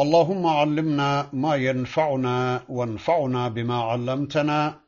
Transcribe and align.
اللهم 0.00 0.46
علمنا 0.46 1.28
ما 1.32 1.54
ينفعنا 1.54 2.64
وانفعنا 2.68 3.48
بما 3.48 3.82
علمتنا 3.82 4.80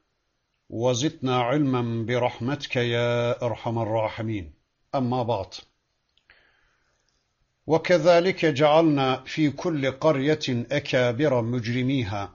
وزدنا 0.70 1.40
علما 1.40 2.06
برحمتك 2.06 2.76
يا 2.76 3.42
أرحم 3.42 3.78
الراحمين. 3.78 4.54
أما 4.94 5.22
بعد. 5.22 5.54
وكذلك 7.66 8.46
جعلنا 8.46 9.24
في 9.24 9.50
كل 9.50 9.90
قرية 9.90 10.66
أكابر 10.72 11.42
مجرميها 11.42 12.34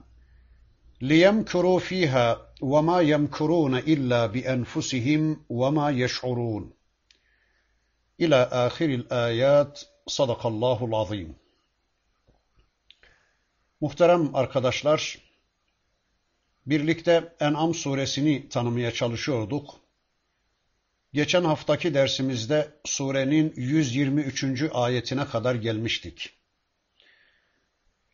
ليمكروا 1.00 1.78
فيها 1.78 2.52
وما 2.62 3.00
يمكرون 3.00 3.76
إلا 3.76 4.26
بأنفسهم 4.26 5.44
وما 5.48 5.90
يشعرون. 5.90 6.72
إلى 8.20 8.48
آخر 8.52 8.84
الآيات. 8.84 9.80
صدق 10.06 10.46
الله 10.46 10.84
العظيم. 10.84 11.39
Muhterem 13.80 14.34
arkadaşlar, 14.34 15.18
birlikte 16.66 17.32
En'am 17.40 17.74
suresini 17.74 18.48
tanımaya 18.48 18.92
çalışıyorduk. 18.92 19.74
Geçen 21.12 21.44
haftaki 21.44 21.94
dersimizde 21.94 22.68
surenin 22.84 23.52
123. 23.56 24.44
ayetine 24.72 25.24
kadar 25.24 25.54
gelmiştik. 25.54 26.30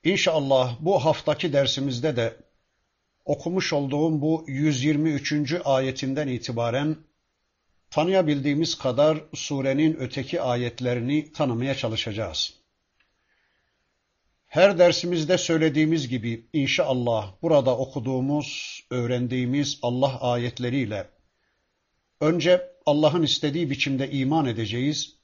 İnşallah 0.04 0.76
bu 0.80 1.04
haftaki 1.04 1.52
dersimizde 1.52 2.16
de 2.16 2.36
okumuş 3.24 3.72
olduğum 3.72 4.20
bu 4.20 4.44
123. 4.48 5.52
ayetinden 5.64 6.28
itibaren 6.28 6.96
tanıyabildiğimiz 7.90 8.78
kadar 8.78 9.18
surenin 9.34 9.96
öteki 10.00 10.40
ayetlerini 10.40 11.32
tanımaya 11.32 11.74
çalışacağız. 11.74 12.65
Her 14.46 14.78
dersimizde 14.78 15.38
söylediğimiz 15.38 16.08
gibi 16.08 16.46
inşallah 16.52 17.32
burada 17.42 17.78
okuduğumuz, 17.78 18.80
öğrendiğimiz 18.90 19.78
Allah 19.82 20.20
ayetleriyle 20.20 21.06
önce 22.20 22.62
Allah'ın 22.86 23.22
istediği 23.22 23.70
biçimde 23.70 24.10
iman 24.10 24.46
edeceğiz. 24.46 25.16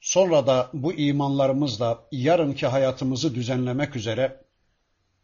Sonra 0.00 0.46
da 0.46 0.70
bu 0.72 0.92
imanlarımızla 0.92 2.08
yarınki 2.12 2.66
hayatımızı 2.66 3.34
düzenlemek 3.34 3.96
üzere, 3.96 4.44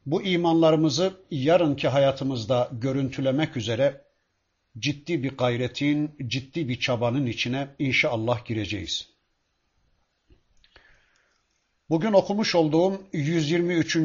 bu 0.06 0.22
imanlarımızı 0.22 1.12
yarınki 1.30 1.88
hayatımızda 1.88 2.70
görüntülemek 2.72 3.56
üzere 3.56 4.04
ciddi 4.78 5.22
bir 5.22 5.36
gayretin, 5.36 6.16
ciddi 6.26 6.68
bir 6.68 6.80
çabanın 6.80 7.26
içine 7.26 7.68
inşallah 7.78 8.44
gireceğiz. 8.44 9.17
Bugün 11.89 12.13
okumuş 12.13 12.55
olduğum 12.55 13.01
123. 13.13 13.97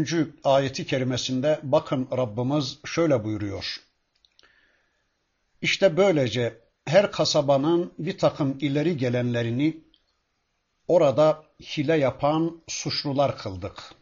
ayeti 0.44 0.86
kerimesinde 0.86 1.60
bakın 1.62 2.08
Rabbimiz 2.16 2.78
şöyle 2.84 3.24
buyuruyor. 3.24 3.76
İşte 5.62 5.96
böylece 5.96 6.60
her 6.84 7.12
kasabanın 7.12 7.92
bir 7.98 8.18
takım 8.18 8.58
ileri 8.60 8.96
gelenlerini 8.96 9.76
orada 10.88 11.44
hile 11.60 11.96
yapan 11.96 12.62
suçlular 12.68 13.38
kıldık. 13.38 13.94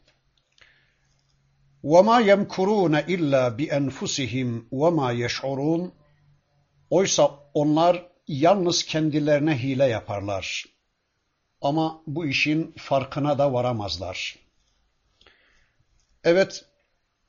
وَمَا 1.84 2.22
يَمْكُرُونَ 2.30 2.94
اِلَّا 3.14 3.56
بِاَنْفُسِهِمْ 3.58 4.68
وَمَا 4.72 5.26
يَشْعُرُونَ 5.26 5.90
Oysa 6.90 7.30
onlar 7.54 8.06
yalnız 8.28 8.84
kendilerine 8.84 9.58
hile 9.62 9.84
yaparlar 9.84 10.64
ama 11.61 12.01
bu 12.07 12.25
işin 12.25 12.73
farkına 12.77 13.37
da 13.37 13.53
varamazlar. 13.53 14.35
Evet, 16.23 16.65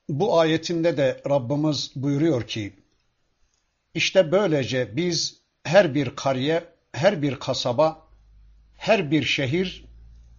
bu 0.09 0.39
ayetinde 0.39 0.97
de 0.97 1.21
Rabbimiz 1.29 1.91
buyuruyor 1.95 2.47
ki, 2.47 2.73
işte 3.93 4.31
böylece 4.31 4.95
biz 4.95 5.41
her 5.63 5.95
bir 5.95 6.15
kariye, 6.15 6.63
her 6.91 7.21
bir 7.21 7.35
kasaba, 7.35 8.07
her 8.77 9.11
bir 9.11 9.23
şehir, 9.23 9.85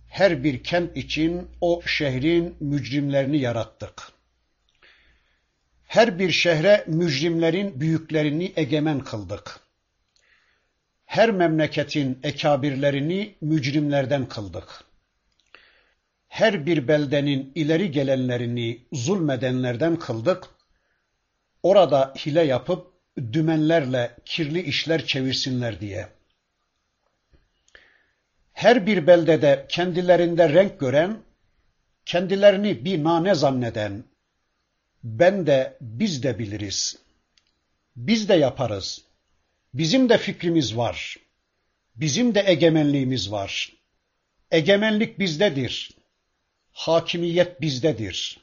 her 0.08 0.44
bir 0.44 0.62
kent 0.62 0.96
için 0.96 1.48
o 1.60 1.82
şehrin 1.86 2.56
mücrimlerini 2.60 3.38
yarattık. 3.38 4.12
Her 5.86 6.18
bir 6.18 6.30
şehre 6.30 6.84
mücrimlerin 6.86 7.80
büyüklerini 7.80 8.52
egemen 8.56 9.00
kıldık 9.00 9.63
her 11.14 11.30
memleketin 11.30 12.18
ekabirlerini 12.22 13.34
mücrimlerden 13.40 14.28
kıldık. 14.28 14.84
Her 16.28 16.66
bir 16.66 16.88
beldenin 16.88 17.52
ileri 17.54 17.90
gelenlerini 17.90 18.86
zulmedenlerden 18.92 19.98
kıldık. 19.98 20.44
Orada 21.62 22.14
hile 22.26 22.42
yapıp 22.42 22.92
dümenlerle 23.32 24.16
kirli 24.24 24.62
işler 24.62 25.04
çevirsinler 25.06 25.80
diye. 25.80 26.08
Her 28.52 28.86
bir 28.86 29.06
beldede 29.06 29.66
kendilerinde 29.68 30.48
renk 30.48 30.80
gören, 30.80 31.18
kendilerini 32.06 32.84
bir 32.84 33.04
nane 33.04 33.34
zanneden, 33.34 34.04
ben 35.04 35.46
de 35.46 35.76
biz 35.80 36.22
de 36.22 36.38
biliriz. 36.38 36.98
Biz 37.96 38.28
de 38.28 38.34
yaparız 38.34 39.04
Bizim 39.74 40.08
de 40.08 40.18
fikrimiz 40.18 40.76
var. 40.76 41.16
Bizim 41.96 42.34
de 42.34 42.44
egemenliğimiz 42.46 43.32
var. 43.32 43.72
Egemenlik 44.50 45.18
bizdedir. 45.18 45.90
Hakimiyet 46.72 47.60
bizdedir. 47.60 48.40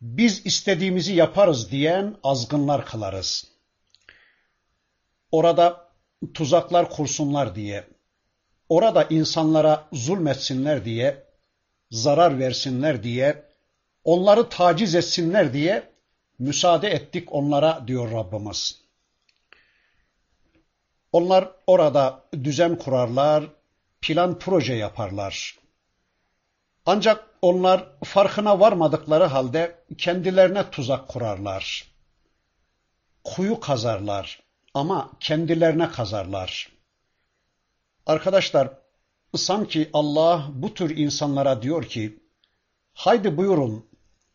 Biz 0.00 0.46
istediğimizi 0.46 1.14
yaparız 1.14 1.70
diyen 1.70 2.16
azgınlar 2.22 2.86
kılarız. 2.86 3.46
Orada 5.32 5.88
tuzaklar 6.34 6.90
kursunlar 6.90 7.54
diye, 7.54 7.84
orada 8.68 9.04
insanlara 9.04 9.88
zulmetsinler 9.92 10.84
diye, 10.84 11.24
zarar 11.90 12.38
versinler 12.38 13.02
diye, 13.02 13.44
onları 14.04 14.48
taciz 14.48 14.94
etsinler 14.94 15.52
diye 15.52 15.90
müsaade 16.38 16.88
ettik 16.88 17.32
onlara 17.32 17.84
diyor 17.86 18.12
Rabbimiz. 18.12 18.87
Onlar 21.12 21.50
orada 21.66 22.24
düzen 22.44 22.78
kurarlar, 22.78 23.44
plan 24.00 24.38
proje 24.38 24.74
yaparlar. 24.74 25.58
Ancak 26.86 27.24
onlar 27.42 27.86
farkına 28.04 28.60
varmadıkları 28.60 29.24
halde 29.24 29.78
kendilerine 29.98 30.70
tuzak 30.70 31.08
kurarlar. 31.08 31.84
Kuyu 33.24 33.60
kazarlar 33.60 34.42
ama 34.74 35.10
kendilerine 35.20 35.90
kazarlar. 35.90 36.72
Arkadaşlar 38.06 38.70
sanki 39.36 39.90
Allah 39.92 40.48
bu 40.54 40.74
tür 40.74 40.96
insanlara 40.96 41.62
diyor 41.62 41.84
ki 41.84 42.18
haydi 42.94 43.36
buyurun 43.36 43.86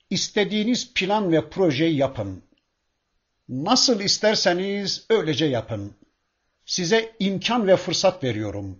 istediğiniz 0.10 0.94
plan 0.94 1.32
ve 1.32 1.50
projeyi 1.50 1.96
yapın. 1.98 2.44
Nasıl 3.50 4.00
isterseniz 4.00 5.06
öylece 5.10 5.46
yapın. 5.46 5.96
Size 6.66 7.16
imkan 7.20 7.68
ve 7.68 7.76
fırsat 7.76 8.24
veriyorum. 8.24 8.80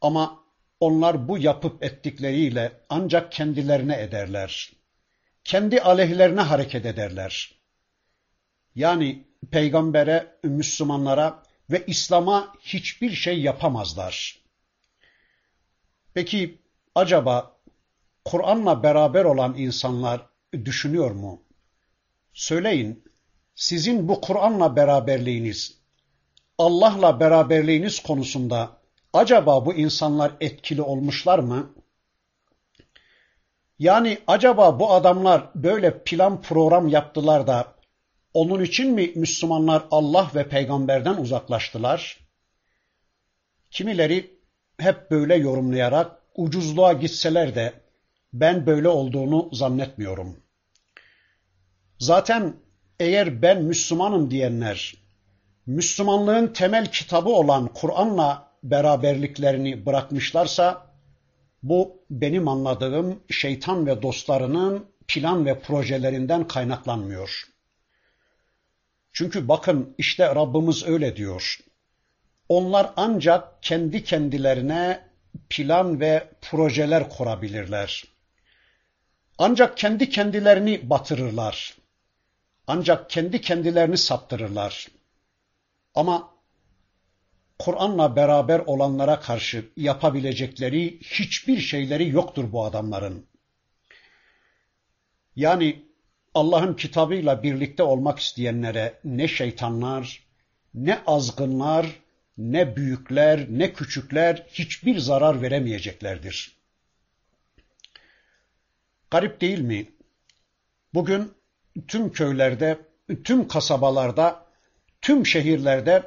Ama 0.00 0.44
onlar 0.80 1.28
bu 1.28 1.38
yapıp 1.38 1.84
ettikleriyle 1.84 2.80
ancak 2.88 3.32
kendilerine 3.32 4.02
ederler. 4.02 4.72
Kendi 5.44 5.80
aleyhlerine 5.80 6.40
hareket 6.40 6.86
ederler. 6.86 7.54
Yani 8.74 9.24
peygambere, 9.50 10.38
Müslümanlara 10.42 11.42
ve 11.70 11.84
İslam'a 11.86 12.54
hiçbir 12.60 13.10
şey 13.10 13.40
yapamazlar. 13.40 14.38
Peki 16.14 16.58
acaba 16.94 17.60
Kur'an'la 18.24 18.82
beraber 18.82 19.24
olan 19.24 19.54
insanlar 19.58 20.26
düşünüyor 20.64 21.10
mu? 21.10 21.42
Söyleyin, 22.32 23.04
sizin 23.54 24.08
bu 24.08 24.20
Kur'an'la 24.20 24.76
beraberliğiniz 24.76 25.81
Allah'la 26.58 27.20
beraberliğiniz 27.20 28.02
konusunda 28.02 28.76
acaba 29.12 29.66
bu 29.66 29.74
insanlar 29.74 30.32
etkili 30.40 30.82
olmuşlar 30.82 31.38
mı? 31.38 31.74
Yani 33.78 34.18
acaba 34.26 34.80
bu 34.80 34.92
adamlar 34.92 35.50
böyle 35.54 36.02
plan 36.04 36.42
program 36.42 36.88
yaptılar 36.88 37.46
da 37.46 37.74
onun 38.34 38.62
için 38.62 38.94
mi 38.94 39.12
Müslümanlar 39.16 39.84
Allah 39.90 40.30
ve 40.34 40.48
peygamberden 40.48 41.16
uzaklaştılar? 41.16 42.18
Kimileri 43.70 44.40
hep 44.78 45.10
böyle 45.10 45.34
yorumlayarak 45.34 46.22
ucuzluğa 46.34 46.92
gitseler 46.92 47.54
de 47.54 47.72
ben 48.32 48.66
böyle 48.66 48.88
olduğunu 48.88 49.48
zannetmiyorum. 49.52 50.36
Zaten 51.98 52.56
eğer 53.00 53.42
ben 53.42 53.62
Müslümanım 53.62 54.30
diyenler 54.30 55.01
Müslümanlığın 55.66 56.46
temel 56.46 56.92
kitabı 56.92 57.28
olan 57.28 57.68
Kur'an'la 57.74 58.52
beraberliklerini 58.62 59.86
bırakmışlarsa 59.86 60.86
bu 61.62 62.04
benim 62.10 62.48
anladığım 62.48 63.22
şeytan 63.30 63.86
ve 63.86 64.02
dostlarının 64.02 64.86
plan 65.08 65.46
ve 65.46 65.60
projelerinden 65.60 66.48
kaynaklanmıyor. 66.48 67.42
Çünkü 69.12 69.48
bakın 69.48 69.94
işte 69.98 70.34
Rabbimiz 70.34 70.86
öyle 70.86 71.16
diyor. 71.16 71.58
Onlar 72.48 72.92
ancak 72.96 73.62
kendi 73.62 74.04
kendilerine 74.04 75.08
plan 75.50 76.00
ve 76.00 76.28
projeler 76.40 77.08
kurabilirler. 77.08 78.04
Ancak 79.38 79.76
kendi 79.76 80.10
kendilerini 80.10 80.90
batırırlar. 80.90 81.76
Ancak 82.66 83.10
kendi 83.10 83.40
kendilerini 83.40 83.98
saptırırlar. 83.98 84.88
Ama 85.94 86.32
Kur'an'la 87.58 88.16
beraber 88.16 88.58
olanlara 88.58 89.20
karşı 89.20 89.70
yapabilecekleri 89.76 91.00
hiçbir 91.00 91.58
şeyleri 91.58 92.08
yoktur 92.08 92.52
bu 92.52 92.64
adamların. 92.64 93.26
Yani 95.36 95.84
Allah'ın 96.34 96.74
kitabıyla 96.74 97.42
birlikte 97.42 97.82
olmak 97.82 98.18
isteyenlere 98.18 99.00
ne 99.04 99.28
şeytanlar, 99.28 100.26
ne 100.74 101.02
azgınlar, 101.06 101.86
ne 102.38 102.76
büyükler, 102.76 103.46
ne 103.48 103.72
küçükler 103.72 104.46
hiçbir 104.48 104.98
zarar 104.98 105.42
veremeyeceklerdir. 105.42 106.56
Garip 109.10 109.40
değil 109.40 109.60
mi? 109.60 109.92
Bugün 110.94 111.32
tüm 111.88 112.12
köylerde, 112.12 112.78
tüm 113.24 113.48
kasabalarda, 113.48 114.41
tüm 115.02 115.26
şehirlerde, 115.26 116.02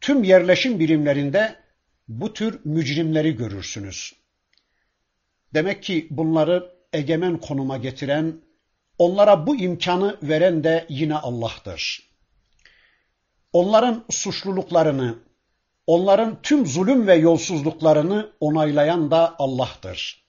tüm 0.00 0.24
yerleşim 0.24 0.80
birimlerinde 0.80 1.56
bu 2.08 2.32
tür 2.32 2.60
mücrimleri 2.64 3.36
görürsünüz. 3.36 4.12
Demek 5.54 5.82
ki 5.82 6.06
bunları 6.10 6.72
egemen 6.92 7.38
konuma 7.38 7.76
getiren, 7.76 8.40
onlara 8.98 9.46
bu 9.46 9.56
imkanı 9.56 10.16
veren 10.22 10.64
de 10.64 10.86
yine 10.88 11.14
Allah'tır. 11.14 12.10
Onların 13.52 14.04
suçluluklarını, 14.10 15.18
onların 15.86 16.42
tüm 16.42 16.66
zulüm 16.66 17.06
ve 17.06 17.14
yolsuzluklarını 17.14 18.32
onaylayan 18.40 19.10
da 19.10 19.34
Allah'tır. 19.38 20.21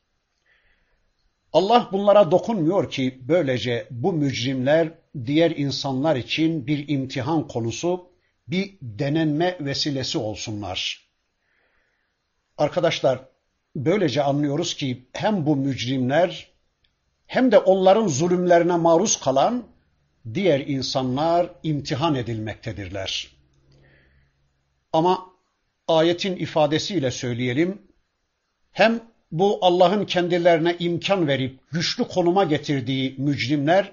Allah 1.54 1.90
bunlara 1.92 2.32
dokunmuyor 2.32 2.92
ki 2.92 3.20
böylece 3.22 3.88
bu 3.92 4.14
mücrimler 4.14 4.92
diğer 5.26 5.52
insanlar 5.52 6.16
için 6.16 6.68
bir 6.68 6.88
imtihan 6.88 7.48
konusu, 7.48 8.10
bir 8.48 8.78
denenme 8.82 9.58
vesilesi 9.60 10.18
olsunlar. 10.18 11.10
Arkadaşlar, 12.58 13.26
böylece 13.76 14.24
anlıyoruz 14.24 14.76
ki 14.76 15.08
hem 15.14 15.46
bu 15.46 15.56
mücrimler 15.56 16.52
hem 17.28 17.52
de 17.52 17.58
onların 17.58 18.08
zulümlerine 18.08 18.76
maruz 18.76 19.20
kalan 19.20 19.64
diğer 20.34 20.60
insanlar 20.60 21.50
imtihan 21.64 22.16
edilmektedirler. 22.16 23.28
Ama 24.94 25.30
ayetin 25.88 26.36
ifadesiyle 26.36 27.12
söyleyelim, 27.12 27.82
hem 28.72 29.12
bu 29.34 29.60
Allah'ın 29.62 30.06
kendilerine 30.06 30.76
imkan 30.80 31.28
verip 31.28 31.60
güçlü 31.72 32.04
konuma 32.04 32.44
getirdiği 32.44 33.16
mücrimler, 33.18 33.92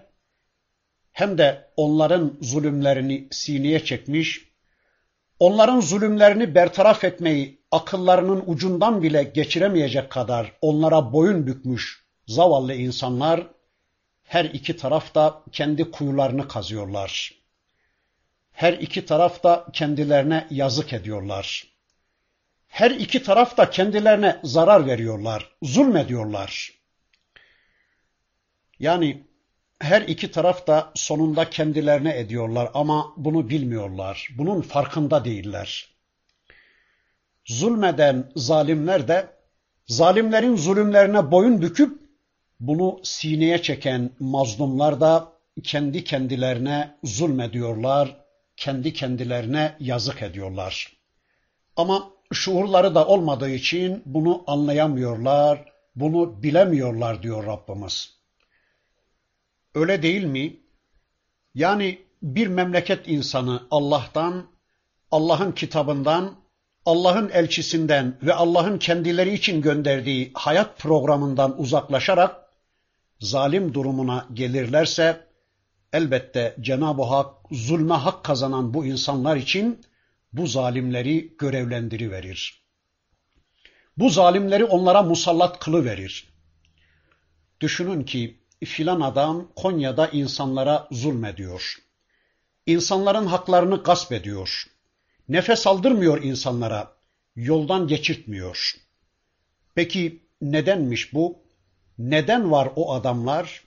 hem 1.13 1.39
de 1.39 1.69
onların 1.77 2.39
zulümlerini 2.41 3.29
sineye 3.31 3.85
çekmiş, 3.85 4.49
onların 5.39 5.81
zulümlerini 5.81 6.55
bertaraf 6.55 7.05
etmeyi 7.05 7.61
akıllarının 7.71 8.43
ucundan 8.47 9.03
bile 9.03 9.23
geçiremeyecek 9.23 10.11
kadar 10.11 10.53
onlara 10.61 11.13
boyun 11.13 11.47
bükmüş 11.47 12.05
zavallı 12.27 12.75
insanlar, 12.75 13.47
her 14.23 14.45
iki 14.45 14.77
taraf 14.77 15.15
da 15.15 15.43
kendi 15.53 15.91
kuyularını 15.91 16.49
kazıyorlar. 16.49 17.35
Her 18.53 18.73
iki 18.73 19.07
taraf 19.07 19.45
da 19.45 19.67
kendilerine 19.73 20.47
yazık 20.51 20.93
ediyorlar. 20.93 21.70
Her 22.71 22.91
iki 22.91 23.23
taraf 23.23 23.57
da 23.57 23.71
kendilerine 23.71 24.41
zarar 24.45 24.87
veriyorlar, 24.87 25.51
zulmediyorlar. 25.63 26.73
Yani 28.79 29.25
her 29.81 30.03
iki 30.03 30.31
taraf 30.31 30.67
da 30.67 30.93
sonunda 30.95 31.51
kendilerine 31.51 32.19
ediyorlar 32.19 32.71
ama 32.75 33.15
bunu 33.17 33.49
bilmiyorlar. 33.49 34.29
Bunun 34.39 34.61
farkında 34.61 35.25
değiller. 35.25 35.95
Zulmeden 37.45 38.33
zalimler 38.37 39.09
de 39.09 39.27
zalimlerin 39.87 40.57
zulümlerine 40.57 41.31
boyun 41.31 41.63
büküp 41.63 42.01
bunu 42.61 43.01
sineye 43.03 43.63
çeken 43.63 44.11
mazlumlar 44.21 45.01
da 45.01 45.33
kendi 45.63 46.05
kendilerine 46.05 46.95
zulmediyorlar, 47.05 48.17
kendi 48.57 48.93
kendilerine 48.93 49.77
yazık 49.81 50.23
ediyorlar. 50.23 50.97
Ama 51.77 52.20
şuurları 52.33 52.95
da 52.95 53.07
olmadığı 53.07 53.51
için 53.51 54.03
bunu 54.07 54.45
anlayamıyorlar, 54.47 55.73
bunu 55.97 56.43
bilemiyorlar 56.43 57.23
diyor 57.23 57.47
Rabbimiz. 57.47 58.21
Öyle 59.75 60.03
değil 60.03 60.25
mi? 60.25 60.57
Yani 61.55 61.99
bir 62.23 62.47
memleket 62.47 63.09
insanı 63.09 63.63
Allah'tan, 63.71 64.47
Allah'ın 65.11 65.53
kitabından, 65.53 66.35
Allah'ın 66.87 67.31
elçisinden 67.31 68.19
ve 68.23 68.35
Allah'ın 68.35 68.79
kendileri 68.79 69.35
için 69.35 69.63
gönderdiği 69.63 70.31
hayat 70.35 70.79
programından 70.79 71.61
uzaklaşarak 71.61 72.37
zalim 73.21 73.75
durumuna 73.75 74.27
gelirlerse 74.33 75.27
elbette 75.93 76.57
Cenab-ı 76.61 77.03
Hak 77.03 77.35
zulme 77.51 77.95
hak 77.95 78.25
kazanan 78.25 78.75
bu 78.75 78.87
insanlar 78.87 79.37
için 79.37 79.81
bu 80.33 80.47
zalimleri 80.47 81.35
görevlendiriverir. 81.39 82.65
Bu 83.97 84.11
zalimleri 84.11 84.65
onlara 84.65 85.03
musallat 85.03 85.59
kılıverir. 85.59 86.29
Düşünün 87.61 88.05
ki 88.05 88.41
filan 88.65 89.01
adam 89.01 89.49
Konya'da 89.57 90.09
insanlara 90.09 90.89
zulmediyor. 90.91 91.77
İnsanların 92.67 93.27
haklarını 93.27 93.83
gasp 93.83 94.13
ediyor. 94.13 94.65
Nefes 95.29 95.67
aldırmıyor 95.67 96.23
insanlara. 96.23 96.93
Yoldan 97.37 97.87
geçirtmiyor. 97.87 98.75
Peki 99.75 100.23
nedenmiş 100.41 101.15
bu? 101.15 101.39
Neden 101.99 102.51
var 102.51 102.69
o 102.77 102.93
adamlar? 102.93 103.65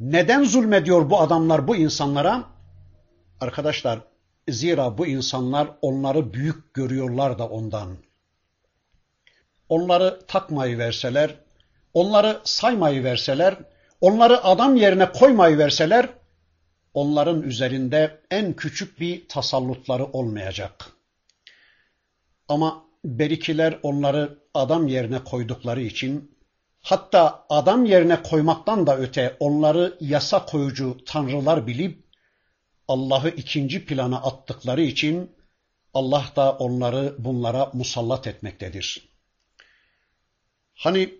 Neden 0.00 0.44
zulmediyor 0.44 1.10
bu 1.10 1.20
adamlar 1.20 1.68
bu 1.68 1.76
insanlara? 1.76 2.44
Arkadaşlar 3.40 4.00
zira 4.48 4.98
bu 4.98 5.06
insanlar 5.06 5.68
onları 5.82 6.32
büyük 6.32 6.74
görüyorlar 6.74 7.38
da 7.38 7.48
ondan. 7.48 7.96
Onları 9.68 10.20
takmayı 10.26 10.78
verseler, 10.78 11.34
onları 11.94 12.40
saymayı 12.44 13.04
verseler, 13.04 13.56
onları 14.00 14.44
adam 14.44 14.76
yerine 14.76 15.12
koymayı 15.12 15.58
verseler, 15.58 16.08
onların 16.94 17.42
üzerinde 17.42 18.20
en 18.30 18.52
küçük 18.52 19.00
bir 19.00 19.28
tasallutları 19.28 20.04
olmayacak. 20.04 20.86
Ama 22.48 22.84
berikiler 23.04 23.78
onları 23.82 24.38
adam 24.54 24.88
yerine 24.88 25.24
koydukları 25.24 25.80
için 25.80 26.36
hatta 26.82 27.46
adam 27.50 27.84
yerine 27.84 28.22
koymaktan 28.22 28.86
da 28.86 28.96
öte 28.98 29.36
onları 29.40 29.96
yasa 30.00 30.46
koyucu 30.46 30.96
tanrılar 31.06 31.66
bilip 31.66 32.05
Allah'ı 32.88 33.28
ikinci 33.28 33.86
plana 33.86 34.22
attıkları 34.22 34.82
için 34.82 35.36
Allah 35.94 36.24
da 36.36 36.52
onları 36.52 37.14
bunlara 37.18 37.70
musallat 37.72 38.26
etmektedir. 38.26 39.08
Hani 40.74 41.14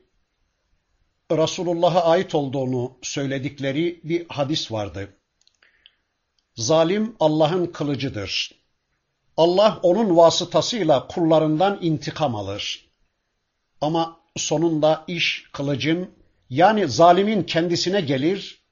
Resulullah'a 1.30 2.04
ait 2.04 2.34
olduğunu 2.34 2.98
söyledikleri 3.02 4.00
bir 4.04 4.26
hadis 4.28 4.72
vardı. 4.72 5.08
Zalim 6.54 7.16
Allah'ın 7.20 7.66
kılıcıdır. 7.66 8.54
Allah 9.36 9.80
onun 9.82 10.16
vasıtasıyla 10.16 11.06
kullarından 11.06 11.78
intikam 11.82 12.34
alır. 12.34 12.88
Ama 13.80 14.20
sonunda 14.36 15.04
iş 15.06 15.48
kılıcın 15.52 16.16
Yani 16.50 16.88
zalimin 16.88 17.42
kendisine 17.42 18.00
gelir 18.00 18.65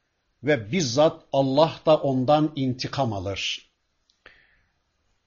ve 0.46 0.72
bizzat 0.72 1.22
Allah 1.32 1.80
da 1.86 1.96
ondan 1.96 2.52
intikam 2.56 3.12
alır. 3.12 3.70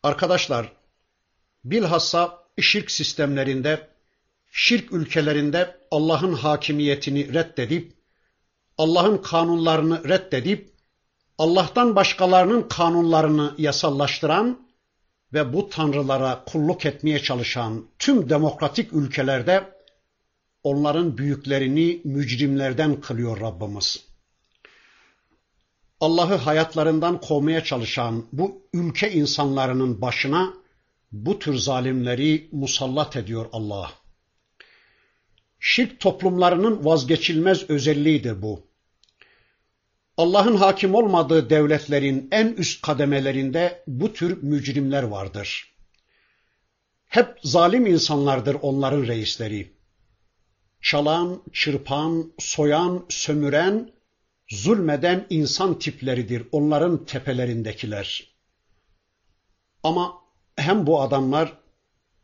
Arkadaşlar, 0.03 0.73
bilhassa 1.63 2.43
şirk 2.61 2.91
sistemlerinde, 2.91 3.87
şirk 4.51 4.93
ülkelerinde 4.93 5.77
Allah'ın 5.91 6.33
hakimiyetini 6.33 7.33
reddedip, 7.33 7.93
Allah'ın 8.77 9.17
kanunlarını 9.17 10.09
reddedip, 10.09 10.73
Allah'tan 11.37 11.95
başkalarının 11.95 12.67
kanunlarını 12.67 13.55
yasallaştıran 13.57 14.67
ve 15.33 15.53
bu 15.53 15.69
tanrılara 15.69 16.43
kulluk 16.45 16.85
etmeye 16.85 17.19
çalışan 17.19 17.85
tüm 17.99 18.29
demokratik 18.29 18.93
ülkelerde 18.93 19.73
onların 20.63 21.17
büyüklerini 21.17 22.01
mücrimlerden 22.03 23.01
kılıyor 23.01 23.41
Rabbimiz. 23.41 24.07
Allah'ı 25.99 26.35
hayatlarından 26.35 27.21
kovmaya 27.21 27.63
çalışan 27.63 28.25
bu 28.31 28.61
ülke 28.73 29.11
insanlarının 29.11 30.01
başına 30.01 30.53
bu 31.11 31.39
tür 31.39 31.57
zalimleri 31.57 32.49
musallat 32.51 33.15
ediyor 33.15 33.45
Allah. 33.51 33.91
Şirk 35.59 35.99
toplumlarının 35.99 36.85
vazgeçilmez 36.85 37.69
özelliğidir 37.69 38.41
bu. 38.41 38.67
Allah'ın 40.17 40.55
hakim 40.55 40.95
olmadığı 40.95 41.49
devletlerin 41.49 42.27
en 42.31 42.47
üst 42.47 42.81
kademelerinde 42.81 43.83
bu 43.87 44.13
tür 44.13 44.43
mücrimler 44.43 45.03
vardır. 45.03 45.73
Hep 47.07 47.39
zalim 47.43 47.85
insanlardır 47.85 48.57
onların 48.61 49.07
reisleri. 49.07 49.73
Çalan, 50.81 51.43
çırpan, 51.53 52.33
soyan, 52.39 53.05
sömüren, 53.09 53.91
zulmeden 54.49 55.27
insan 55.29 55.79
tipleridir 55.79 56.47
onların 56.51 57.05
tepelerindekiler. 57.05 58.33
Ama 59.83 60.13
hem 60.55 60.87
bu 60.87 61.01
adamlar 61.01 61.57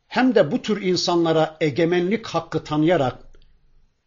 hem 0.06 0.34
de 0.34 0.52
bu 0.52 0.62
tür 0.62 0.82
insanlara 0.82 1.56
egemenlik 1.60 2.26
hakkı 2.26 2.64
tanıyarak 2.64 3.24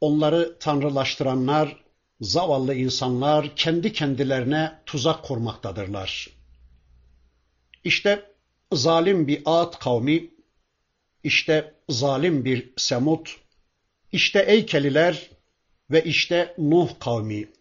onları 0.02 0.60
tanrılaştıranlar, 0.60 1.84
zavallı 2.22 2.76
insanlar 2.76 3.56
kendi 3.56 3.94
kendilerine 3.94 4.82
tuzak 4.86 5.24
kurmaktadırlar. 5.24 6.30
İşte 7.84 8.32
zalim 8.74 9.28
bir 9.28 9.42
Ad 9.46 9.80
kavmi, 9.80 10.30
işte 11.24 11.74
zalim 11.90 12.46
bir 12.46 12.74
Semut, 12.78 13.36
işte 14.12 14.40
Eykeliler 14.40 15.30
ve 15.92 16.04
işte 16.04 16.56
Nuh 16.58 16.90
kavmi. 17.00 17.57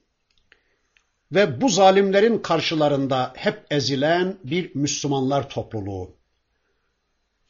Ve 1.32 1.60
bu 1.60 1.68
zalimlerin 1.68 2.38
karşılarında 2.38 3.32
hep 3.36 3.66
ezilen 3.70 4.38
bir 4.44 4.74
Müslümanlar 4.74 5.50
topluluğu. 5.50 6.16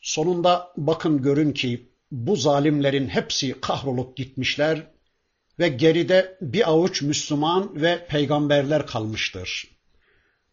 Sonunda 0.01 0.73
bakın 0.77 1.23
görün 1.23 1.53
ki 1.53 1.91
bu 2.11 2.37
zalimlerin 2.37 3.09
hepsi 3.09 3.61
kahrolup 3.61 4.17
gitmişler 4.17 4.87
ve 5.59 5.69
geride 5.69 6.39
bir 6.41 6.71
avuç 6.71 7.03
Müslüman 7.03 7.83
ve 7.83 8.07
peygamberler 8.07 8.87
kalmıştır. 8.87 9.69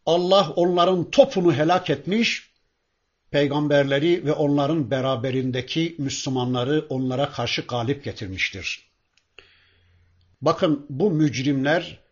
Allah 0.05 0.53
onların 0.55 1.11
topunu 1.11 1.53
helak 1.53 1.89
etmiş, 1.89 2.49
peygamberleri 3.31 4.25
ve 4.25 4.31
onların 4.31 4.91
beraberindeki 4.91 5.95
Müslümanları 5.97 6.85
onlara 6.89 7.31
karşı 7.31 7.61
galip 7.61 8.03
getirmiştir. 8.03 8.89
Bakın 10.41 10.85
bu 10.89 11.11
mücrimler 11.11 12.02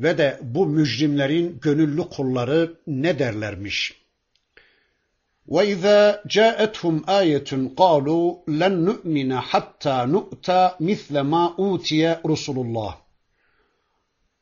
ve 0.00 0.18
de 0.18 0.38
bu 0.42 0.66
mücrimlerin 0.66 1.60
gönüllü 1.60 2.02
kulları 2.08 2.80
ne 2.86 3.18
derlermiş? 3.18 4.06
وَإِذَا 5.48 6.22
جَاءَتْهُمْ 6.36 7.04
آيَةٌ 7.20 7.50
قَالُوا 7.80 8.26
لَنْ 8.60 8.74
نُؤْمِنَ 8.88 9.30
حَتَّى 9.50 9.96
نُؤْتَى 10.14 10.60
مِثْلَ 10.80 11.14
مَا 11.32 11.44
أُوتِيَ 11.58 12.02
رُسُلُ 12.30 12.56
اللّٰهِ 12.66 12.94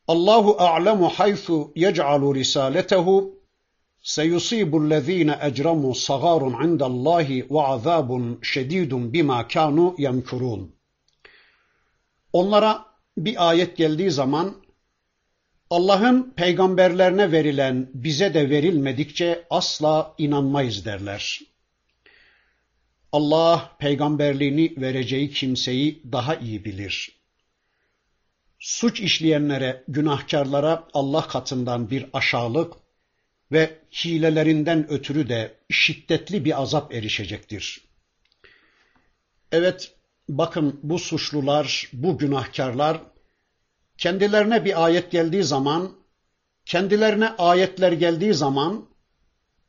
الله 0.09 0.59
أعلم 0.59 1.07
حيث 1.07 1.51
يجعل 1.75 2.21
رسالته 2.21 3.07
سيصيب 4.03 4.77
الذين 4.77 5.29
أجرموا 5.29 5.93
صغار 5.93 6.55
عند 6.55 6.83
الله 6.83 7.43
وعذاب 7.49 8.37
شديد 8.41 8.93
بما 8.93 9.41
كانوا 9.41 9.91
يمكرون 9.99 10.75
Onlara 12.33 12.85
bir 13.17 13.49
ayet 13.49 13.77
geldiği 13.77 14.11
zaman 14.11 14.55
Allah'ın 15.70 16.32
peygamberlerine 16.36 17.32
verilen 17.32 17.90
bize 17.94 18.34
de 18.34 18.50
verilmedikçe 18.50 19.46
asla 19.50 20.14
inanmayız 20.18 20.84
derler. 20.84 21.40
Allah 23.12 23.76
peygamberliğini 23.78 24.74
vereceği 24.76 25.30
kimseyi 25.30 26.02
daha 26.12 26.34
iyi 26.34 26.64
bilir. 26.64 27.20
Suç 28.58 29.00
işleyenlere, 29.00 29.84
günahkarlara 29.88 30.88
Allah 30.92 31.28
katından 31.28 31.90
bir 31.90 32.06
aşağılık 32.12 32.72
ve 33.52 33.78
hilelerinden 33.92 34.90
ötürü 34.90 35.28
de 35.28 35.54
şiddetli 35.70 36.44
bir 36.44 36.62
azap 36.62 36.94
erişecektir. 36.94 37.80
Evet, 39.52 39.92
bakın 40.28 40.80
bu 40.82 40.98
suçlular, 40.98 41.90
bu 41.92 42.18
günahkarlar 42.18 43.00
kendilerine 44.00 44.64
bir 44.64 44.84
ayet 44.84 45.10
geldiği 45.10 45.44
zaman, 45.44 45.92
kendilerine 46.66 47.28
ayetler 47.28 47.92
geldiği 47.92 48.34
zaman, 48.34 48.88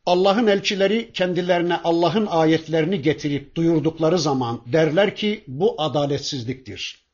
Allah'ın 0.06 0.48
elçileri 0.48 1.14
kendilerine 1.14 1.78
Allah'ın 1.84 2.26
ayetlerini 2.26 3.02
getirip 3.02 3.56
duyurdukları 3.56 4.20
zaman 4.20 4.62
derler 4.66 5.16
ki 5.16 5.44
bu 5.48 5.82
adaletsizliktir. 5.82 7.06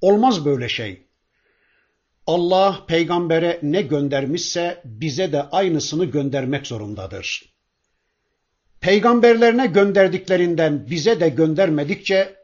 Olmaz 0.00 0.44
böyle 0.44 0.68
şey. 0.68 1.06
Allah 2.26 2.84
peygambere 2.86 3.60
ne 3.62 3.82
göndermişse 3.82 4.82
bize 4.84 5.32
de 5.32 5.42
aynısını 5.42 6.04
göndermek 6.04 6.66
zorundadır. 6.66 7.54
Peygamberlerine 8.80 9.66
gönderdiklerinden 9.66 10.90
bize 10.90 11.20
de 11.20 11.28
göndermedikçe 11.28 12.36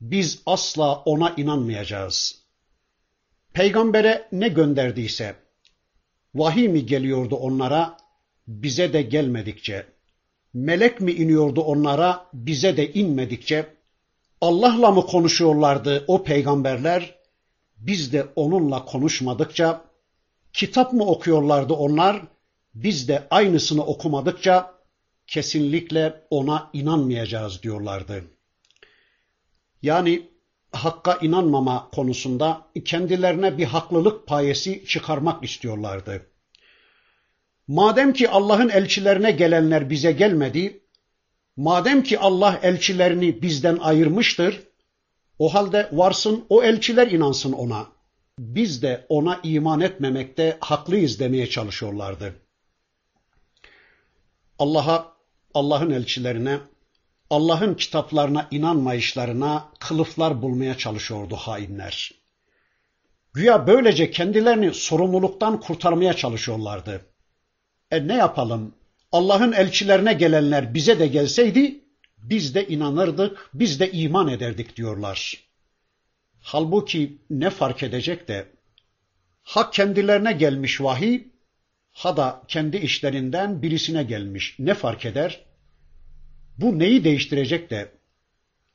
biz 0.00 0.42
asla 0.46 0.94
ona 0.94 1.34
inanmayacağız.'' 1.36 2.45
Peygambere 3.56 4.28
ne 4.32 4.48
gönderdiyse, 4.48 5.36
vahiy 6.34 6.68
mi 6.68 6.86
geliyordu 6.86 7.34
onlara, 7.34 7.96
bize 8.48 8.92
de 8.92 9.02
gelmedikçe, 9.02 9.86
melek 10.54 11.00
mi 11.00 11.12
iniyordu 11.12 11.60
onlara, 11.60 12.26
bize 12.32 12.76
de 12.76 12.92
inmedikçe, 12.92 13.66
Allah'la 14.40 14.90
mı 14.90 15.06
konuşuyorlardı 15.06 16.04
o 16.06 16.24
peygamberler, 16.24 17.18
biz 17.76 18.12
de 18.12 18.26
onunla 18.36 18.84
konuşmadıkça, 18.84 19.84
kitap 20.52 20.92
mı 20.92 21.04
okuyorlardı 21.04 21.72
onlar, 21.72 22.22
biz 22.74 23.08
de 23.08 23.26
aynısını 23.30 23.86
okumadıkça, 23.86 24.74
kesinlikle 25.26 26.22
ona 26.30 26.70
inanmayacağız 26.72 27.62
diyorlardı. 27.62 28.24
Yani 29.82 30.35
hakka 30.84 31.18
inanmama 31.22 31.90
konusunda 31.94 32.62
kendilerine 32.84 33.58
bir 33.58 33.64
haklılık 33.64 34.26
payesi 34.26 34.84
çıkarmak 34.86 35.44
istiyorlardı. 35.44 36.26
Madem 37.68 38.12
ki 38.12 38.28
Allah'ın 38.28 38.68
elçilerine 38.68 39.30
gelenler 39.30 39.90
bize 39.90 40.12
gelmedi, 40.12 40.80
madem 41.56 42.02
ki 42.02 42.18
Allah 42.18 42.60
elçilerini 42.62 43.42
bizden 43.42 43.76
ayırmıştır, 43.76 44.62
o 45.38 45.54
halde 45.54 45.88
varsın 45.92 46.44
o 46.48 46.62
elçiler 46.62 47.06
inansın 47.06 47.52
ona. 47.52 47.86
Biz 48.38 48.82
de 48.82 49.06
ona 49.08 49.40
iman 49.42 49.80
etmemekte 49.80 50.56
haklıyız 50.60 51.20
demeye 51.20 51.50
çalışıyorlardı. 51.50 52.34
Allah'a, 54.58 55.16
Allah'ın 55.54 55.90
elçilerine 55.90 56.58
Allah'ın 57.30 57.74
kitaplarına 57.74 58.48
inanmayışlarına 58.50 59.68
kılıflar 59.80 60.42
bulmaya 60.42 60.78
çalışıyordu 60.78 61.36
hainler. 61.36 62.10
Güya 63.32 63.66
böylece 63.66 64.10
kendilerini 64.10 64.74
sorumluluktan 64.74 65.60
kurtarmaya 65.60 66.12
çalışıyorlardı. 66.12 67.06
E 67.90 68.08
ne 68.08 68.14
yapalım? 68.14 68.74
Allah'ın 69.12 69.52
elçilerine 69.52 70.12
gelenler 70.12 70.74
bize 70.74 70.98
de 70.98 71.06
gelseydi 71.06 71.80
biz 72.18 72.54
de 72.54 72.66
inanırdık, 72.68 73.50
biz 73.54 73.80
de 73.80 73.92
iman 73.92 74.28
ederdik 74.28 74.76
diyorlar. 74.76 75.44
Halbuki 76.40 77.18
ne 77.30 77.50
fark 77.50 77.82
edecek 77.82 78.28
de 78.28 78.48
ha 79.42 79.70
kendilerine 79.70 80.32
gelmiş 80.32 80.80
vahiy 80.80 81.24
ha 81.92 82.16
da 82.16 82.42
kendi 82.48 82.76
işlerinden 82.76 83.62
birisine 83.62 84.02
gelmiş. 84.02 84.56
Ne 84.58 84.74
fark 84.74 85.04
eder? 85.04 85.45
Bu 86.58 86.78
neyi 86.78 87.04
değiştirecek 87.04 87.70
de 87.70 87.96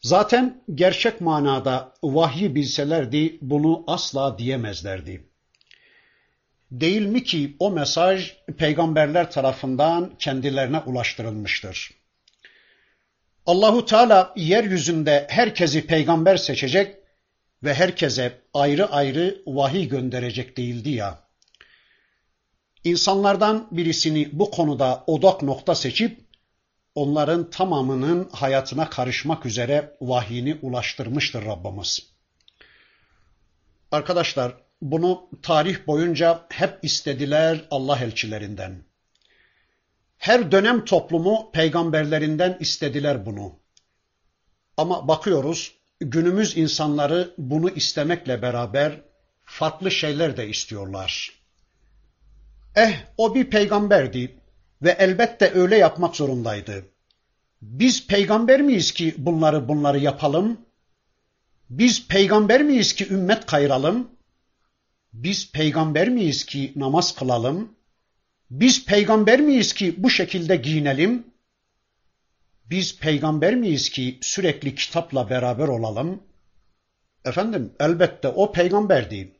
Zaten 0.01 0.63
gerçek 0.75 1.21
manada 1.21 1.93
vahyi 2.03 2.55
bilselerdi 2.55 3.37
bunu 3.41 3.83
asla 3.87 4.37
diyemezlerdi. 4.37 5.27
Değil 6.71 7.01
mi 7.01 7.23
ki 7.23 7.55
o 7.59 7.71
mesaj 7.71 8.33
peygamberler 8.57 9.31
tarafından 9.31 10.13
kendilerine 10.19 10.79
ulaştırılmıştır. 10.79 11.91
Allahu 13.45 13.85
Teala 13.85 14.33
yeryüzünde 14.35 15.27
herkesi 15.29 15.87
peygamber 15.87 16.37
seçecek 16.37 16.95
ve 17.63 17.73
herkese 17.73 18.41
ayrı 18.53 18.91
ayrı 18.91 19.41
vahiy 19.47 19.87
gönderecek 19.87 20.57
değildi 20.57 20.89
ya. 20.89 21.19
İnsanlardan 22.83 23.67
birisini 23.71 24.29
bu 24.31 24.51
konuda 24.51 25.03
odak 25.07 25.41
nokta 25.41 25.75
seçip 25.75 26.30
onların 26.95 27.49
tamamının 27.49 28.29
hayatına 28.31 28.89
karışmak 28.89 29.45
üzere 29.45 29.97
vahyini 30.01 30.59
ulaştırmıştır 30.61 31.45
Rabbimiz. 31.45 32.11
Arkadaşlar 33.91 34.57
bunu 34.81 35.29
tarih 35.41 35.87
boyunca 35.87 36.45
hep 36.49 36.79
istediler 36.81 37.67
Allah 37.71 37.99
elçilerinden. 37.99 38.83
Her 40.17 40.51
dönem 40.51 40.85
toplumu 40.85 41.51
peygamberlerinden 41.51 42.57
istediler 42.59 43.25
bunu. 43.25 43.59
Ama 44.77 45.07
bakıyoruz 45.07 45.75
günümüz 45.99 46.57
insanları 46.57 47.33
bunu 47.37 47.69
istemekle 47.69 48.41
beraber 48.41 49.01
farklı 49.45 49.91
şeyler 49.91 50.37
de 50.37 50.49
istiyorlar. 50.49 51.41
Eh 52.75 53.05
o 53.17 53.35
bir 53.35 53.49
peygamberdi 53.49 54.40
ve 54.81 54.89
elbette 54.99 55.51
öyle 55.53 55.77
yapmak 55.77 56.15
zorundaydı. 56.15 56.85
Biz 57.61 58.07
peygamber 58.07 58.61
miyiz 58.61 58.91
ki 58.91 59.15
bunları 59.17 59.67
bunları 59.67 59.99
yapalım? 59.99 60.57
Biz 61.69 62.07
peygamber 62.07 62.63
miyiz 62.63 62.93
ki 62.93 63.13
ümmet 63.13 63.45
kayıralım? 63.45 64.09
Biz 65.13 65.51
peygamber 65.51 66.09
miyiz 66.09 66.45
ki 66.45 66.73
namaz 66.75 67.15
kılalım? 67.15 67.75
Biz 68.49 68.85
peygamber 68.85 69.41
miyiz 69.41 69.73
ki 69.73 69.95
bu 69.97 70.09
şekilde 70.09 70.55
giyinelim? 70.55 71.25
Biz 72.65 72.99
peygamber 72.99 73.55
miyiz 73.55 73.89
ki 73.89 74.17
sürekli 74.21 74.75
kitapla 74.75 75.29
beraber 75.29 75.67
olalım? 75.67 76.23
Efendim 77.25 77.73
elbette 77.79 78.27
o 78.27 78.51
peygamberdi. 78.51 79.35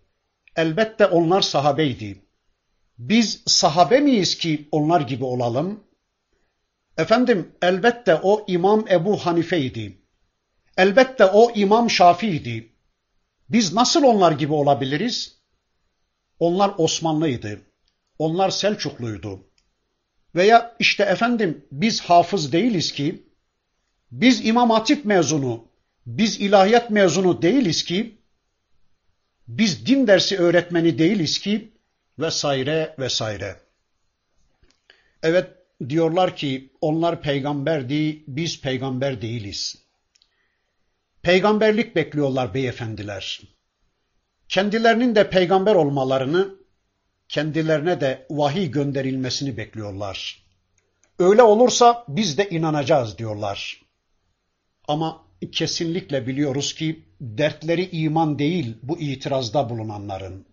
Elbette 0.55 1.05
onlar 1.05 1.41
sahabeydi. 1.41 2.21
Biz 3.01 3.43
sahabe 3.45 3.99
miyiz 3.99 4.37
ki 4.37 4.67
onlar 4.71 5.01
gibi 5.01 5.23
olalım? 5.23 5.83
Efendim 6.97 7.51
elbette 7.61 8.15
o 8.15 8.45
İmam 8.47 8.85
Ebu 8.87 9.17
Hanife'ydi. 9.17 9.97
Elbette 10.77 11.25
o 11.25 11.51
İmam 11.55 11.89
Şafii'ydi. 11.89 12.73
Biz 13.49 13.73
nasıl 13.73 14.03
onlar 14.03 14.31
gibi 14.31 14.53
olabiliriz? 14.53 15.37
Onlar 16.39 16.73
Osmanlıydı. 16.77 17.61
Onlar 18.19 18.49
Selçukluydu. 18.49 19.47
Veya 20.35 20.75
işte 20.79 21.03
efendim 21.03 21.65
biz 21.71 22.01
hafız 22.01 22.51
değiliz 22.51 22.91
ki, 22.91 23.27
biz 24.11 24.45
İmam 24.45 24.69
Hatip 24.69 25.05
mezunu, 25.05 25.65
biz 26.05 26.41
ilahiyat 26.41 26.89
mezunu 26.89 27.41
değiliz 27.41 27.83
ki, 27.83 28.17
biz 29.47 29.85
din 29.85 30.07
dersi 30.07 30.37
öğretmeni 30.37 30.99
değiliz 30.99 31.39
ki 31.39 31.70
vesaire 32.21 32.95
vesaire. 32.99 33.55
Evet 35.23 35.47
diyorlar 35.89 36.35
ki 36.35 36.73
onlar 36.81 37.21
peygamberdi, 37.21 38.23
biz 38.27 38.61
peygamber 38.61 39.21
değiliz. 39.21 39.75
Peygamberlik 41.21 41.95
bekliyorlar 41.95 42.53
beyefendiler. 42.53 43.41
Kendilerinin 44.49 45.15
de 45.15 45.29
peygamber 45.29 45.75
olmalarını, 45.75 46.55
kendilerine 47.29 48.01
de 48.01 48.25
vahiy 48.29 48.71
gönderilmesini 48.71 49.57
bekliyorlar. 49.57 50.43
Öyle 51.19 51.43
olursa 51.43 52.05
biz 52.07 52.37
de 52.37 52.49
inanacağız 52.49 53.17
diyorlar. 53.17 53.81
Ama 54.87 55.27
kesinlikle 55.51 56.27
biliyoruz 56.27 56.73
ki 56.75 57.05
dertleri 57.21 57.89
iman 57.91 58.39
değil 58.39 58.77
bu 58.83 58.99
itirazda 58.99 59.69
bulunanların. 59.69 60.50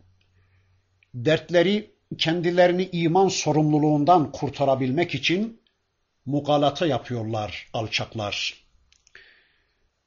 Dertleri 1.25 1.95
kendilerini 2.19 2.89
iman 2.93 3.29
sorumluluğundan 3.29 4.33
kurtarabilmek 4.33 5.15
için 5.15 5.61
mugalata 6.27 6.87
yapıyorlar 6.87 7.69
alçaklar. 7.73 8.65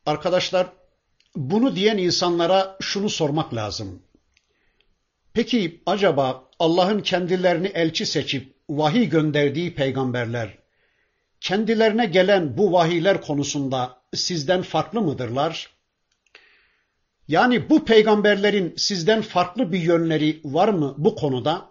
Arkadaşlar 0.06 0.68
bunu 1.36 1.76
diyen 1.76 1.98
insanlara 1.98 2.78
şunu 2.82 3.10
sormak 3.10 3.54
lazım. 3.54 4.04
Peki 5.34 5.82
acaba 5.86 6.50
Allah'ın 6.60 7.00
kendilerini 7.00 7.68
elçi 7.68 8.06
seçip 8.06 8.56
vahiy 8.70 9.10
gönderdiği 9.10 9.76
peygamberler 9.76 10.62
kendilerine 11.42 12.06
gelen 12.06 12.58
bu 12.58 12.72
vahiyler 12.72 13.22
konusunda 13.22 13.98
sizden 14.14 14.62
farklı 14.62 15.02
mıdırlar? 15.02 15.70
Yani 17.32 17.70
bu 17.70 17.86
peygamberlerin 17.86 18.74
sizden 18.78 19.22
farklı 19.22 19.72
bir 19.72 19.80
yönleri 19.80 20.42
var 20.44 20.68
mı 20.68 20.96
bu 20.98 21.16
konuda? 21.16 21.70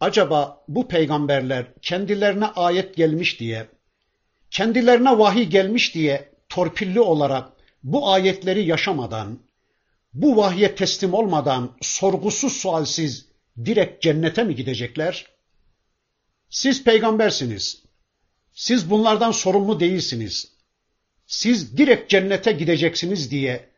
Acaba 0.00 0.64
bu 0.68 0.88
peygamberler 0.88 1.66
kendilerine 1.82 2.46
ayet 2.46 2.96
gelmiş 2.96 3.40
diye, 3.40 3.68
kendilerine 4.50 5.18
vahiy 5.18 5.44
gelmiş 5.44 5.94
diye 5.94 6.32
torpilli 6.48 7.00
olarak 7.00 7.52
bu 7.82 8.10
ayetleri 8.10 8.66
yaşamadan, 8.66 9.38
bu 10.14 10.36
vahye 10.36 10.74
teslim 10.74 11.14
olmadan 11.14 11.76
sorgusuz 11.80 12.52
sualsiz 12.52 13.26
direkt 13.64 14.02
cennete 14.02 14.44
mi 14.44 14.54
gidecekler? 14.54 15.26
Siz 16.50 16.84
peygambersiniz. 16.84 17.82
Siz 18.52 18.90
bunlardan 18.90 19.30
sorumlu 19.30 19.80
değilsiniz. 19.80 20.52
Siz 21.26 21.78
direkt 21.78 22.10
cennete 22.10 22.52
gideceksiniz 22.52 23.30
diye 23.30 23.75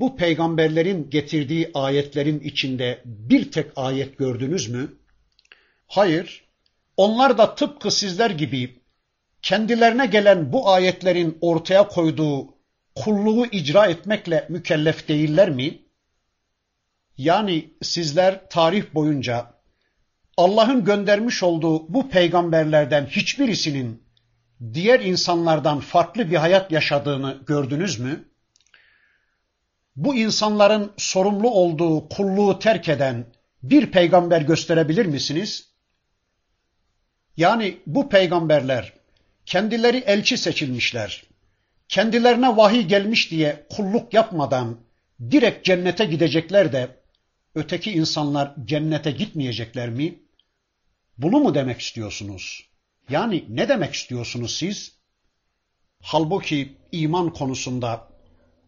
bu 0.00 0.16
peygamberlerin 0.16 1.10
getirdiği 1.10 1.70
ayetlerin 1.74 2.40
içinde 2.40 3.02
bir 3.04 3.52
tek 3.52 3.66
ayet 3.76 4.18
gördünüz 4.18 4.68
mü? 4.68 4.92
Hayır. 5.86 6.44
Onlar 6.96 7.38
da 7.38 7.54
tıpkı 7.54 7.90
sizler 7.90 8.30
gibi 8.30 8.80
kendilerine 9.42 10.06
gelen 10.06 10.52
bu 10.52 10.70
ayetlerin 10.70 11.38
ortaya 11.40 11.88
koyduğu 11.88 12.54
kulluğu 12.94 13.46
icra 13.46 13.86
etmekle 13.86 14.46
mükellef 14.48 15.08
değiller 15.08 15.50
mi? 15.50 15.78
Yani 17.18 17.70
sizler 17.82 18.48
tarih 18.48 18.84
boyunca 18.94 19.54
Allah'ın 20.36 20.84
göndermiş 20.84 21.42
olduğu 21.42 21.94
bu 21.94 22.10
peygamberlerden 22.10 23.06
hiçbirisinin 23.06 24.02
diğer 24.74 25.00
insanlardan 25.00 25.80
farklı 25.80 26.30
bir 26.30 26.36
hayat 26.36 26.72
yaşadığını 26.72 27.38
gördünüz 27.46 28.00
mü? 28.00 28.29
Bu 30.00 30.14
insanların 30.14 30.92
sorumlu 30.96 31.50
olduğu 31.50 32.08
kulluğu 32.08 32.58
terk 32.58 32.88
eden 32.88 33.26
bir 33.62 33.90
peygamber 33.90 34.40
gösterebilir 34.40 35.06
misiniz? 35.06 35.72
Yani 37.36 37.78
bu 37.86 38.08
peygamberler 38.08 38.92
kendileri 39.46 39.96
elçi 39.96 40.38
seçilmişler. 40.38 41.24
Kendilerine 41.88 42.56
vahiy 42.56 42.82
gelmiş 42.82 43.30
diye 43.30 43.66
kulluk 43.70 44.14
yapmadan 44.14 44.80
direkt 45.30 45.64
cennete 45.64 46.04
gidecekler 46.04 46.72
de 46.72 46.96
öteki 47.54 47.92
insanlar 47.92 48.54
cennete 48.64 49.10
gitmeyecekler 49.10 49.88
mi? 49.90 50.18
Bunu 51.18 51.40
mu 51.40 51.54
demek 51.54 51.80
istiyorsunuz? 51.80 52.68
Yani 53.08 53.44
ne 53.48 53.68
demek 53.68 53.94
istiyorsunuz 53.94 54.56
siz? 54.56 54.92
Halbuki 56.02 56.76
iman 56.92 57.32
konusunda, 57.32 58.08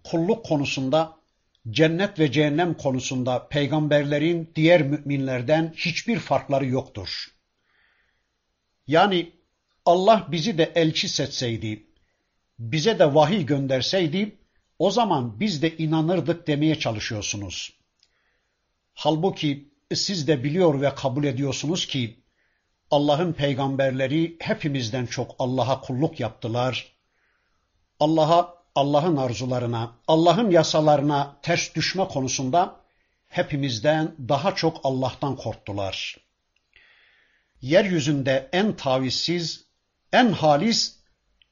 kulluk 0.04 0.44
konusunda, 0.44 1.21
cennet 1.70 2.18
ve 2.18 2.32
cehennem 2.32 2.74
konusunda 2.74 3.48
peygamberlerin 3.48 4.52
diğer 4.54 4.82
müminlerden 4.82 5.72
hiçbir 5.76 6.18
farkları 6.18 6.66
yoktur. 6.66 7.26
Yani 8.86 9.32
Allah 9.86 10.28
bizi 10.30 10.58
de 10.58 10.72
elçi 10.74 11.08
seçseydi, 11.08 11.86
bize 12.58 12.98
de 12.98 13.14
vahiy 13.14 13.46
gönderseydi, 13.46 14.38
o 14.78 14.90
zaman 14.90 15.40
biz 15.40 15.62
de 15.62 15.76
inanırdık 15.76 16.46
demeye 16.46 16.78
çalışıyorsunuz. 16.78 17.72
Halbuki 18.94 19.72
siz 19.94 20.28
de 20.28 20.44
biliyor 20.44 20.80
ve 20.80 20.94
kabul 20.94 21.24
ediyorsunuz 21.24 21.86
ki 21.86 22.22
Allah'ın 22.90 23.32
peygamberleri 23.32 24.36
hepimizden 24.40 25.06
çok 25.06 25.34
Allah'a 25.38 25.80
kulluk 25.80 26.20
yaptılar. 26.20 26.92
Allah'a, 28.00 28.61
Allah'ın 28.74 29.16
arzularına, 29.16 29.96
Allah'ın 30.08 30.50
yasalarına 30.50 31.36
ters 31.42 31.74
düşme 31.74 32.08
konusunda 32.08 32.80
hepimizden 33.28 34.14
daha 34.28 34.54
çok 34.54 34.80
Allah'tan 34.84 35.36
korktular. 35.36 36.16
Yeryüzünde 37.62 38.48
en 38.52 38.76
tavizsiz, 38.76 39.64
en 40.12 40.32
halis, 40.32 40.96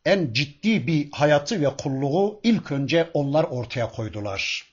en 0.05 0.33
ciddi 0.33 0.87
bir 0.87 1.13
hayatı 1.13 1.61
ve 1.61 1.77
kulluğu 1.77 2.41
ilk 2.43 2.73
önce 2.73 3.11
onlar 3.15 3.45
ortaya 3.45 3.91
koydular. 3.91 4.71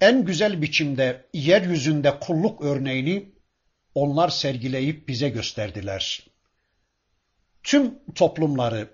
En 0.00 0.24
güzel 0.24 0.62
biçimde 0.62 1.26
yeryüzünde 1.32 2.18
kulluk 2.20 2.62
örneğini 2.62 3.32
onlar 3.94 4.28
sergileyip 4.28 5.08
bize 5.08 5.28
gösterdiler. 5.28 6.26
Tüm 7.62 7.98
toplumları, 8.14 8.93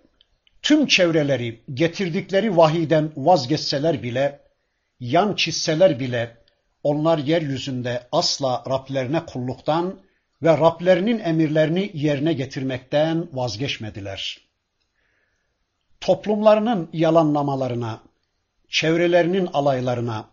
tüm 0.63 0.87
çevreleri 0.87 1.65
getirdikleri 1.75 2.57
vahiden 2.57 3.13
vazgeçseler 3.17 4.03
bile, 4.03 4.41
yan 5.01 5.35
çizseler 5.35 6.01
bile 6.01 6.37
onlar 6.83 7.19
yeryüzünde 7.19 8.09
asla 8.13 8.65
Rablerine 8.71 9.27
kulluktan 9.27 10.01
ve 10.43 10.59
Rablerinin 10.59 11.19
emirlerini 11.19 11.91
yerine 11.95 12.33
getirmekten 12.33 13.29
vazgeçmediler. 13.33 14.39
Toplumlarının 16.01 16.91
yalanlamalarına, 16.93 18.03
çevrelerinin 18.69 19.47
alaylarına, 19.47 20.31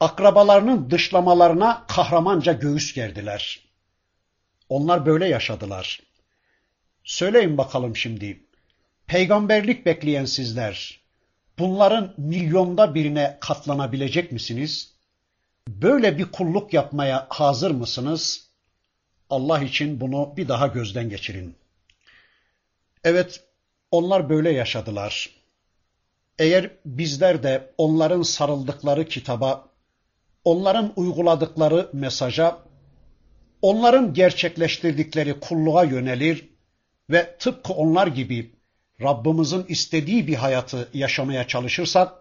akrabalarının 0.00 0.90
dışlamalarına 0.90 1.84
kahramanca 1.88 2.52
göğüs 2.52 2.94
gerdiler. 2.94 3.70
Onlar 4.68 5.06
böyle 5.06 5.28
yaşadılar. 5.28 6.00
Söyleyin 7.04 7.58
bakalım 7.58 7.96
şimdi, 7.96 8.49
peygamberlik 9.10 9.86
bekleyen 9.86 10.24
sizler, 10.24 11.00
bunların 11.58 12.14
milyonda 12.16 12.94
birine 12.94 13.38
katlanabilecek 13.40 14.32
misiniz? 14.32 14.94
Böyle 15.68 16.18
bir 16.18 16.24
kulluk 16.24 16.72
yapmaya 16.72 17.26
hazır 17.28 17.70
mısınız? 17.70 18.48
Allah 19.30 19.62
için 19.62 20.00
bunu 20.00 20.34
bir 20.36 20.48
daha 20.48 20.66
gözden 20.66 21.08
geçirin. 21.08 21.54
Evet, 23.04 23.44
onlar 23.90 24.28
böyle 24.28 24.50
yaşadılar. 24.50 25.30
Eğer 26.38 26.70
bizler 26.86 27.42
de 27.42 27.70
onların 27.78 28.22
sarıldıkları 28.22 29.04
kitaba, 29.04 29.68
onların 30.44 30.92
uyguladıkları 30.96 31.90
mesaja, 31.92 32.58
onların 33.62 34.14
gerçekleştirdikleri 34.14 35.40
kulluğa 35.40 35.84
yönelir 35.84 36.48
ve 37.10 37.36
tıpkı 37.38 37.72
onlar 37.72 38.06
gibi 38.06 38.59
Rabbimizin 39.02 39.64
istediği 39.68 40.26
bir 40.26 40.34
hayatı 40.34 40.88
yaşamaya 40.94 41.46
çalışırsak, 41.46 42.12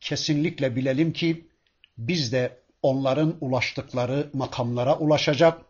kesinlikle 0.00 0.76
bilelim 0.76 1.12
ki 1.12 1.48
biz 1.98 2.32
de 2.32 2.58
onların 2.82 3.36
ulaştıkları 3.40 4.30
makamlara 4.32 4.98
ulaşacak, 4.98 5.62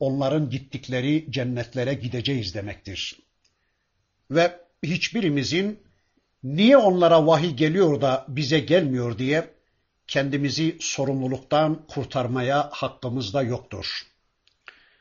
onların 0.00 0.50
gittikleri 0.50 1.26
cennetlere 1.30 1.94
gideceğiz 1.94 2.54
demektir. 2.54 3.20
Ve 4.30 4.60
hiçbirimizin 4.82 5.82
niye 6.42 6.76
onlara 6.76 7.26
vahiy 7.26 7.54
geliyor 7.54 8.00
da 8.00 8.24
bize 8.28 8.60
gelmiyor 8.60 9.18
diye 9.18 9.50
kendimizi 10.06 10.76
sorumluluktan 10.80 11.86
kurtarmaya 11.88 12.68
hakkımız 12.72 13.34
da 13.34 13.42
yoktur. 13.42 13.86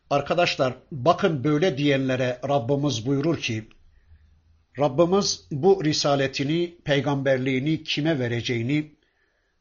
Arkadaşlar 0.10 0.74
bakın 0.92 1.44
böyle 1.44 1.78
diyenlere 1.78 2.40
Rabbimiz 2.50 3.06
buyurur 3.06 3.42
ki 3.42 3.70
Rabbimiz 4.80 5.48
bu 5.52 5.84
risaletini, 5.84 6.76
peygamberliğini 6.84 7.84
kime 7.84 8.20
vereceğini, 8.20 8.92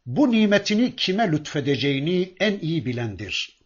bu 0.07 0.31
nimetini 0.31 0.97
kime 0.97 1.33
lütfedeceğini 1.33 2.35
en 2.41 2.59
iyi 2.59 2.87
bilendir. 2.87 3.59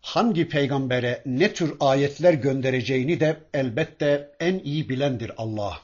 Hangi 0.00 0.48
peygambere 0.48 1.22
ne 1.26 1.54
tür 1.54 1.74
ayetler 1.80 2.34
göndereceğini 2.34 3.20
de 3.20 3.36
elbette 3.54 4.30
en 4.40 4.58
iyi 4.58 4.88
bilendir 4.88 5.32
Allah. 5.36 5.80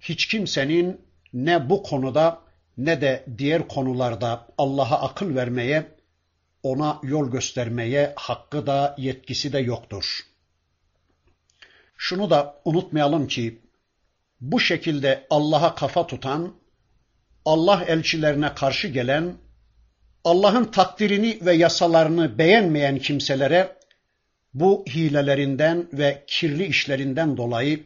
Hiç 0.00 0.26
kimsenin 0.26 1.00
ne 1.32 1.70
bu 1.70 1.82
konuda 1.82 2.42
ne 2.76 3.00
de 3.00 3.24
diğer 3.38 3.68
konularda 3.68 4.48
Allah'a 4.58 5.02
akıl 5.08 5.34
vermeye, 5.34 5.86
ona 6.62 7.00
yol 7.02 7.30
göstermeye 7.30 8.12
hakkı 8.16 8.66
da 8.66 8.94
yetkisi 8.98 9.52
de 9.52 9.58
yoktur. 9.58 10.20
Şunu 11.96 12.30
da 12.30 12.60
unutmayalım 12.64 13.28
ki 13.28 13.60
bu 14.40 14.60
şekilde 14.60 15.26
Allah'a 15.30 15.74
kafa 15.74 16.06
tutan, 16.06 16.54
Allah 17.44 17.84
elçilerine 17.84 18.54
karşı 18.54 18.88
gelen, 18.88 19.34
Allah'ın 20.24 20.64
takdirini 20.64 21.38
ve 21.42 21.52
yasalarını 21.52 22.38
beğenmeyen 22.38 22.98
kimselere 22.98 23.76
bu 24.54 24.84
hilelerinden 24.88 25.88
ve 25.92 26.24
kirli 26.26 26.66
işlerinden 26.66 27.36
dolayı, 27.36 27.84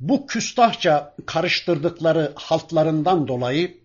bu 0.00 0.26
küstahça 0.26 1.14
karıştırdıkları 1.26 2.32
haltlarından 2.34 3.28
dolayı, 3.28 3.78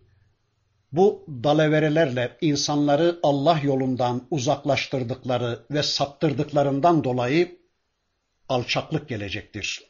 bu 0.92 1.26
dalaverelerle 1.44 2.38
insanları 2.42 3.20
Allah 3.24 3.60
yolundan 3.64 4.22
uzaklaştırdıkları 4.32 5.60
ve 5.72 5.84
saptırdıklarından 5.84 7.04
dolayı 7.04 7.61
alçaklık 8.52 9.10
gelecektir. 9.10 9.84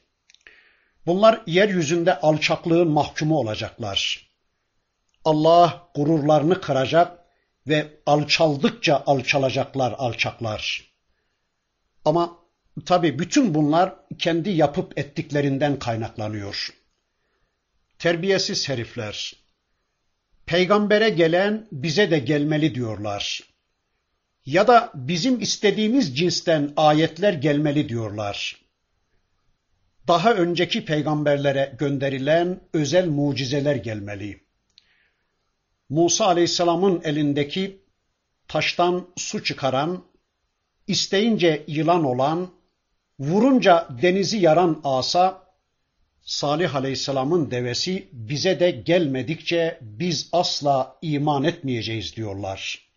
Bunlar 1.05 1.41
yeryüzünde 1.45 2.19
alçaklığın 2.19 2.87
mahkumu 2.87 3.37
olacaklar. 3.37 4.31
Allah 5.25 5.87
gururlarını 5.95 6.61
kıracak 6.61 7.19
ve 7.67 7.87
alçaldıkça 8.05 9.03
alçalacaklar 9.05 9.95
alçaklar. 9.97 10.91
Ama 12.05 12.37
tabi 12.85 13.19
bütün 13.19 13.53
bunlar 13.53 13.95
kendi 14.19 14.49
yapıp 14.49 14.97
ettiklerinden 14.97 15.79
kaynaklanıyor. 15.79 16.73
Terbiyesiz 17.99 18.69
herifler, 18.69 19.33
peygambere 20.45 21.09
gelen 21.09 21.67
bize 21.71 22.11
de 22.11 22.19
gelmeli 22.19 22.75
diyorlar. 22.75 23.50
Ya 24.45 24.67
da 24.67 24.91
bizim 24.95 25.41
istediğimiz 25.41 26.17
cinsten 26.17 26.73
ayetler 26.77 27.33
gelmeli 27.33 27.89
diyorlar. 27.89 28.61
Daha 30.07 30.33
önceki 30.33 30.85
peygamberlere 30.85 31.75
gönderilen 31.79 32.59
özel 32.73 33.07
mucizeler 33.07 33.75
gelmeli. 33.75 34.43
Musa 35.89 36.25
Aleyhisselam'ın 36.25 37.01
elindeki 37.03 37.81
taştan 38.47 39.07
su 39.17 39.43
çıkaran, 39.43 40.05
isteyince 40.87 41.63
yılan 41.67 42.03
olan, 42.03 42.51
vurunca 43.19 43.87
denizi 44.01 44.37
yaran 44.37 44.81
asa, 44.83 45.41
Salih 46.21 46.75
Aleyhisselam'ın 46.75 47.51
devesi 47.51 48.09
bize 48.11 48.59
de 48.59 48.71
gelmedikçe 48.71 49.79
biz 49.81 50.29
asla 50.31 50.97
iman 51.01 51.43
etmeyeceğiz 51.43 52.15
diyorlar. 52.15 52.90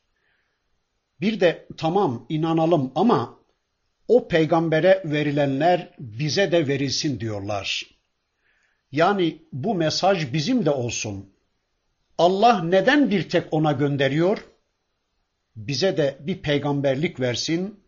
Bir 1.24 1.40
de 1.40 1.66
tamam 1.76 2.26
inanalım 2.28 2.92
ama 2.94 3.38
o 4.08 4.28
peygambere 4.28 5.02
verilenler 5.04 5.94
bize 5.98 6.52
de 6.52 6.68
verilsin 6.68 7.20
diyorlar. 7.20 7.82
Yani 8.92 9.42
bu 9.52 9.74
mesaj 9.74 10.32
bizim 10.32 10.64
de 10.64 10.70
olsun. 10.70 11.32
Allah 12.18 12.62
neden 12.62 13.10
bir 13.10 13.28
tek 13.28 13.54
ona 13.54 13.72
gönderiyor? 13.72 14.44
Bize 15.56 15.96
de 15.96 16.18
bir 16.20 16.42
peygamberlik 16.42 17.20
versin, 17.20 17.80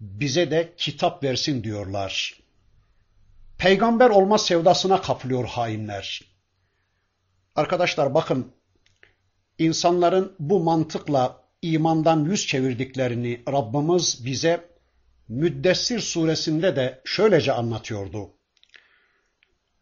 bize 0.00 0.50
de 0.50 0.72
kitap 0.76 1.24
versin 1.24 1.64
diyorlar. 1.64 2.40
Peygamber 3.58 4.10
olma 4.10 4.38
sevdasına 4.38 5.00
kapılıyor 5.00 5.44
hainler. 5.44 6.20
Arkadaşlar 7.56 8.14
bakın, 8.14 8.52
insanların 9.58 10.36
bu 10.38 10.60
mantıkla 10.60 11.41
imandan 11.62 12.24
yüz 12.24 12.46
çevirdiklerini 12.46 13.42
Rabbimiz 13.48 14.26
bize 14.26 14.72
Müddessir 15.28 16.00
suresinde 16.00 16.76
de 16.76 17.00
şöylece 17.04 17.52
anlatıyordu. 17.52 18.30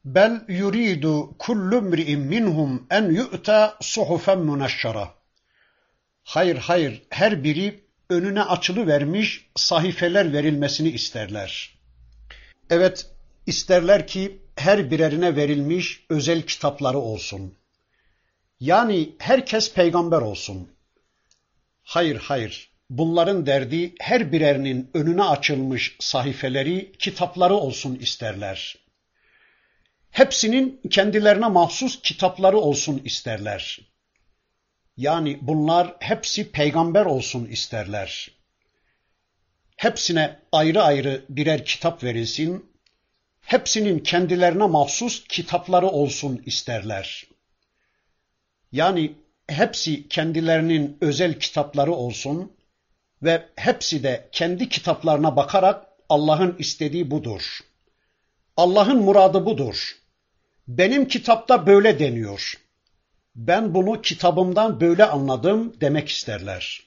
Bel 0.04 0.44
yuridu 0.48 1.38
kullu 1.38 1.82
mri'in 1.82 2.20
minhum 2.20 2.86
en 2.90 3.10
yu'ta 3.10 3.76
suhufen 3.80 4.38
muneşşara. 4.38 5.14
Hayır 6.24 6.56
hayır 6.56 7.02
her 7.10 7.44
biri 7.44 7.84
önüne 8.10 8.42
açılı 8.42 8.86
vermiş 8.86 9.50
sahifeler 9.56 10.32
verilmesini 10.32 10.88
isterler. 10.88 11.78
Evet 12.70 13.10
isterler 13.46 14.06
ki 14.06 14.42
her 14.56 14.90
birerine 14.90 15.36
verilmiş 15.36 16.06
özel 16.10 16.42
kitapları 16.42 16.98
olsun. 16.98 17.54
Yani 18.60 19.16
herkes 19.18 19.74
peygamber 19.74 20.20
olsun. 20.20 20.68
Hayır 21.90 22.16
hayır 22.16 22.70
bunların 22.90 23.46
derdi 23.46 23.94
her 24.00 24.32
birerinin 24.32 24.90
önüne 24.94 25.22
açılmış 25.22 25.96
sahifeleri, 26.00 26.92
kitapları 26.98 27.54
olsun 27.54 27.94
isterler. 27.94 28.76
Hepsinin 30.10 30.80
kendilerine 30.90 31.48
mahsus 31.48 32.02
kitapları 32.02 32.58
olsun 32.58 33.02
isterler. 33.04 33.80
Yani 34.96 35.38
bunlar 35.40 35.96
hepsi 36.00 36.52
peygamber 36.52 37.06
olsun 37.06 37.46
isterler. 37.46 38.30
Hepsine 39.76 40.38
ayrı 40.52 40.82
ayrı 40.82 41.24
birer 41.28 41.64
kitap 41.64 42.04
verilsin, 42.04 42.72
hepsinin 43.40 43.98
kendilerine 43.98 44.66
mahsus 44.66 45.24
kitapları 45.28 45.86
olsun 45.86 46.42
isterler. 46.46 47.24
Yani 48.72 49.14
hepsi 49.50 50.08
kendilerinin 50.08 50.98
özel 51.00 51.38
kitapları 51.38 51.92
olsun 51.92 52.52
ve 53.22 53.48
hepsi 53.56 54.02
de 54.02 54.28
kendi 54.32 54.68
kitaplarına 54.68 55.36
bakarak 55.36 55.86
Allah'ın 56.08 56.56
istediği 56.58 57.10
budur. 57.10 57.60
Allah'ın 58.56 59.02
muradı 59.02 59.46
budur. 59.46 59.96
Benim 60.68 61.08
kitapta 61.08 61.66
böyle 61.66 61.98
deniyor. 61.98 62.54
Ben 63.34 63.74
bunu 63.74 64.02
kitabımdan 64.02 64.80
böyle 64.80 65.04
anladım 65.04 65.80
demek 65.80 66.08
isterler. 66.08 66.82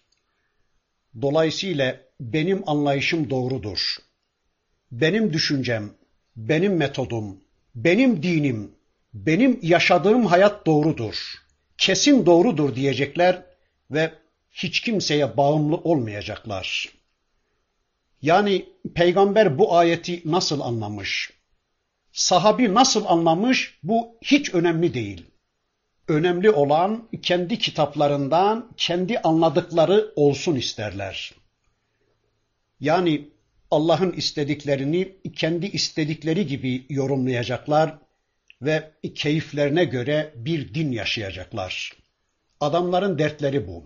Dolayısıyla 1.22 2.00
benim 2.20 2.70
anlayışım 2.70 3.30
doğrudur. 3.30 3.98
Benim 4.92 5.34
düşüncem, 5.34 5.94
benim 6.36 6.76
metodum, 6.78 7.40
benim 7.76 8.24
dinim, 8.24 8.72
benim 9.14 9.60
yaşadığım 9.62 10.26
hayat 10.26 10.66
doğrudur. 10.66 11.43
Kesin 11.78 12.26
doğrudur 12.26 12.76
diyecekler 12.76 13.44
ve 13.92 14.14
hiç 14.52 14.80
kimseye 14.80 15.38
bağımlı 15.38 15.76
olmayacaklar. 15.76 16.90
Yani 18.22 18.66
peygamber 18.96 19.58
bu 19.58 19.76
ayeti 19.78 20.22
nasıl 20.26 20.62
anlamış? 20.62 21.34
Sahabi 22.12 22.74
nasıl 22.74 23.06
anlamış? 23.06 23.80
Bu 23.84 24.18
hiç 24.22 24.54
önemli 24.54 24.94
değil. 24.94 25.26
Önemli 26.08 26.50
olan 26.50 27.10
kendi 27.22 27.60
kitaplarından 27.60 28.72
kendi 28.78 29.20
anladıkları 29.20 30.14
olsun 30.16 30.56
isterler. 30.56 31.34
Yani 32.80 33.30
Allah'ın 33.72 34.12
istediklerini 34.12 35.16
kendi 35.36 35.66
istedikleri 35.66 36.48
gibi 36.48 36.86
yorumlayacaklar 36.90 37.98
ve 38.66 38.92
keyiflerine 39.16 39.86
göre 39.86 40.34
bir 40.36 40.74
din 40.74 40.92
yaşayacaklar. 40.92 41.92
Adamların 42.60 43.20
dertleri 43.20 43.68
bu. 43.68 43.84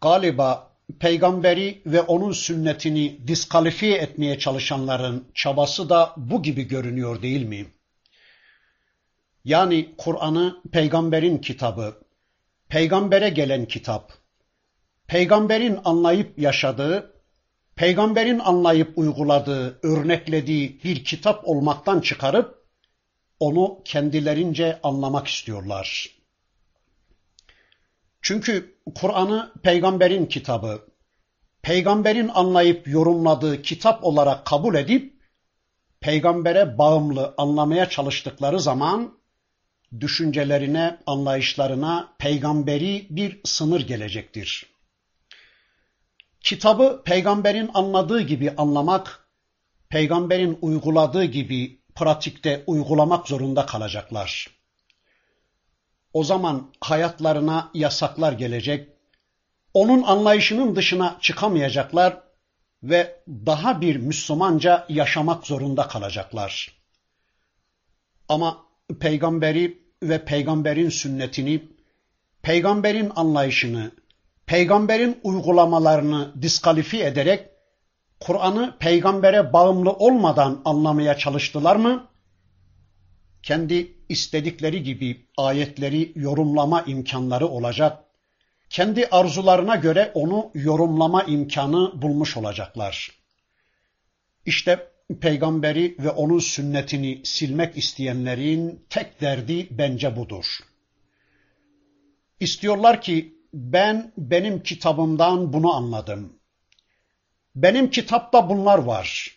Galiba 0.00 0.70
peygamberi 1.00 1.82
ve 1.86 2.00
onun 2.00 2.32
sünnetini 2.32 3.28
diskalifiye 3.28 3.98
etmeye 3.98 4.38
çalışanların 4.38 5.28
çabası 5.34 5.88
da 5.88 6.14
bu 6.16 6.42
gibi 6.42 6.62
görünüyor 6.62 7.22
değil 7.22 7.44
mi? 7.44 7.66
Yani 9.44 9.94
Kur'an'ı 9.98 10.62
peygamberin 10.72 11.38
kitabı, 11.38 12.02
peygambere 12.68 13.28
gelen 13.28 13.66
kitap, 13.66 14.12
peygamberin 15.06 15.78
anlayıp 15.84 16.38
yaşadığı, 16.38 17.12
peygamberin 17.76 18.38
anlayıp 18.38 18.98
uyguladığı, 18.98 19.80
örneklediği 19.82 20.80
bir 20.84 21.04
kitap 21.04 21.48
olmaktan 21.48 22.00
çıkarıp 22.00 22.59
onu 23.40 23.80
kendilerince 23.84 24.80
anlamak 24.82 25.26
istiyorlar. 25.26 26.08
Çünkü 28.22 28.74
Kur'an'ı 28.94 29.52
peygamberin 29.62 30.26
kitabı, 30.26 30.86
peygamberin 31.62 32.28
anlayıp 32.28 32.88
yorumladığı 32.88 33.62
kitap 33.62 34.04
olarak 34.04 34.44
kabul 34.46 34.74
edip 34.74 35.20
peygambere 36.00 36.78
bağımlı 36.78 37.34
anlamaya 37.38 37.88
çalıştıkları 37.88 38.60
zaman 38.60 39.18
düşüncelerine, 40.00 40.98
anlayışlarına 41.06 42.14
peygamberi 42.18 43.06
bir 43.10 43.40
sınır 43.44 43.80
gelecektir. 43.80 44.66
Kitabı 46.40 47.02
peygamberin 47.04 47.70
anladığı 47.74 48.20
gibi 48.20 48.54
anlamak, 48.56 49.28
peygamberin 49.88 50.58
uyguladığı 50.62 51.24
gibi 51.24 51.79
pratikte 51.94 52.64
uygulamak 52.66 53.28
zorunda 53.28 53.66
kalacaklar. 53.66 54.46
O 56.12 56.24
zaman 56.24 56.72
hayatlarına 56.80 57.70
yasaklar 57.74 58.32
gelecek, 58.32 58.88
onun 59.74 60.02
anlayışının 60.02 60.76
dışına 60.76 61.18
çıkamayacaklar 61.20 62.22
ve 62.82 63.22
daha 63.28 63.80
bir 63.80 63.96
Müslümanca 63.96 64.86
yaşamak 64.88 65.46
zorunda 65.46 65.88
kalacaklar. 65.88 66.80
Ama 68.28 68.64
peygamberi 69.00 69.78
ve 70.02 70.24
peygamberin 70.24 70.88
sünnetini, 70.88 71.68
peygamberin 72.42 73.12
anlayışını, 73.16 73.92
peygamberin 74.46 75.20
uygulamalarını 75.22 76.42
diskalifi 76.42 77.02
ederek 77.02 77.49
Kur'an'ı 78.20 78.78
peygambere 78.78 79.52
bağımlı 79.52 79.92
olmadan 79.92 80.62
anlamaya 80.64 81.16
çalıştılar 81.16 81.76
mı? 81.76 82.08
Kendi 83.42 83.96
istedikleri 84.08 84.82
gibi 84.82 85.26
ayetleri 85.36 86.12
yorumlama 86.14 86.82
imkanları 86.82 87.46
olacak. 87.46 88.04
Kendi 88.70 89.06
arzularına 89.06 89.76
göre 89.76 90.10
onu 90.14 90.50
yorumlama 90.54 91.22
imkanı 91.22 92.02
bulmuş 92.02 92.36
olacaklar. 92.36 93.10
İşte 94.46 94.88
peygamberi 95.20 95.96
ve 95.98 96.10
onun 96.10 96.38
sünnetini 96.38 97.20
silmek 97.24 97.76
isteyenlerin 97.76 98.86
tek 98.90 99.20
derdi 99.20 99.68
bence 99.70 100.16
budur. 100.16 100.58
İstiyorlar 102.40 103.00
ki 103.02 103.34
ben 103.54 104.12
benim 104.18 104.62
kitabımdan 104.62 105.52
bunu 105.52 105.74
anladım. 105.74 106.39
Benim 107.54 107.90
kitapta 107.90 108.48
bunlar 108.48 108.78
var. 108.78 109.36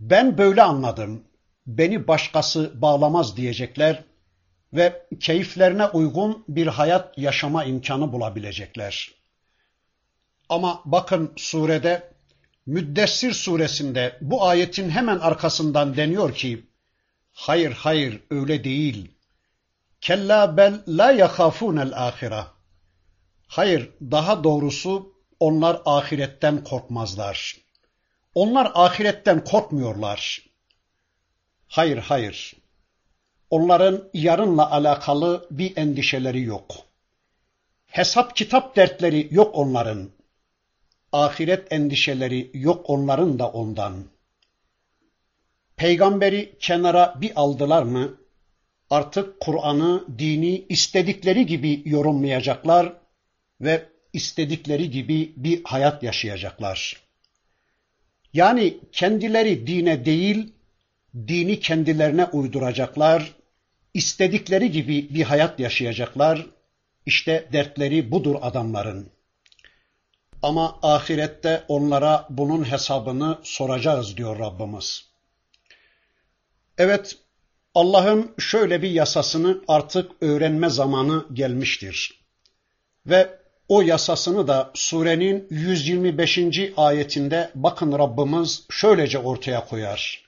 Ben 0.00 0.38
böyle 0.38 0.62
anladım. 0.62 1.24
Beni 1.66 2.08
başkası 2.08 2.82
bağlamaz 2.82 3.36
diyecekler 3.36 4.04
ve 4.72 5.06
keyiflerine 5.20 5.86
uygun 5.86 6.44
bir 6.48 6.66
hayat 6.66 7.18
yaşama 7.18 7.64
imkanı 7.64 8.12
bulabilecekler. 8.12 9.10
Ama 10.48 10.82
bakın 10.84 11.32
surede 11.36 12.16
Müddessir 12.66 13.32
suresinde 13.32 14.18
bu 14.20 14.44
ayetin 14.44 14.90
hemen 14.90 15.18
arkasından 15.18 15.96
deniyor 15.96 16.34
ki 16.34 16.66
hayır 17.32 17.72
hayır 17.72 18.20
öyle 18.30 18.64
değil. 18.64 19.10
Kella 20.00 20.56
bel 20.56 20.82
la 20.88 21.10
yakhafunel 21.10 22.06
ahira. 22.06 22.46
Hayır 23.46 23.90
daha 24.00 24.44
doğrusu 24.44 25.15
onlar 25.40 25.82
ahiretten 25.84 26.64
korkmazlar. 26.64 27.56
Onlar 28.34 28.72
ahiretten 28.74 29.44
korkmuyorlar. 29.44 30.42
Hayır, 31.68 31.98
hayır. 31.98 32.54
Onların 33.50 34.08
yarınla 34.14 34.70
alakalı 34.70 35.46
bir 35.50 35.76
endişeleri 35.76 36.42
yok. 36.42 36.74
Hesap 37.86 38.36
kitap 38.36 38.76
dertleri 38.76 39.28
yok 39.30 39.50
onların. 39.54 40.10
Ahiret 41.12 41.72
endişeleri 41.72 42.50
yok 42.54 42.90
onların 42.90 43.38
da 43.38 43.48
ondan. 43.48 44.04
Peygamberi 45.76 46.56
kenara 46.60 47.14
bir 47.20 47.32
aldılar 47.36 47.82
mı? 47.82 48.16
Artık 48.90 49.40
Kur'an'ı, 49.40 50.04
dini 50.18 50.64
istedikleri 50.68 51.46
gibi 51.46 51.82
yorumlayacaklar 51.84 52.92
ve 53.60 53.88
istedikleri 54.16 54.90
gibi 54.90 55.32
bir 55.36 55.64
hayat 55.64 56.02
yaşayacaklar. 56.02 57.02
Yani 58.32 58.76
kendileri 58.92 59.66
dine 59.66 60.04
değil, 60.04 60.52
dini 61.14 61.60
kendilerine 61.60 62.24
uyduracaklar, 62.24 63.32
istedikleri 63.94 64.70
gibi 64.70 65.14
bir 65.14 65.22
hayat 65.22 65.60
yaşayacaklar. 65.60 66.46
İşte 67.06 67.48
dertleri 67.52 68.10
budur 68.10 68.36
adamların. 68.42 69.10
Ama 70.42 70.78
ahirette 70.82 71.64
onlara 71.68 72.26
bunun 72.30 72.70
hesabını 72.70 73.38
soracağız 73.42 74.16
diyor 74.16 74.38
Rabbimiz. 74.38 75.04
Evet, 76.78 77.16
Allah'ın 77.74 78.34
şöyle 78.38 78.82
bir 78.82 78.90
yasasını 78.90 79.60
artık 79.68 80.10
öğrenme 80.20 80.68
zamanı 80.68 81.26
gelmiştir. 81.32 82.20
Ve 83.06 83.45
o 83.68 83.82
yasasını 83.82 84.48
da 84.48 84.70
surenin 84.74 85.46
125. 85.50 86.38
ayetinde 86.76 87.50
bakın 87.54 87.98
Rabbimiz 87.98 88.66
şöylece 88.70 89.18
ortaya 89.18 89.66
koyar. 89.66 90.26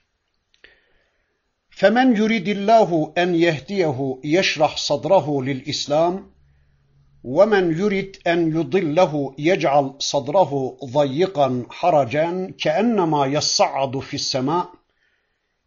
Femen 1.71 2.15
yuridillahu 2.15 3.13
en 3.17 3.33
yehdiyehu 3.33 4.21
yeşrah 4.23 4.77
sadrahu 4.77 5.47
lil 5.47 5.67
İslam 5.67 6.23
ve 7.25 7.45
men 7.45 7.71
yurid 7.71 8.15
en 8.25 8.39
yudillahu 8.39 9.35
yec'al 9.39 9.93
sadrahu 9.99 10.79
zayyikan 10.93 11.67
haracan 11.69 12.53
keennema 12.53 13.27
yessa'adu 13.27 14.01
fis 14.01 14.27
sema 14.27 14.73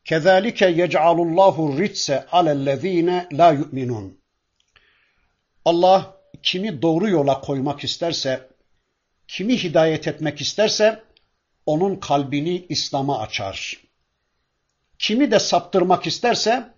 kezalike 0.06 0.68
yec'alullahu 0.68 1.80
ritse 1.80 2.26
alellezine 2.32 3.28
la 3.34 3.52
yu'minun. 3.52 4.18
Allah 5.66 6.21
kimi 6.44 6.82
doğru 6.82 7.10
yola 7.10 7.42
koymak 7.42 7.84
isterse, 7.84 8.50
kimi 9.28 9.64
hidayet 9.64 10.08
etmek 10.08 10.42
isterse 10.42 11.04
onun 11.66 11.96
kalbini 11.96 12.66
İslam'a 12.70 13.20
açar. 13.20 13.78
kimi 15.00 15.32
de 15.32 15.40
saptırmak 15.40 16.08
isterse 16.08 16.74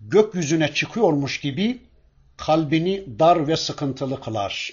gökyüzüne 0.00 0.74
çıkıyormuş 0.74 1.40
gibi 1.40 1.82
kalbini 2.36 3.18
dar 3.18 3.48
ve 3.48 3.56
sıkıntılı 3.56 4.20
kılar. 4.20 4.72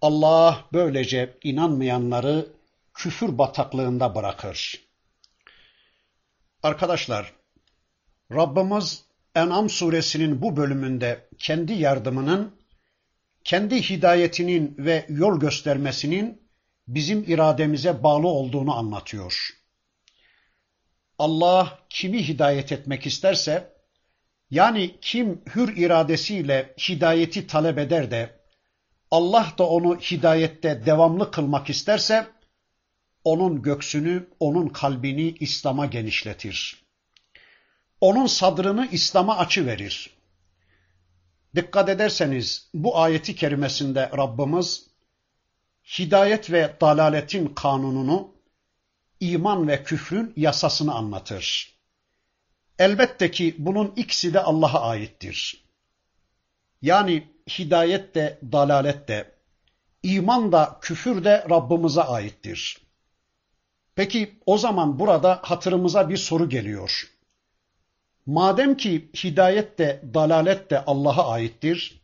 Allah 0.00 0.64
böylece 0.72 1.38
inanmayanları 1.42 2.46
küfür 2.94 3.38
bataklığında 3.38 4.14
bırakır. 4.14 4.80
Arkadaşlar, 6.62 7.32
Rabbimiz 8.32 9.04
En'am 9.34 9.70
suresinin 9.70 10.42
bu 10.42 10.56
bölümünde 10.56 11.28
kendi 11.38 11.72
yardımının, 11.72 12.56
kendi 13.46 13.90
hidayetinin 13.90 14.74
ve 14.78 15.06
yol 15.08 15.40
göstermesinin 15.40 16.48
bizim 16.88 17.24
irademize 17.24 18.02
bağlı 18.02 18.28
olduğunu 18.28 18.76
anlatıyor. 18.76 19.48
Allah 21.18 21.78
kimi 21.90 22.28
hidayet 22.28 22.72
etmek 22.72 23.06
isterse, 23.06 23.72
yani 24.50 24.94
kim 25.00 25.42
hür 25.54 25.76
iradesiyle 25.76 26.74
hidayeti 26.88 27.46
talep 27.46 27.78
eder 27.78 28.10
de, 28.10 28.40
Allah 29.10 29.52
da 29.58 29.68
onu 29.68 29.96
hidayette 29.96 30.86
devamlı 30.86 31.30
kılmak 31.30 31.70
isterse, 31.70 32.26
onun 33.24 33.62
göksünü, 33.62 34.28
onun 34.40 34.68
kalbini 34.68 35.34
İslam'a 35.40 35.86
genişletir. 35.86 36.82
Onun 38.00 38.26
sadrını 38.26 38.88
İslam'a 38.92 39.38
açı 39.38 39.66
verir. 39.66 40.15
Dikkat 41.56 41.88
ederseniz 41.88 42.70
bu 42.74 42.98
ayeti 42.98 43.36
kerimesinde 43.36 44.10
Rabbimiz 44.16 44.86
hidayet 45.98 46.52
ve 46.52 46.76
dalaletin 46.80 47.48
kanununu, 47.48 48.34
iman 49.20 49.68
ve 49.68 49.84
küfrün 49.84 50.32
yasasını 50.36 50.94
anlatır. 50.94 51.76
Elbette 52.78 53.30
ki 53.30 53.54
bunun 53.58 53.92
ikisi 53.96 54.34
de 54.34 54.40
Allah'a 54.40 54.80
aittir. 54.80 55.64
Yani 56.82 57.28
hidayet 57.58 58.14
de, 58.14 58.38
dalalet 58.52 59.08
de, 59.08 59.34
iman 60.02 60.52
da, 60.52 60.78
küfür 60.82 61.24
de 61.24 61.46
Rabbimize 61.50 62.02
aittir. 62.02 62.78
Peki 63.94 64.38
o 64.46 64.58
zaman 64.58 64.98
burada 64.98 65.40
hatırımıza 65.42 66.08
bir 66.08 66.16
soru 66.16 66.48
geliyor. 66.48 67.15
Madem 68.26 68.76
ki 68.76 69.10
hidayet 69.24 69.78
de, 69.78 70.02
dalalet 70.14 70.70
de 70.70 70.84
Allah'a 70.84 71.30
aittir, 71.30 72.00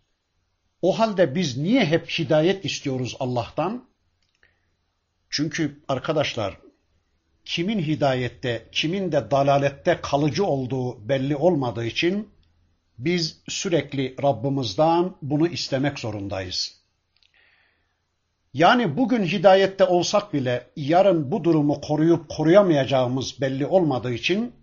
o 0.83 0.99
halde 0.99 1.35
biz 1.35 1.57
niye 1.57 1.85
hep 1.85 2.11
hidayet 2.11 2.65
istiyoruz 2.65 3.17
Allah'tan? 3.21 3.89
Çünkü 5.31 5.83
arkadaşlar, 5.89 6.59
kimin 7.45 7.79
hidayette, 7.79 8.69
kimin 8.73 9.13
de 9.13 9.31
dalalette 9.31 10.01
kalıcı 10.03 10.45
olduğu 10.45 11.09
belli 11.09 11.37
olmadığı 11.37 11.85
için 11.85 12.29
biz 12.99 13.43
sürekli 13.49 14.17
Rabbimizden 14.23 15.13
bunu 15.23 15.49
istemek 15.49 15.99
zorundayız. 15.99 16.83
Yani 18.55 18.97
bugün 18.97 19.25
hidayette 19.25 19.85
olsak 19.85 20.35
bile 20.35 20.71
yarın 20.77 21.33
bu 21.33 21.45
durumu 21.45 21.81
koruyup 21.81 22.29
koruyamayacağımız 22.29 23.41
belli 23.41 23.67
olmadığı 23.67 24.13
için 24.13 24.62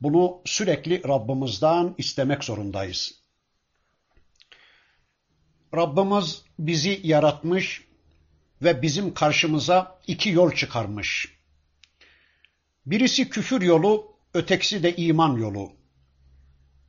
bunu 0.00 0.40
sürekli 0.44 1.08
Rabbimizden 1.08 1.94
istemek 1.98 2.44
zorundayız. 2.44 3.14
Rabbimiz 5.74 6.42
bizi 6.58 7.00
yaratmış 7.04 7.84
ve 8.62 8.82
bizim 8.82 9.14
karşımıza 9.14 9.98
iki 10.06 10.30
yol 10.30 10.52
çıkarmış. 10.52 11.38
Birisi 12.86 13.30
küfür 13.30 13.62
yolu, 13.62 14.16
ötekisi 14.34 14.82
de 14.82 14.96
iman 14.96 15.36
yolu. 15.36 15.72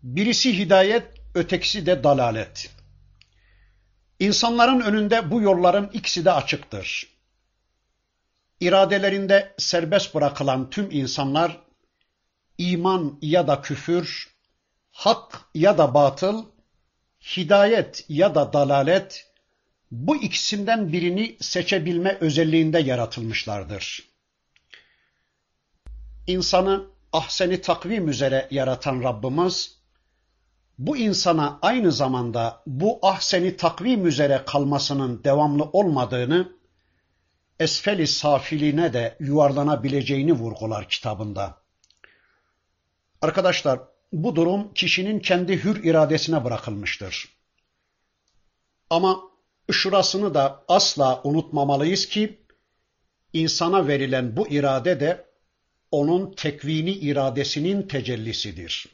Birisi 0.03 0.57
hidayet, 0.57 1.03
ötekisi 1.35 1.85
de 1.85 2.03
dalalet. 2.03 2.69
İnsanların 4.19 4.79
önünde 4.79 5.31
bu 5.31 5.41
yolların 5.41 5.89
ikisi 5.93 6.25
de 6.25 6.31
açıktır. 6.31 7.07
İradelerinde 8.59 9.53
serbest 9.57 10.15
bırakılan 10.15 10.69
tüm 10.69 10.91
insanlar 10.91 11.68
iman 12.59 13.19
ya 13.21 13.47
da 13.47 13.61
küfür, 13.61 14.35
hak 14.91 15.41
ya 15.55 15.77
da 15.77 15.93
batıl, 15.93 16.45
hidayet 17.37 18.05
ya 18.09 18.35
da 18.35 18.53
dalalet 18.53 19.31
bu 19.91 20.15
ikisinden 20.15 20.93
birini 20.93 21.37
seçebilme 21.41 22.17
özelliğinde 22.21 22.79
yaratılmışlardır. 22.79 24.09
İnsanı 26.27 26.85
ahseni 27.13 27.61
takvim 27.61 28.09
üzere 28.09 28.47
yaratan 28.51 29.03
Rabbimiz 29.03 29.79
bu 30.77 30.97
insana 30.97 31.59
aynı 31.61 31.91
zamanda 31.91 32.63
bu 32.67 32.99
ahseni 33.01 33.57
takvim 33.57 34.07
üzere 34.07 34.43
kalmasının 34.47 35.23
devamlı 35.23 35.63
olmadığını 35.63 36.51
esfeli 37.59 38.07
safiline 38.07 38.93
de 38.93 39.17
yuvarlanabileceğini 39.19 40.33
vurgular 40.33 40.89
kitabında. 40.89 41.68
Arkadaşlar 43.21 43.79
bu 44.13 44.35
durum 44.35 44.73
kişinin 44.73 45.19
kendi 45.19 45.63
hür 45.63 45.83
iradesine 45.83 46.43
bırakılmıştır. 46.45 47.29
Ama 48.89 49.21
şurasını 49.71 50.33
da 50.33 50.63
asla 50.67 51.21
unutmamalıyız 51.23 52.05
ki 52.05 52.39
insana 53.33 53.87
verilen 53.87 54.37
bu 54.37 54.47
irade 54.47 54.99
de 54.99 55.25
onun 55.91 56.31
tekvini 56.33 56.91
iradesinin 56.91 57.87
tecellisidir. 57.87 58.87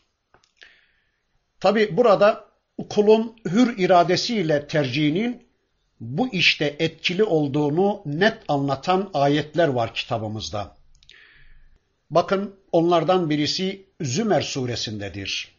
Tabi 1.60 1.98
burada 1.98 2.46
kulun 2.90 3.36
hür 3.46 3.78
iradesiyle 3.78 4.68
tercihinin 4.68 5.48
bu 6.00 6.28
işte 6.28 6.76
etkili 6.80 7.24
olduğunu 7.24 8.02
net 8.06 8.38
anlatan 8.48 9.10
ayetler 9.14 9.68
var 9.68 9.94
kitabımızda. 9.94 10.78
Bakın 12.10 12.60
onlardan 12.76 13.30
birisi 13.30 13.86
Zümer 14.02 14.42
suresindedir. 14.42 15.52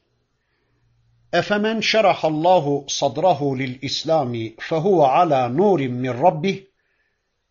Efemen 1.32 1.80
şerahallahu 1.80 2.84
sadrahu 2.88 3.58
lil 3.58 3.78
islami 3.82 4.54
fehuve 4.58 5.06
ala 5.06 5.48
nurin 5.48 5.92
min 5.92 6.12
rabbih 6.22 6.58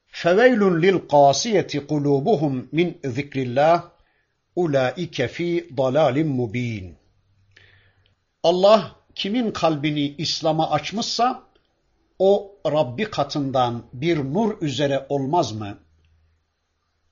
feveylun 0.08 0.82
lil 0.82 1.00
qasiyeti 1.08 1.88
kulubuhum 1.88 2.70
min 2.72 2.98
zikrillah 3.04 3.84
ulaike 4.56 5.28
fi 5.28 5.70
dalalim 5.78 6.28
mubin. 6.28 6.96
Allah 8.44 8.96
kimin 9.16 9.52
kalbini 9.52 10.16
İslam'a 10.18 10.72
açmışsa 10.72 11.44
o 12.20 12.56
Rabbi 12.66 13.04
katından 13.04 13.84
bir 13.94 14.18
nur 14.18 14.62
üzere 14.62 15.06
olmaz 15.10 15.52
mı? 15.52 15.85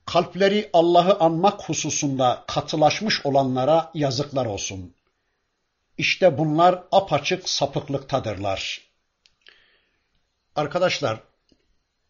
Kalpleri 0.05 0.69
Allah'ı 0.73 1.19
anmak 1.19 1.69
hususunda 1.69 2.43
katılaşmış 2.47 3.25
olanlara 3.25 3.91
yazıklar 3.93 4.45
olsun. 4.45 4.93
İşte 5.97 6.37
bunlar 6.37 6.83
apaçık 6.91 7.49
sapıklıktadırlar. 7.49 8.81
Arkadaşlar, 10.55 11.19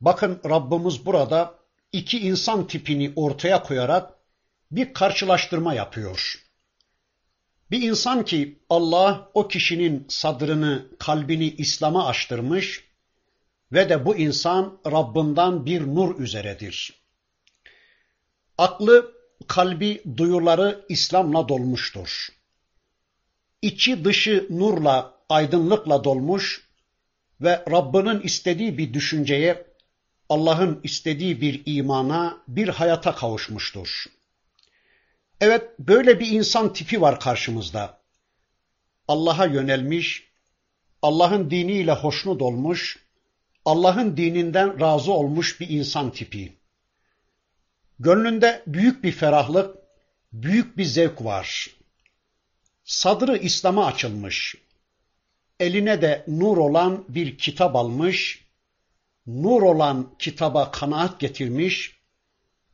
bakın 0.02 0.42
Rabbimiz 0.50 1.06
burada 1.06 1.56
iki 1.92 2.20
insan 2.20 2.68
tipini 2.68 3.14
ortaya 3.16 3.64
koyarak 3.64 4.14
bir 4.72 4.94
karşılaştırma 4.94 5.74
yapıyor. 5.74 6.44
Bir 7.72 7.82
insan 7.82 8.26
ki 8.26 8.60
Allah 8.70 9.30
o 9.34 9.48
kişinin 9.48 10.06
sadrını, 10.10 10.88
kalbini 11.00 11.50
İslam'a 11.50 12.08
açtırmış 12.08 12.84
ve 13.72 13.90
de 13.90 14.06
bu 14.06 14.16
insan 14.16 14.80
Rabbinden 14.86 15.66
bir 15.66 15.82
nur 15.82 16.20
üzeredir. 16.20 17.03
Aklı, 18.64 19.12
kalbi, 19.48 20.04
duyuları 20.18 20.86
İslam'la 20.90 21.50
dolmuştur. 21.50 22.28
İçi 23.62 24.06
dışı 24.06 24.48
nurla, 24.50 25.14
aydınlıkla 25.30 26.04
dolmuş 26.04 26.68
ve 27.42 27.64
Rabbinin 27.72 28.22
istediği 28.22 28.78
bir 28.78 28.94
düşünceye, 28.94 29.68
Allah'ın 30.30 30.80
istediği 30.84 31.42
bir 31.42 31.62
imana, 31.66 32.38
bir 32.48 32.68
hayata 32.68 33.16
kavuşmuştur. 33.16 34.06
Evet, 35.42 35.80
böyle 35.80 36.20
bir 36.20 36.28
insan 36.28 36.74
tipi 36.74 37.02
var 37.02 37.20
karşımızda. 37.20 38.02
Allah'a 39.08 39.46
yönelmiş, 39.46 40.28
Allah'ın 41.02 41.52
diniyle 41.52 41.92
hoşnut 41.92 42.42
olmuş, 42.42 43.00
Allah'ın 43.66 44.18
dininden 44.18 44.80
razı 44.80 45.12
olmuş 45.12 45.60
bir 45.60 45.70
insan 45.70 46.12
tipi. 46.12 46.63
Gönlünde 48.04 48.64
büyük 48.68 49.04
bir 49.04 49.12
ferahlık, 49.12 49.78
büyük 50.34 50.78
bir 50.78 50.86
zevk 50.86 51.24
var. 51.24 51.68
Sadrı 52.84 53.38
İslam'a 53.38 53.86
açılmış. 53.86 54.56
Eline 55.60 56.02
de 56.02 56.26
nur 56.28 56.58
olan 56.58 57.06
bir 57.10 57.38
kitap 57.38 57.76
almış. 57.76 58.46
Nur 59.28 59.62
olan 59.62 60.16
kitaba 60.20 60.72
kanaat 60.72 61.20
getirmiş. 61.20 62.00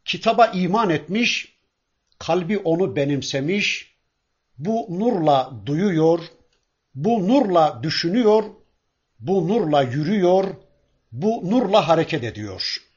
Kitaba 0.06 0.48
iman 0.48 0.90
etmiş. 0.90 1.60
kalbi 2.20 2.58
onu 2.58 2.96
benimsemiş, 2.96 3.96
bu 4.58 4.88
nurla 4.90 5.54
duyuyor, 5.66 6.20
bu 6.96 7.28
nurla 7.28 7.80
düşünüyor, 7.84 8.44
bu 9.20 9.48
nurla 9.48 9.82
yürüyor, 9.82 10.56
bu 11.12 11.52
nurla 11.52 11.88
hareket 11.88 12.24
ediyor. 12.24 12.89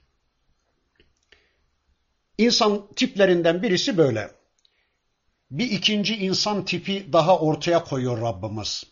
İnsan 2.39 2.87
tiplerinden 2.97 3.63
birisi 3.63 3.97
böyle. 3.99 4.31
Bir 5.51 5.71
ikinci 5.71 6.17
insan 6.17 6.65
tipi 6.65 7.13
daha 7.13 7.39
ortaya 7.39 7.85
koyuyor 7.85 8.21
Rabbimiz. 8.21 8.85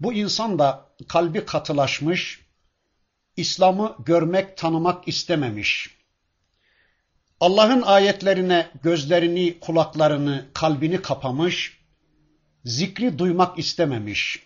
Bu 0.00 0.12
insan 0.12 0.58
da 0.58 0.90
kalbi 1.08 1.44
katılaşmış, 1.44 2.40
İslam'ı 3.36 3.96
görmek, 4.06 4.56
tanımak 4.56 5.08
istememiş. 5.08 5.90
Allah'ın 7.40 7.82
ayetlerine 7.82 8.70
gözlerini, 8.82 9.60
kulaklarını, 9.60 10.46
kalbini 10.54 11.02
kapamış, 11.02 11.80
zikri 12.64 13.18
duymak 13.18 13.58
istememiş. 13.58 14.42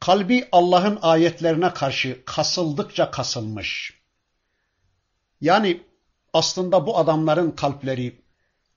Kalbi 0.00 0.48
Allah'ın 0.52 0.98
ayetlerine 1.02 1.74
karşı 1.74 2.24
kasıldıkça 2.24 3.10
kasılmış. 3.10 4.00
Yani 5.40 5.80
aslında 6.32 6.86
bu 6.86 6.98
adamların 6.98 7.50
kalpleri 7.50 8.22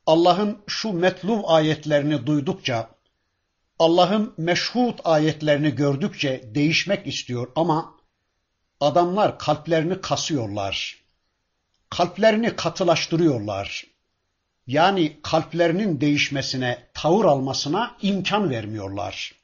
Allah'ın 0.06 0.62
şu 0.68 0.94
metluv 0.94 1.40
ayetlerini 1.46 2.26
duydukça, 2.26 2.90
Allah'ın 3.80 4.34
meşhut 4.38 5.00
ayetlerini 5.04 5.76
gördükçe 5.76 6.44
değişmek 6.56 7.08
istiyor 7.08 7.52
ama 7.56 7.96
adamlar 8.80 9.40
kalplerini 9.40 10.02
kasıyorlar. 10.02 11.04
Kalplerini 11.90 12.56
katılaştırıyorlar. 12.56 13.86
Yani 14.68 15.20
kalplerinin 15.24 16.02
değişmesine, 16.02 16.88
tavır 16.94 17.26
almasına 17.26 17.98
imkan 18.02 18.50
vermiyorlar. 18.50 19.36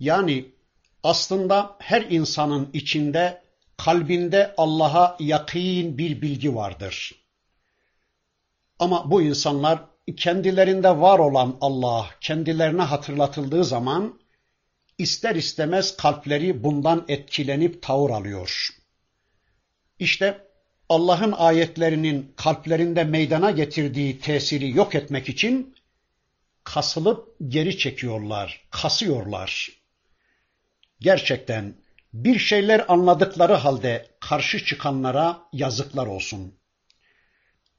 Yani 0.00 0.52
aslında 1.02 1.76
her 1.78 2.02
insanın 2.02 2.70
içinde, 2.72 3.42
kalbinde 3.78 4.54
Allah'a 4.56 5.16
yakın 5.20 5.98
bir 5.98 6.22
bilgi 6.22 6.54
vardır. 6.54 7.14
Ama 8.78 9.10
bu 9.10 9.22
insanlar 9.22 9.84
kendilerinde 10.16 11.00
var 11.00 11.18
olan 11.18 11.56
Allah 11.60 12.10
kendilerine 12.20 12.82
hatırlatıldığı 12.82 13.64
zaman 13.64 14.20
ister 14.98 15.34
istemez 15.34 15.96
kalpleri 15.96 16.64
bundan 16.64 17.04
etkilenip 17.08 17.82
tavır 17.82 18.10
alıyor. 18.10 18.68
İşte 19.98 20.48
Allah'ın 20.88 21.32
ayetlerinin 21.32 22.32
kalplerinde 22.36 23.04
meydana 23.04 23.50
getirdiği 23.50 24.18
tesiri 24.18 24.76
yok 24.76 24.94
etmek 24.94 25.28
için 25.28 25.74
kasılıp 26.64 27.36
geri 27.48 27.78
çekiyorlar, 27.78 28.66
kasıyorlar. 28.70 29.70
Gerçekten 31.00 31.74
bir 32.12 32.38
şeyler 32.38 32.84
anladıkları 32.88 33.52
halde 33.52 34.06
karşı 34.20 34.64
çıkanlara 34.64 35.38
yazıklar 35.52 36.06
olsun. 36.06 36.54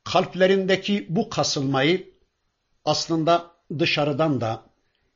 Kalplerindeki 0.04 1.06
bu 1.10 1.30
kasılmayı 1.30 2.14
aslında 2.86 3.52
dışarıdan 3.80 4.42
da, 4.42 4.64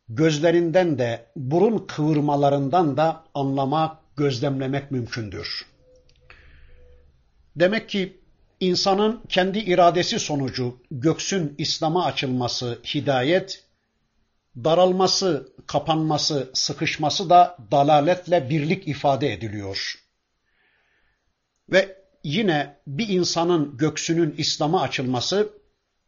gözlerinden 0.09 0.97
de, 0.97 1.26
burun 1.36 1.78
kıvırmalarından 1.88 2.97
da 2.97 3.24
anlamak, 3.34 3.97
gözlemlemek 4.18 4.91
mümkündür. 4.91 5.66
Demek 7.55 7.89
ki 7.89 8.22
insanın 8.59 9.22
kendi 9.30 9.59
iradesi 9.59 10.20
sonucu 10.20 10.78
göksün 10.91 11.55
İslam'a 11.57 12.05
açılması 12.05 12.80
hidayet, 12.93 13.62
daralması, 14.57 15.53
kapanması, 15.67 16.51
sıkışması 16.53 17.29
da 17.29 17.57
dalaletle 17.71 18.49
birlik 18.49 18.87
ifade 18.87 19.33
ediliyor. 19.33 19.95
Ve 21.69 21.97
yine 22.23 22.77
bir 22.87 23.09
insanın 23.09 23.77
göksünün 23.77 24.35
İslam'a 24.37 24.81
açılması, 24.81 25.49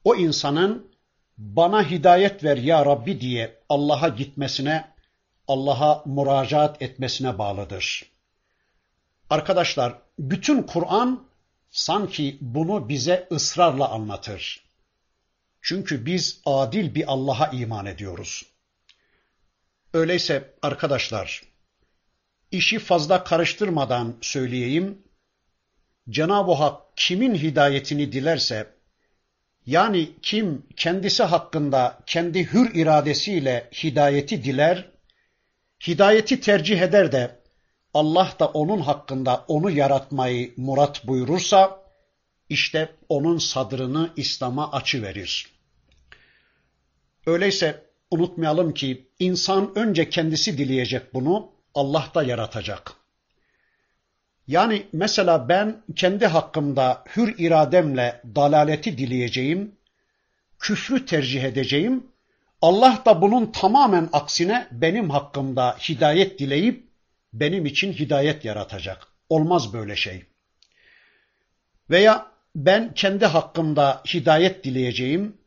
o 0.03 0.15
insanın 0.15 0.91
bana 1.37 1.89
hidayet 1.89 2.43
ver 2.43 2.57
ya 2.57 2.85
Rabbi 2.85 3.21
diye 3.21 3.59
Allah'a 3.69 4.07
gitmesine, 4.07 4.87
Allah'a 5.47 6.03
müracaat 6.05 6.81
etmesine 6.81 7.37
bağlıdır. 7.37 8.11
Arkadaşlar, 9.29 9.93
bütün 10.19 10.63
Kur'an 10.63 11.23
sanki 11.71 12.37
bunu 12.41 12.89
bize 12.89 13.27
ısrarla 13.31 13.89
anlatır. 13.89 14.64
Çünkü 15.67 16.05
biz 16.05 16.41
adil 16.45 16.95
bir 16.95 17.03
Allah'a 17.07 17.47
iman 17.47 17.85
ediyoruz. 17.85 18.45
Öyleyse 19.93 20.53
arkadaşlar, 20.61 21.41
işi 22.51 22.79
fazla 22.79 23.23
karıştırmadan 23.23 24.15
söyleyeyim. 24.21 24.97
Cenab-ı 26.09 26.51
Hak 26.51 26.81
kimin 26.95 27.35
hidayetini 27.35 28.11
dilerse, 28.11 28.67
yani 29.65 30.09
kim 30.21 30.65
kendisi 30.75 31.23
hakkında 31.23 31.99
kendi 32.05 32.53
hür 32.53 32.75
iradesiyle 32.75 33.69
hidayeti 33.83 34.43
diler, 34.43 34.89
hidayeti 35.87 36.39
tercih 36.39 36.81
eder 36.81 37.11
de 37.11 37.39
Allah 37.93 38.33
da 38.39 38.47
onun 38.47 38.79
hakkında 38.79 39.45
onu 39.47 39.71
yaratmayı 39.71 40.53
murat 40.57 41.07
buyurursa, 41.07 41.83
işte 42.49 42.95
onun 43.09 43.37
sadrını 43.37 44.13
İslam'a 44.15 44.71
açı 44.71 45.01
verir. 45.01 45.54
Öyleyse 47.25 47.85
unutmayalım 48.11 48.73
ki 48.73 49.07
insan 49.19 49.71
önce 49.75 50.09
kendisi 50.09 50.57
dileyecek 50.57 51.13
bunu, 51.13 51.51
Allah 51.73 52.11
da 52.15 52.23
yaratacak. 52.23 52.93
Yani 54.47 54.85
mesela 54.93 55.49
ben 55.49 55.83
kendi 55.95 56.25
hakkımda 56.25 57.03
hür 57.15 57.35
irademle 57.37 58.21
dalaleti 58.35 58.97
dileyeceğim, 58.97 59.75
küfrü 60.59 61.05
tercih 61.05 61.43
edeceğim. 61.43 62.07
Allah 62.61 63.01
da 63.05 63.21
bunun 63.21 63.51
tamamen 63.51 64.09
aksine 64.13 64.67
benim 64.71 65.09
hakkımda 65.09 65.77
hidayet 65.89 66.39
dileyip 66.39 66.87
benim 67.33 67.65
için 67.65 67.93
hidayet 67.93 68.45
yaratacak. 68.45 69.07
Olmaz 69.29 69.73
böyle 69.73 69.95
şey. 69.95 70.25
Veya 71.89 72.27
ben 72.55 72.93
kendi 72.93 73.25
hakkımda 73.25 74.01
hidayet 74.13 74.63
dileyeceğim, 74.63 75.37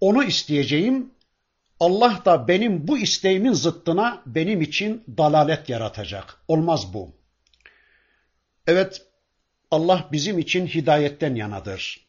onu 0.00 0.24
isteyeceğim. 0.24 1.10
Allah 1.80 2.22
da 2.24 2.48
benim 2.48 2.88
bu 2.88 2.98
isteğimin 2.98 3.52
zıttına 3.52 4.22
benim 4.26 4.62
için 4.62 5.04
dalalet 5.18 5.68
yaratacak. 5.68 6.40
Olmaz 6.48 6.94
bu. 6.94 7.12
Evet, 8.66 9.06
Allah 9.70 10.08
bizim 10.12 10.38
için 10.38 10.66
hidayetten 10.66 11.34
yanadır. 11.34 12.08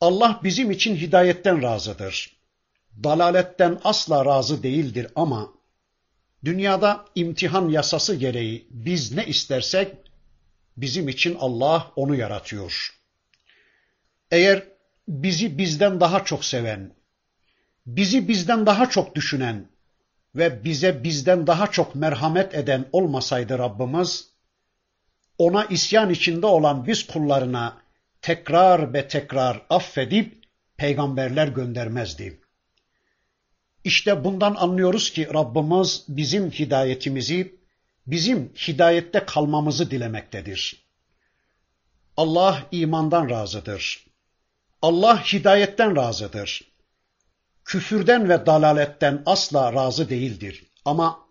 Allah 0.00 0.40
bizim 0.44 0.70
için 0.70 0.96
hidayetten 0.96 1.62
razıdır. 1.62 2.38
Dalaletten 3.04 3.80
asla 3.84 4.24
razı 4.24 4.62
değildir 4.62 5.06
ama 5.16 5.52
dünyada 6.44 7.04
imtihan 7.14 7.68
yasası 7.68 8.14
gereği 8.14 8.66
biz 8.70 9.12
ne 9.12 9.26
istersek 9.26 9.96
bizim 10.76 11.08
için 11.08 11.36
Allah 11.40 11.92
onu 11.96 12.16
yaratıyor. 12.16 12.98
Eğer 14.30 14.64
bizi 15.08 15.58
bizden 15.58 16.00
daha 16.00 16.24
çok 16.24 16.44
seven, 16.44 16.97
bizi 17.96 18.28
bizden 18.28 18.66
daha 18.66 18.90
çok 18.90 19.14
düşünen 19.14 19.68
ve 20.34 20.64
bize 20.64 21.04
bizden 21.04 21.46
daha 21.46 21.70
çok 21.70 21.94
merhamet 21.94 22.54
eden 22.54 22.84
olmasaydı 22.92 23.58
Rabbimiz, 23.58 24.28
ona 25.38 25.64
isyan 25.64 26.10
içinde 26.10 26.46
olan 26.46 26.86
biz 26.86 27.06
kullarına 27.06 27.82
tekrar 28.22 28.92
ve 28.92 29.08
tekrar 29.08 29.62
affedip 29.70 30.44
peygamberler 30.76 31.48
göndermezdi. 31.48 32.40
İşte 33.84 34.24
bundan 34.24 34.54
anlıyoruz 34.54 35.10
ki 35.10 35.28
Rabbimiz 35.34 36.04
bizim 36.08 36.50
hidayetimizi, 36.50 37.56
bizim 38.06 38.52
hidayette 38.68 39.24
kalmamızı 39.26 39.90
dilemektedir. 39.90 40.84
Allah 42.16 42.66
imandan 42.72 43.30
razıdır. 43.30 44.06
Allah 44.82 45.22
hidayetten 45.22 45.96
razıdır. 45.96 46.77
Küfürden 47.68 48.28
ve 48.28 48.46
dalaletten 48.46 49.22
asla 49.26 49.72
razı 49.72 50.10
değildir. 50.10 50.64
Ama 50.84 51.28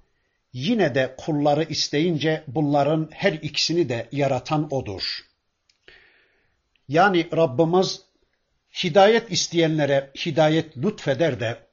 yine 0.53 0.95
de 0.95 1.15
kulları 1.17 1.63
isteyince 1.63 2.43
bunların 2.47 3.09
her 3.11 3.33
ikisini 3.33 3.89
de 3.89 4.09
yaratan 4.11 4.73
odur. 4.73 5.19
Yani 6.87 7.27
Rabbimiz 7.35 8.01
hidayet 8.83 9.31
isteyenlere 9.31 10.11
hidayet 10.25 10.77
lütfeder 10.77 11.39
de 11.39 11.67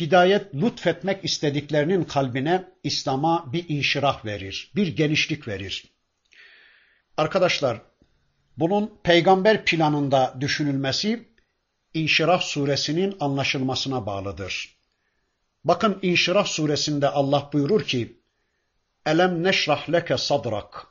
hidayet 0.00 0.54
lütfetmek 0.54 1.24
istediklerinin 1.24 2.04
kalbine 2.04 2.64
İslam'a 2.82 3.52
bir 3.52 3.68
inşirah 3.68 4.24
verir, 4.24 4.70
bir 4.76 4.96
genişlik 4.96 5.48
verir. 5.48 5.84
Arkadaşlar, 7.16 7.80
Bunun 8.56 8.98
peygamber 9.02 9.64
planında 9.64 10.36
düşünülmesi 10.40 11.28
İnşirah 11.94 12.40
suresinin 12.40 13.16
anlaşılmasına 13.20 14.06
bağlıdır. 14.06 14.76
Bakın 15.64 15.98
İnşirah 16.02 16.46
suresinde 16.46 17.08
Allah 17.08 17.50
buyurur 17.52 17.84
ki 17.84 18.22
Elem 19.06 19.42
neşrah 19.42 19.90
leke 19.92 20.16
sadrak 20.16 20.86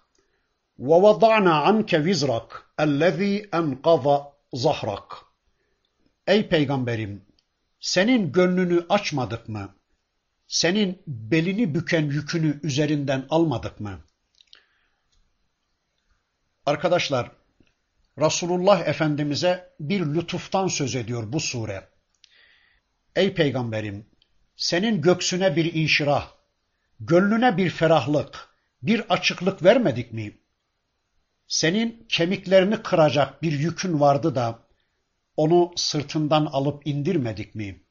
ve 0.79 1.01
vada'na 1.01 1.63
anke 1.63 2.05
vizrak 2.05 2.73
ellezî 2.79 3.49
enqaza 3.53 4.33
zahrak 4.53 5.25
Ey 6.27 6.49
peygamberim 6.49 7.25
senin 7.79 8.31
gönlünü 8.31 8.85
açmadık 8.89 9.49
mı? 9.49 9.75
Senin 10.47 11.01
belini 11.07 11.75
büken 11.75 12.05
yükünü 12.05 12.59
üzerinden 12.63 13.25
almadık 13.29 13.79
mı? 13.79 14.01
Arkadaşlar 16.65 17.31
Resulullah 18.19 18.87
Efendimiz'e 18.87 19.73
bir 19.79 20.05
lütuftan 20.05 20.67
söz 20.67 20.95
ediyor 20.95 21.33
bu 21.33 21.39
sure. 21.39 21.89
Ey 23.15 23.33
peygamberim, 23.33 24.05
senin 24.55 25.01
göksüne 25.01 25.55
bir 25.55 25.73
inşirah, 25.73 26.31
gönlüne 26.99 27.57
bir 27.57 27.69
ferahlık, 27.69 28.49
bir 28.81 29.13
açıklık 29.13 29.63
vermedik 29.63 30.13
mi? 30.13 30.37
Senin 31.47 32.05
kemiklerini 32.09 32.83
kıracak 32.83 33.41
bir 33.41 33.51
yükün 33.51 33.99
vardı 33.99 34.35
da 34.35 34.59
onu 35.37 35.71
sırtından 35.75 36.45
alıp 36.45 36.87
indirmedik 36.87 37.55
mi? 37.55 37.83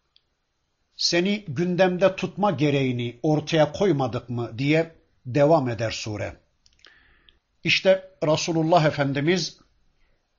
Seni 0.97 1.45
gündemde 1.49 2.17
tutma 2.17 2.51
gereğini 2.51 3.21
ortaya 3.23 3.73
koymadık 3.73 4.31
mı 4.31 4.59
diye 4.59 4.95
devam 5.27 5.69
eder 5.69 5.91
sure. 5.91 6.37
İşte 7.65 8.11
Resulullah 8.27 8.85
Efendimiz 8.85 9.60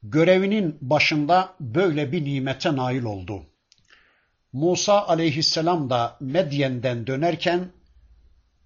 görevinin 0.03 0.77
başında 0.81 1.55
böyle 1.59 2.11
bir 2.11 2.25
nimete 2.25 2.75
nail 2.75 3.03
oldu. 3.03 3.45
Musa 4.53 5.07
aleyhisselam 5.07 5.89
da 5.89 6.17
Medyen'den 6.19 7.07
dönerken, 7.07 7.71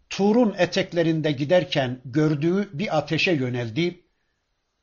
Tur'un 0.09 0.55
eteklerinde 0.57 1.31
giderken 1.31 2.01
gördüğü 2.05 2.69
bir 2.79 2.97
ateşe 2.97 3.31
yöneldi 3.31 4.01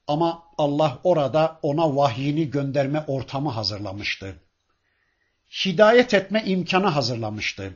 ama 0.07 0.42
Allah 0.59 0.98
orada 1.05 1.59
ona 1.62 1.96
vahyini 1.96 2.50
gönderme 2.50 3.05
ortamı 3.07 3.50
hazırlamıştı. 3.50 4.36
Hidayet 5.64 6.14
etme 6.14 6.42
imkanı 6.46 6.86
hazırlamıştı. 6.86 7.74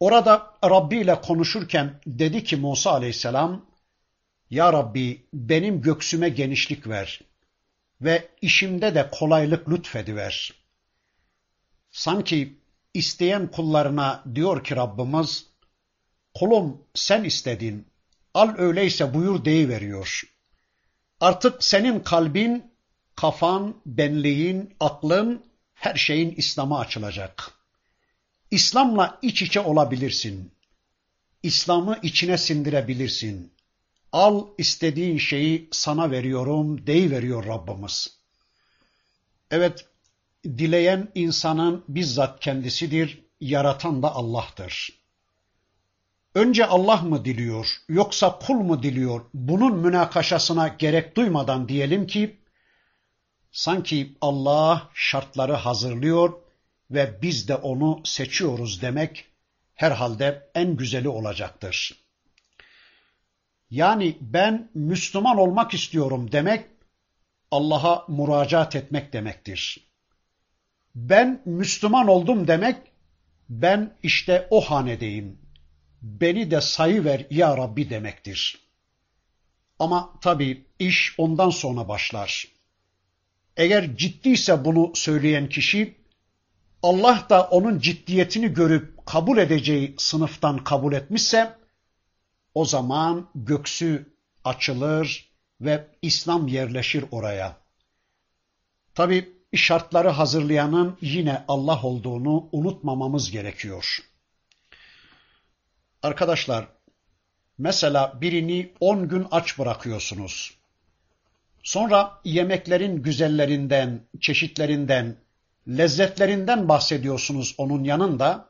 Orada 0.00 0.54
Rabbi 0.64 0.96
ile 0.96 1.20
konuşurken 1.20 2.00
dedi 2.06 2.44
ki 2.44 2.56
Musa 2.56 2.92
aleyhisselam, 2.92 3.66
Ya 4.50 4.72
Rabbi 4.72 5.26
benim 5.32 5.82
göksüme 5.82 6.28
genişlik 6.28 6.88
ver 6.88 7.20
ve 8.00 8.28
işimde 8.42 8.94
de 8.94 9.08
kolaylık 9.12 9.68
lütfediver. 9.68 10.52
Sanki 11.90 12.58
isteyen 12.94 13.50
kullarına 13.50 14.24
diyor 14.34 14.64
ki 14.64 14.76
Rabbimiz, 14.76 15.46
kulum 16.34 16.82
sen 16.94 17.24
istedin, 17.24 17.86
al 18.34 18.54
öyleyse 18.58 19.14
buyur 19.14 19.44
deyiveriyor. 19.44 20.22
Artık 21.20 21.64
senin 21.64 22.00
kalbin, 22.00 22.72
kafan, 23.16 23.76
benliğin, 23.86 24.74
aklın, 24.80 25.44
her 25.74 25.94
şeyin 25.94 26.34
İslam'a 26.36 26.80
açılacak. 26.80 27.52
İslam'la 28.50 29.18
iç 29.22 29.42
içe 29.42 29.60
olabilirsin. 29.60 30.52
İslam'ı 31.42 31.98
içine 32.02 32.38
sindirebilirsin. 32.38 33.52
Al 34.12 34.46
istediğin 34.58 35.18
şeyi 35.18 35.68
sana 35.72 36.10
veriyorum 36.10 36.86
veriyor 36.86 37.46
Rabbimiz. 37.46 38.18
Evet, 39.50 39.86
dileyen 40.44 41.08
insanın 41.14 41.84
bizzat 41.88 42.40
kendisidir, 42.40 43.22
yaratan 43.40 44.02
da 44.02 44.14
Allah'tır. 44.14 44.98
Önce 46.34 46.66
Allah 46.66 46.96
mı 46.96 47.24
diliyor, 47.24 47.76
yoksa 47.88 48.38
kul 48.38 48.54
mu 48.54 48.82
diliyor? 48.82 49.20
Bunun 49.34 49.76
münakaşasına 49.76 50.68
gerek 50.68 51.16
duymadan 51.16 51.68
diyelim 51.68 52.06
ki, 52.06 52.36
sanki 53.52 54.16
Allah 54.20 54.90
şartları 54.94 55.52
hazırlıyor 55.52 56.32
ve 56.90 57.22
biz 57.22 57.48
de 57.48 57.56
onu 57.56 58.00
seçiyoruz 58.04 58.82
demek 58.82 59.24
herhalde 59.74 60.50
en 60.54 60.76
güzeli 60.76 61.08
olacaktır. 61.08 62.07
Yani 63.70 64.16
ben 64.20 64.70
Müslüman 64.74 65.38
olmak 65.38 65.74
istiyorum 65.74 66.32
demek 66.32 66.64
Allah'a 67.50 68.04
müracaat 68.08 68.76
etmek 68.76 69.12
demektir. 69.12 69.88
Ben 70.94 71.42
Müslüman 71.44 72.08
oldum 72.08 72.48
demek 72.48 72.76
ben 73.48 73.96
işte 74.02 74.48
o 74.50 74.60
hanedeyim. 74.60 75.38
Beni 76.02 76.50
de 76.50 76.60
sayı 76.60 77.04
ver 77.04 77.26
ya 77.30 77.56
Rabbi 77.56 77.90
demektir. 77.90 78.68
Ama 79.78 80.14
tabii 80.20 80.66
iş 80.78 81.14
ondan 81.18 81.50
sonra 81.50 81.88
başlar. 81.88 82.48
Eğer 83.56 83.96
ciddiyse 83.96 84.64
bunu 84.64 84.92
söyleyen 84.94 85.48
kişi 85.48 85.96
Allah 86.82 87.26
da 87.30 87.42
onun 87.42 87.78
ciddiyetini 87.78 88.54
görüp 88.54 89.06
kabul 89.06 89.38
edeceği 89.38 89.94
sınıftan 89.98 90.64
kabul 90.64 90.92
etmişse 90.92 91.58
o 92.58 92.64
zaman 92.64 93.28
göksü 93.34 94.06
açılır 94.44 95.30
ve 95.60 95.86
İslam 96.02 96.48
yerleşir 96.48 97.04
oraya. 97.10 97.56
Tabi 98.94 99.32
şartları 99.54 100.08
hazırlayanın 100.08 100.96
yine 101.00 101.44
Allah 101.48 101.82
olduğunu 101.82 102.48
unutmamamız 102.52 103.30
gerekiyor. 103.30 103.98
Arkadaşlar, 106.02 106.68
mesela 107.58 108.20
birini 108.20 108.72
on 108.80 109.08
gün 109.08 109.26
aç 109.30 109.58
bırakıyorsunuz. 109.58 110.54
Sonra 111.62 112.20
yemeklerin 112.24 113.02
güzellerinden, 113.02 114.00
çeşitlerinden, 114.20 115.16
lezzetlerinden 115.68 116.68
bahsediyorsunuz 116.68 117.54
onun 117.58 117.84
yanında. 117.84 118.48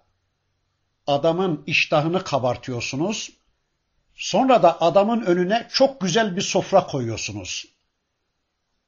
Adamın 1.07 1.63
iştahını 1.67 2.25
kabartıyorsunuz 2.25 3.38
Sonra 4.19 4.63
da 4.63 4.81
adamın 4.81 5.21
önüne 5.21 5.67
çok 5.73 6.01
güzel 6.01 6.37
bir 6.37 6.41
sofra 6.41 6.87
koyuyorsunuz. 6.87 7.67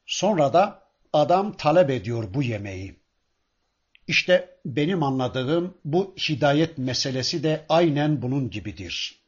Sonra 0.07 0.53
da 0.53 0.83
adam 1.13 1.57
talep 1.57 1.91
ediyor 1.91 2.35
bu 2.35 2.43
yemeği. 2.43 2.97
İşte 4.07 4.59
benim 4.65 5.03
anladığım 5.03 5.75
bu 5.85 6.15
hidayet 6.29 6.79
meselesi 6.79 7.43
de 7.43 7.67
aynen 7.69 8.23
bunun 8.23 8.51
gibidir. 8.51 9.21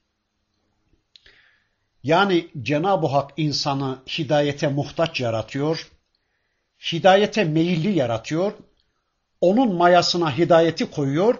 Yani 2.02 2.48
Cenab-ı 2.62 3.06
Hak 3.06 3.30
insanı 3.36 3.98
hidayete 4.18 4.68
muhtaç 4.68 5.20
yaratıyor, 5.20 5.90
hidayete 6.92 7.44
meyilli 7.44 7.98
yaratıyor, 7.98 8.52
onun 9.40 9.74
mayasına 9.74 10.38
hidayeti 10.38 10.90
koyuyor, 10.90 11.34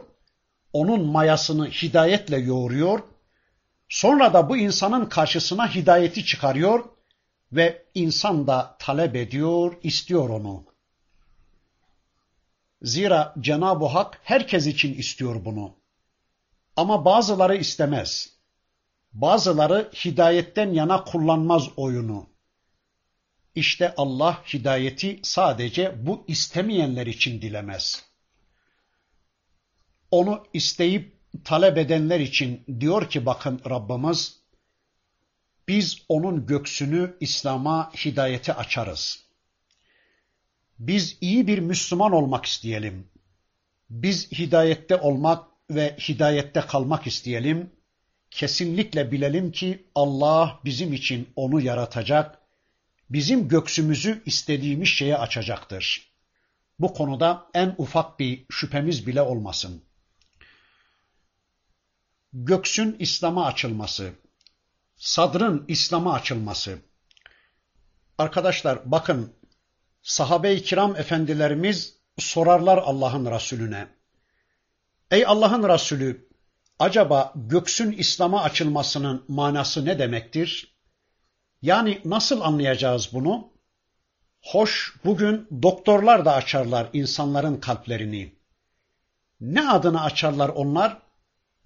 onun 0.72 1.06
mayasını 1.06 1.70
hidayetle 1.70 2.36
yoğuruyor 2.36 3.11
Sonra 3.92 4.32
da 4.32 4.48
bu 4.48 4.56
insanın 4.56 5.06
karşısına 5.06 5.74
hidayeti 5.74 6.24
çıkarıyor 6.24 6.84
ve 7.52 7.84
insan 7.94 8.46
da 8.46 8.76
talep 8.78 9.16
ediyor, 9.16 9.76
istiyor 9.82 10.28
onu. 10.28 10.64
Zira 12.82 13.34
Cenab-ı 13.40 13.84
Hak 13.84 14.20
herkes 14.24 14.66
için 14.66 14.94
istiyor 14.94 15.44
bunu. 15.44 15.74
Ama 16.76 17.04
bazıları 17.04 17.56
istemez. 17.56 18.30
Bazıları 19.12 19.90
hidayetten 20.04 20.72
yana 20.72 21.04
kullanmaz 21.04 21.68
oyunu. 21.76 22.26
İşte 23.54 23.94
Allah 23.96 24.42
hidayeti 24.52 25.20
sadece 25.22 26.06
bu 26.06 26.24
istemeyenler 26.26 27.06
için 27.06 27.42
dilemez. 27.42 28.04
Onu 30.10 30.46
isteyip 30.52 31.21
talep 31.44 31.78
edenler 31.78 32.20
için 32.20 32.64
diyor 32.80 33.10
ki 33.10 33.26
bakın 33.26 33.60
Rabbimiz 33.70 34.42
biz 35.68 35.98
onun 36.08 36.46
göksünü 36.46 37.16
İslam'a, 37.20 37.92
hidayete 38.04 38.54
açarız. 38.54 39.24
Biz 40.78 41.16
iyi 41.20 41.46
bir 41.46 41.58
Müslüman 41.58 42.12
olmak 42.12 42.44
isteyelim. 42.44 43.08
Biz 43.90 44.32
hidayette 44.32 44.96
olmak 44.96 45.44
ve 45.70 45.96
hidayette 46.08 46.60
kalmak 46.60 47.06
isteyelim. 47.06 47.70
Kesinlikle 48.30 49.12
bilelim 49.12 49.52
ki 49.52 49.86
Allah 49.94 50.60
bizim 50.64 50.92
için 50.92 51.28
onu 51.36 51.60
yaratacak, 51.60 52.38
bizim 53.10 53.48
göksümüzü 53.48 54.22
istediğimiz 54.26 54.88
şeye 54.88 55.16
açacaktır. 55.16 56.12
Bu 56.78 56.94
konuda 56.94 57.46
en 57.54 57.74
ufak 57.78 58.20
bir 58.20 58.44
şüphemiz 58.50 59.06
bile 59.06 59.22
olmasın 59.22 59.82
göksün 62.32 62.96
İslam'a 62.98 63.46
açılması, 63.46 64.12
sadrın 64.96 65.64
İslam'a 65.68 66.14
açılması. 66.14 66.78
Arkadaşlar 68.18 68.90
bakın 68.90 69.32
sahabe-i 70.02 70.62
kiram 70.62 70.96
efendilerimiz 70.96 71.96
sorarlar 72.18 72.78
Allah'ın 72.78 73.30
Resulüne. 73.30 73.88
Ey 75.10 75.26
Allah'ın 75.26 75.68
Resulü 75.68 76.28
acaba 76.78 77.32
göksün 77.36 77.92
İslam'a 77.92 78.42
açılmasının 78.42 79.24
manası 79.28 79.84
ne 79.84 79.98
demektir? 79.98 80.76
Yani 81.62 82.00
nasıl 82.04 82.40
anlayacağız 82.40 83.10
bunu? 83.12 83.52
Hoş 84.42 84.96
bugün 85.04 85.48
doktorlar 85.62 86.24
da 86.24 86.34
açarlar 86.34 86.90
insanların 86.92 87.56
kalplerini. 87.56 88.36
Ne 89.40 89.70
adını 89.70 90.02
açarlar 90.02 90.48
onlar? 90.48 91.01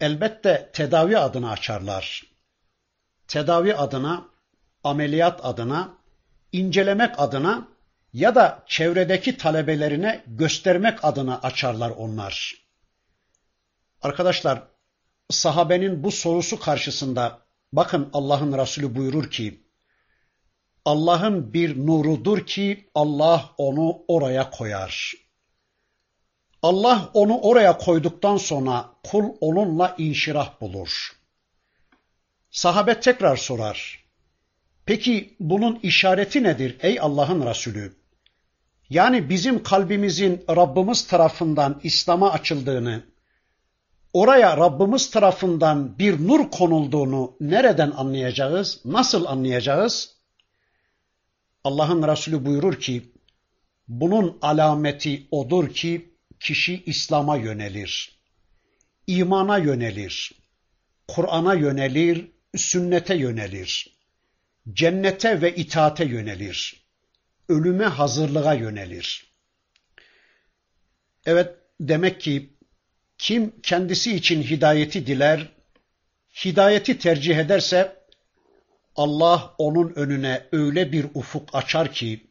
Elbette 0.00 0.70
tedavi 0.72 1.18
adına 1.18 1.50
açarlar. 1.50 2.22
Tedavi 3.28 3.74
adına, 3.74 4.28
ameliyat 4.84 5.44
adına, 5.44 5.98
incelemek 6.52 7.20
adına 7.20 7.68
ya 8.12 8.34
da 8.34 8.64
çevredeki 8.66 9.36
talebelerine 9.36 10.24
göstermek 10.26 11.04
adına 11.04 11.40
açarlar 11.42 11.90
onlar. 11.90 12.54
Arkadaşlar, 14.02 14.62
sahabenin 15.30 16.02
bu 16.02 16.12
sorusu 16.12 16.60
karşısında 16.60 17.38
bakın 17.72 18.10
Allah'ın 18.12 18.58
Resulü 18.58 18.94
buyurur 18.94 19.30
ki, 19.30 19.66
Allah'ın 20.84 21.52
bir 21.52 21.86
nurudur 21.86 22.46
ki 22.46 22.90
Allah 22.94 23.50
onu 23.58 24.04
oraya 24.08 24.50
koyar. 24.50 25.12
Allah 26.62 27.10
onu 27.14 27.38
oraya 27.38 27.78
koyduktan 27.78 28.36
sonra 28.36 28.90
kul 29.04 29.24
onunla 29.40 29.94
inşirah 29.98 30.60
bulur. 30.60 31.16
Sahabe 32.50 33.00
tekrar 33.00 33.36
sorar. 33.36 34.04
Peki 34.86 35.36
bunun 35.40 35.78
işareti 35.82 36.42
nedir 36.42 36.76
ey 36.80 37.00
Allah'ın 37.00 37.46
Resulü? 37.46 37.96
Yani 38.90 39.28
bizim 39.28 39.62
kalbimizin 39.62 40.44
Rabbimiz 40.48 41.06
tarafından 41.06 41.80
İslam'a 41.82 42.32
açıldığını, 42.32 43.02
oraya 44.12 44.56
Rabbimiz 44.56 45.10
tarafından 45.10 45.98
bir 45.98 46.28
nur 46.28 46.50
konulduğunu 46.50 47.36
nereden 47.40 47.90
anlayacağız? 47.90 48.80
Nasıl 48.84 49.24
anlayacağız? 49.24 50.16
Allah'ın 51.64 52.08
Resulü 52.08 52.44
buyurur 52.46 52.80
ki, 52.80 53.12
bunun 53.88 54.38
alameti 54.42 55.26
odur 55.30 55.68
ki 55.68 56.15
kişi 56.40 56.82
İslam'a 56.86 57.36
yönelir, 57.36 58.18
imana 59.06 59.58
yönelir, 59.58 60.32
Kur'an'a 61.08 61.54
yönelir, 61.54 62.30
sünnete 62.56 63.14
yönelir, 63.14 63.98
cennete 64.72 65.42
ve 65.42 65.54
itaate 65.54 66.04
yönelir, 66.04 66.86
ölüme 67.48 67.84
hazırlığa 67.84 68.54
yönelir. 68.54 69.32
Evet, 71.26 71.54
demek 71.80 72.20
ki 72.20 72.56
kim 73.18 73.60
kendisi 73.60 74.16
için 74.16 74.42
hidayeti 74.42 75.06
diler, 75.06 75.48
hidayeti 76.44 76.98
tercih 76.98 77.36
ederse 77.36 77.96
Allah 78.96 79.54
onun 79.58 79.92
önüne 79.96 80.46
öyle 80.52 80.92
bir 80.92 81.06
ufuk 81.14 81.54
açar 81.54 81.92
ki 81.92 82.26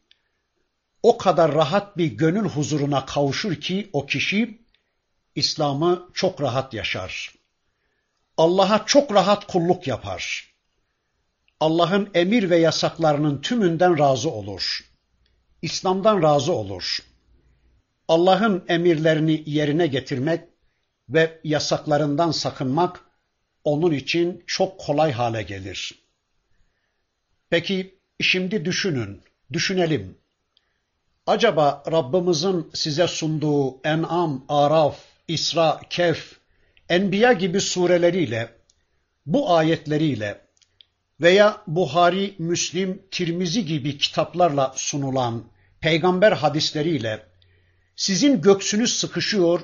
o 1.05 1.17
kadar 1.17 1.55
rahat 1.55 1.97
bir 1.97 2.05
gönül 2.05 2.49
huzuruna 2.49 3.05
kavuşur 3.05 3.55
ki 3.55 3.89
o 3.93 4.05
kişi 4.05 4.61
İslam'ı 5.35 6.09
çok 6.13 6.41
rahat 6.41 6.73
yaşar. 6.73 7.33
Allah'a 8.37 8.85
çok 8.85 9.13
rahat 9.13 9.47
kulluk 9.47 9.87
yapar. 9.87 10.53
Allah'ın 11.59 12.09
emir 12.13 12.49
ve 12.49 12.57
yasaklarının 12.57 13.41
tümünden 13.41 13.99
razı 13.99 14.29
olur. 14.29 14.79
İslam'dan 15.61 16.23
razı 16.23 16.53
olur. 16.53 16.99
Allah'ın 18.07 18.65
emirlerini 18.67 19.43
yerine 19.45 19.87
getirmek 19.87 20.43
ve 21.09 21.39
yasaklarından 21.43 22.31
sakınmak 22.31 23.05
onun 23.63 23.91
için 23.91 24.43
çok 24.47 24.79
kolay 24.79 25.11
hale 25.11 25.41
gelir. 25.43 26.05
Peki 27.49 27.99
şimdi 28.21 28.65
düşünün, 28.65 29.21
düşünelim. 29.53 30.24
Acaba 31.27 31.83
Rabbimizin 31.91 32.71
size 32.73 33.07
sunduğu 33.07 33.81
En'am, 33.83 34.45
Araf, 34.49 34.97
İsra, 35.27 35.81
Kehf, 35.89 36.35
Enbiya 36.89 37.33
gibi 37.33 37.61
sureleriyle, 37.61 38.49
bu 39.25 39.55
ayetleriyle 39.55 40.41
veya 41.21 41.61
Buhari, 41.67 42.35
Müslim, 42.39 43.01
Tirmizi 43.11 43.65
gibi 43.65 43.97
kitaplarla 43.97 44.73
sunulan 44.75 45.43
peygamber 45.79 46.31
hadisleriyle 46.31 47.25
sizin 47.95 48.41
göksünüz 48.41 48.99
sıkışıyor, 48.99 49.61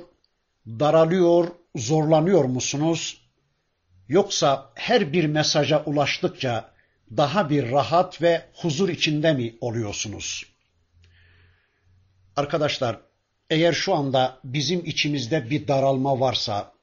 daralıyor, 0.68 1.48
zorlanıyor 1.76 2.44
musunuz? 2.44 3.22
Yoksa 4.08 4.72
her 4.76 5.14
bir 5.14 5.26
mesaja 5.26 5.84
ulaştıkça 5.86 6.72
daha 7.18 7.50
bir 7.50 7.72
rahat 7.72 8.22
ve 8.22 8.46
huzur 8.54 8.90
içinde 8.90 9.34
mi 9.34 9.56
oluyorsunuz? 9.62 10.51
Arkadaşlar, 12.36 13.00
eğer 13.50 13.74
şu 13.74 13.94
anda 13.94 14.40
bizim 14.44 14.86
içimizde 14.86 15.50
bir 15.50 15.68
daralma 15.68 16.20
varsa, 16.20 16.74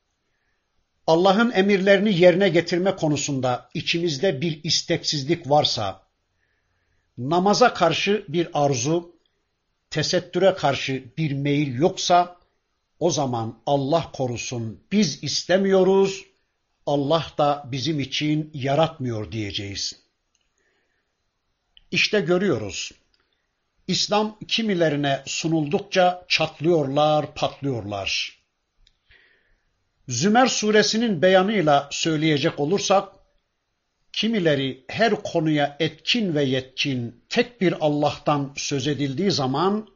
Allah'ın 1.07 1.51
emirlerini 1.51 2.21
yerine 2.21 2.49
getirme 2.49 2.97
konusunda 2.97 3.71
içimizde 3.75 4.41
bir 4.41 4.65
isteksizlik 4.65 5.51
varsa, 5.51 6.03
namaza 7.19 7.75
karşı 7.75 8.25
bir 8.29 8.49
arzu, 8.65 9.17
tesettüre 9.91 10.55
karşı 10.55 11.05
bir 11.19 11.33
meyil 11.33 11.79
yoksa, 11.79 12.39
o 13.01 13.11
zaman 13.11 13.59
Allah 13.67 14.13
korusun 14.13 14.81
biz 14.93 15.25
istemiyoruz, 15.25 16.25
Allah 16.87 17.27
da 17.39 17.69
bizim 17.73 18.01
için 18.01 18.51
yaratmıyor 18.55 19.33
diyeceğiz. 19.33 19.93
İşte 21.91 22.21
görüyoruz. 22.21 22.93
İslam 23.89 24.39
kimilerine 24.49 25.23
sunuldukça 25.27 26.25
çatlıyorlar, 26.29 27.35
patlıyorlar. 27.35 28.39
Zümer 30.09 30.47
suresinin 30.47 31.23
beyanıyla 31.23 31.89
söyleyecek 31.93 32.61
olursak, 32.61 33.09
kimileri 34.13 34.85
her 34.89 35.23
konuya 35.23 35.77
etkin 35.81 36.35
ve 36.35 36.45
yetkin 36.45 37.25
tek 37.29 37.61
bir 37.61 37.75
Allah'tan 37.81 38.53
söz 38.57 38.89
edildiği 38.89 39.31
zaman, 39.31 39.89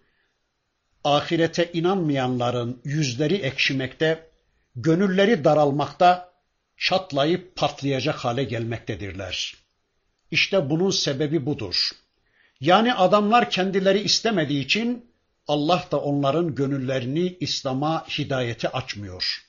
ahirete 1.04 1.72
inanmayanların 1.72 2.80
yüzleri 2.84 3.34
ekşimekte, 3.34 4.30
gönülleri 4.76 5.44
daralmakta, 5.44 6.32
çatlayıp 6.76 7.56
patlayacak 7.56 8.16
hale 8.16 8.44
gelmektedirler. 8.44 9.54
İşte 10.30 10.70
bunun 10.70 10.90
sebebi 10.90 11.46
budur. 11.46 11.90
Yani 12.61 12.93
adamlar 12.93 13.49
kendileri 13.49 13.99
istemediği 13.99 14.65
için 14.65 15.11
Allah 15.47 15.85
da 15.91 16.01
onların 16.01 16.55
gönüllerini 16.55 17.37
İslam'a, 17.39 18.05
hidayete 18.07 18.69
açmıyor. 18.69 19.47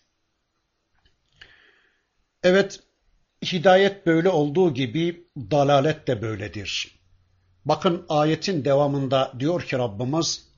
Evet, 2.42 2.80
hidayet 3.44 4.06
böyle 4.06 4.28
olduğu 4.28 4.74
gibi 4.74 5.26
dalalet 5.36 6.06
de 6.06 6.22
böyledir. 6.22 6.98
Bakın 7.64 8.06
ayetin 8.08 8.64
devamında 8.64 9.32
diyor 9.38 9.62
ki 9.62 9.78
Rabbimiz, 9.78 10.48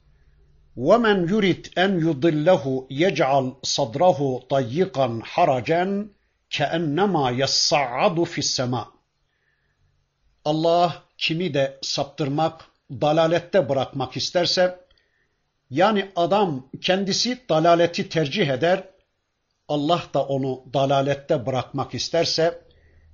وَمَنْ 0.76 1.28
يُرِدْ 1.28 1.64
اَنْ 1.84 1.92
يُضِلَّهُ 2.06 2.64
يَجْعَلْ 2.90 3.46
صَدْرَهُ 3.62 4.18
طَيِّقًا 4.52 5.08
حَرَجًا 5.32 5.84
كَأَنَّمَا 6.50 7.24
يَصَّعَّدُ 7.42 8.16
فِي 8.32 8.40
السَّمَاءِ 8.46 8.86
Allah 10.44 11.03
kimi 11.17 11.53
de 11.53 11.79
saptırmak, 11.81 12.65
dalalette 12.91 13.69
bırakmak 13.69 14.17
isterse, 14.17 14.79
yani 15.69 16.11
adam 16.15 16.69
kendisi 16.81 17.39
dalaleti 17.49 18.09
tercih 18.09 18.47
eder, 18.47 18.83
Allah 19.67 20.03
da 20.13 20.25
onu 20.25 20.63
dalalette 20.73 21.45
bırakmak 21.45 21.93
isterse, 21.93 22.61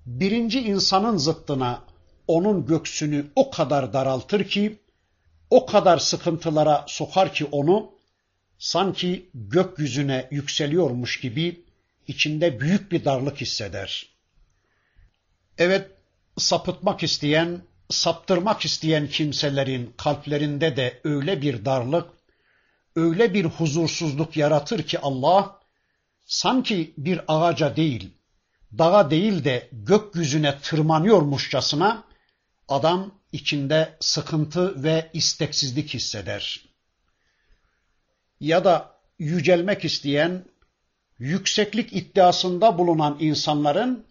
birinci 0.05 0.61
insanın 0.61 1.17
zıttına 1.17 1.83
onun 2.27 2.65
göksünü 2.65 3.25
o 3.35 3.51
kadar 3.51 3.93
daraltır 3.93 4.43
ki, 4.43 4.79
o 5.49 5.65
kadar 5.65 5.97
sıkıntılara 5.97 6.85
sokar 6.87 7.33
ki 7.33 7.45
onu, 7.45 7.91
sanki 8.57 9.29
gökyüzüne 9.33 10.27
yükseliyormuş 10.31 11.19
gibi 11.19 11.65
içinde 12.07 12.59
büyük 12.59 12.91
bir 12.91 13.05
darlık 13.05 13.41
hisseder. 13.41 14.09
Evet, 15.57 15.91
sapıtmak 16.37 17.03
isteyen, 17.03 17.61
saptırmak 17.91 18.65
isteyen 18.65 19.07
kimselerin 19.07 19.93
kalplerinde 19.97 20.77
de 20.77 21.01
öyle 21.03 21.41
bir 21.41 21.65
darlık, 21.65 22.09
öyle 22.95 23.33
bir 23.33 23.45
huzursuzluk 23.45 24.37
yaratır 24.37 24.83
ki 24.83 24.99
Allah, 24.99 25.59
sanki 26.25 26.93
bir 26.97 27.21
ağaca 27.27 27.75
değil, 27.75 28.13
dağa 28.77 29.11
değil 29.11 29.43
de 29.43 29.69
gökyüzüne 29.71 30.59
tırmanıyormuşçasına 30.59 32.03
Adam 32.67 33.11
içinde 33.31 33.97
sıkıntı 33.99 34.83
ve 34.83 35.09
isteksizlik 35.13 35.93
hisseder. 35.93 36.65
Ya 38.39 38.65
da 38.65 38.95
yücelmek 39.19 39.85
isteyen, 39.85 40.45
yükseklik 41.19 41.93
iddiasında 41.93 42.77
bulunan 42.77 43.17
insanların 43.19 44.05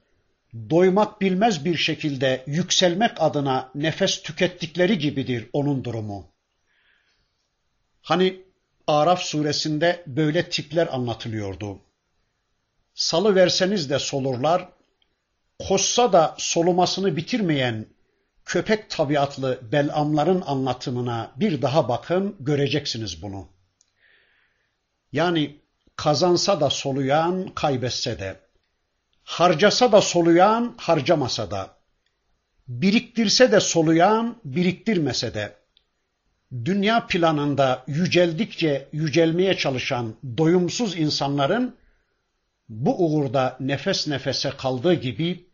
doymak 0.71 1.21
bilmez 1.21 1.65
bir 1.65 1.77
şekilde 1.77 2.45
yükselmek 2.47 3.11
adına 3.17 3.71
nefes 3.75 4.23
tükettikleri 4.23 4.99
gibidir 4.99 5.51
onun 5.53 5.85
durumu. 5.85 6.33
Hani 8.03 8.43
Araf 8.87 9.23
suresinde 9.23 10.03
böyle 10.07 10.51
tipler 10.51 10.87
anlatılıyordu. 10.95 11.81
Salı 12.95 13.35
verseniz 13.35 13.91
de 13.91 13.99
solurlar, 13.99 14.69
koşsa 15.59 16.13
da 16.13 16.35
solumasını 16.39 17.17
bitirmeyen 17.17 17.87
köpek 18.45 18.91
tabiatlı 18.91 19.61
belamların 19.73 20.43
anlatımına 20.47 21.33
bir 21.37 21.63
daha 21.63 21.89
bakın 21.89 22.37
göreceksiniz 22.41 23.23
bunu. 23.23 23.49
Yani 25.13 25.61
kazansa 25.97 26.61
da 26.61 26.71
soluyan, 26.71 27.49
kaybetse 27.55 28.19
de, 28.19 28.41
harcasa 29.25 29.93
da 29.93 30.01
soluyan, 30.01 30.75
harcamasa 30.77 31.51
da, 31.51 31.77
biriktirse 32.69 33.53
de 33.53 33.61
soluyan, 33.61 34.37
biriktirmese 34.45 35.35
de, 35.35 35.57
dünya 36.65 37.07
planında 37.07 37.85
yüceldikçe 37.87 38.89
yücelmeye 38.93 39.57
çalışan 39.57 40.15
doyumsuz 40.39 40.99
insanların 40.99 41.77
bu 42.69 43.07
uğurda 43.07 43.57
nefes 43.61 44.09
nefese 44.09 44.51
kaldığı 44.51 44.95
gibi 44.95 45.47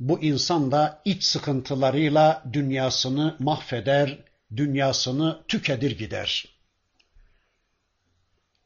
bu 0.00 0.22
insan 0.22 0.72
da 0.72 1.02
iç 1.04 1.24
sıkıntılarıyla 1.24 2.42
dünyasını 2.52 3.36
mahveder, 3.38 4.18
dünyasını 4.56 5.38
tükedir 5.48 5.98
gider. 5.98 6.55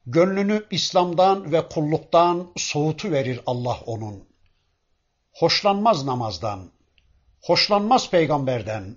Gönlünü 0.07 0.67
İslam'dan 0.71 1.53
ve 1.53 1.69
kulluktan 1.69 2.53
soğutu 2.57 3.11
verir 3.11 3.41
Allah 3.47 3.81
onun. 3.87 4.29
Hoşlanmaz 5.33 6.05
namazdan, 6.05 6.71
hoşlanmaz 7.43 8.11
peygamberden, 8.11 8.97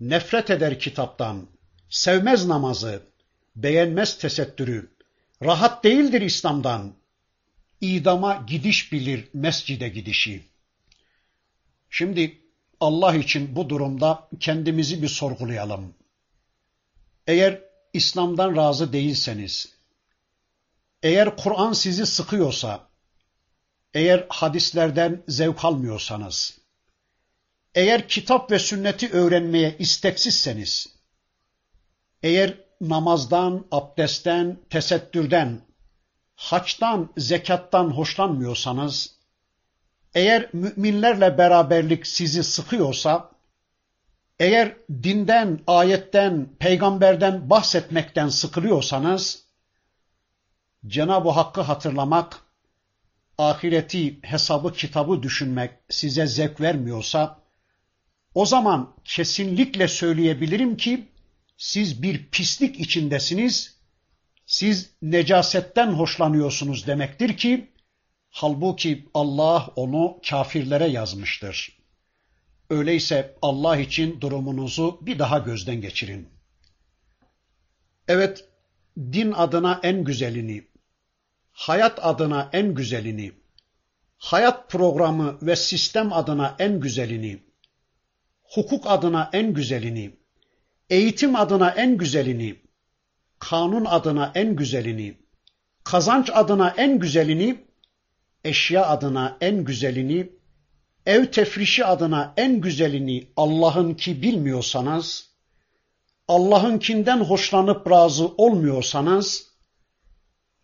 nefret 0.00 0.50
eder 0.50 0.78
kitaptan, 0.78 1.46
sevmez 1.90 2.46
namazı, 2.46 3.02
beğenmez 3.56 4.18
tesettürü, 4.18 4.90
rahat 5.44 5.84
değildir 5.84 6.20
İslam'dan, 6.20 6.94
idama 7.80 8.44
gidiş 8.46 8.92
bilir 8.92 9.28
mescide 9.34 9.88
gidişi. 9.88 10.44
Şimdi 11.90 12.40
Allah 12.80 13.14
için 13.14 13.56
bu 13.56 13.68
durumda 13.68 14.28
kendimizi 14.40 15.02
bir 15.02 15.08
sorgulayalım. 15.08 15.94
Eğer 17.26 17.62
İslam'dan 17.92 18.56
razı 18.56 18.92
değilseniz, 18.92 19.75
eğer 21.02 21.36
Kur'an 21.36 21.72
sizi 21.72 22.06
sıkıyorsa, 22.06 22.88
eğer 23.94 24.26
hadislerden 24.28 25.22
zevk 25.28 25.64
almıyorsanız, 25.64 26.58
eğer 27.74 28.08
kitap 28.08 28.50
ve 28.50 28.58
sünneti 28.58 29.12
öğrenmeye 29.12 29.76
isteksizseniz, 29.78 30.96
eğer 32.22 32.54
namazdan, 32.80 33.66
abdestten, 33.70 34.58
tesettürden, 34.70 35.60
haçtan, 36.36 37.12
zekattan 37.16 37.90
hoşlanmıyorsanız, 37.90 39.16
eğer 40.14 40.48
müminlerle 40.52 41.38
beraberlik 41.38 42.06
sizi 42.06 42.44
sıkıyorsa, 42.44 43.30
eğer 44.38 44.76
dinden, 45.02 45.60
ayetten, 45.66 46.48
peygamberden 46.58 47.50
bahsetmekten 47.50 48.28
sıkılıyorsanız, 48.28 49.45
Cenab-ı 50.86 51.30
Hakk'ı 51.30 51.60
hatırlamak, 51.60 52.40
ahireti, 53.38 54.18
hesabı, 54.22 54.72
kitabı 54.72 55.22
düşünmek 55.22 55.70
size 55.88 56.26
zevk 56.26 56.60
vermiyorsa, 56.60 57.42
o 58.34 58.46
zaman 58.46 58.94
kesinlikle 59.04 59.88
söyleyebilirim 59.88 60.76
ki, 60.76 61.08
siz 61.56 62.02
bir 62.02 62.30
pislik 62.30 62.80
içindesiniz, 62.80 63.76
siz 64.46 64.90
necasetten 65.02 65.92
hoşlanıyorsunuz 65.92 66.86
demektir 66.86 67.36
ki, 67.36 67.72
halbuki 68.30 69.08
Allah 69.14 69.70
onu 69.76 70.20
kafirlere 70.28 70.86
yazmıştır. 70.86 71.78
Öyleyse 72.70 73.34
Allah 73.42 73.76
için 73.76 74.20
durumunuzu 74.20 74.98
bir 75.02 75.18
daha 75.18 75.38
gözden 75.38 75.80
geçirin. 75.80 76.28
Evet, 78.08 78.48
din 78.98 79.32
adına 79.32 79.80
en 79.82 80.04
güzelini, 80.04 80.66
hayat 81.56 81.98
adına 82.02 82.50
en 82.52 82.74
güzelini, 82.74 83.32
hayat 84.18 84.70
programı 84.70 85.38
ve 85.42 85.56
sistem 85.56 86.12
adına 86.12 86.56
en 86.58 86.80
güzelini, 86.80 87.42
hukuk 88.42 88.84
adına 88.86 89.30
en 89.32 89.54
güzelini, 89.54 90.10
eğitim 90.90 91.36
adına 91.36 91.70
en 91.70 91.96
güzelini, 91.96 92.56
kanun 93.38 93.84
adına 93.84 94.32
en 94.34 94.56
güzelini, 94.56 95.18
kazanç 95.84 96.30
adına 96.34 96.74
en 96.76 96.98
güzelini, 96.98 97.64
eşya 98.44 98.86
adına 98.86 99.36
en 99.40 99.64
güzelini, 99.64 100.28
ev 101.06 101.26
tefrişi 101.26 101.84
adına 101.84 102.34
en 102.36 102.60
güzelini 102.60 103.28
Allah'ın 103.36 103.94
ki 103.94 104.22
bilmiyorsanız, 104.22 105.28
Allah'ınkinden 106.28 107.20
hoşlanıp 107.20 107.90
razı 107.90 108.26
olmuyorsanız, 108.26 109.45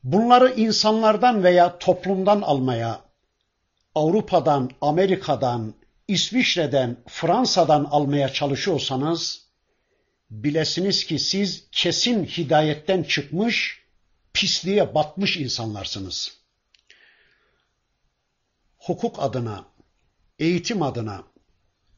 bunları 0.05 0.55
insanlardan 0.57 1.45
veya 1.45 1.79
toplumdan 1.79 2.43
almaya, 2.43 3.01
Avrupa'dan, 3.95 4.71
Amerika'dan, 4.81 5.75
İsviçre'den, 6.09 6.97
Fransa'dan 7.09 7.85
almaya 7.85 8.29
çalışıyorsanız, 8.33 9.47
bilesiniz 10.31 11.07
ki 11.07 11.19
siz 11.19 11.65
kesin 11.73 12.25
hidayetten 12.25 13.03
çıkmış, 13.03 13.83
pisliğe 14.33 14.95
batmış 14.95 15.37
insanlarsınız. 15.37 16.39
Hukuk 18.79 19.23
adına, 19.23 19.65
eğitim 20.39 20.83
adına, 20.83 21.23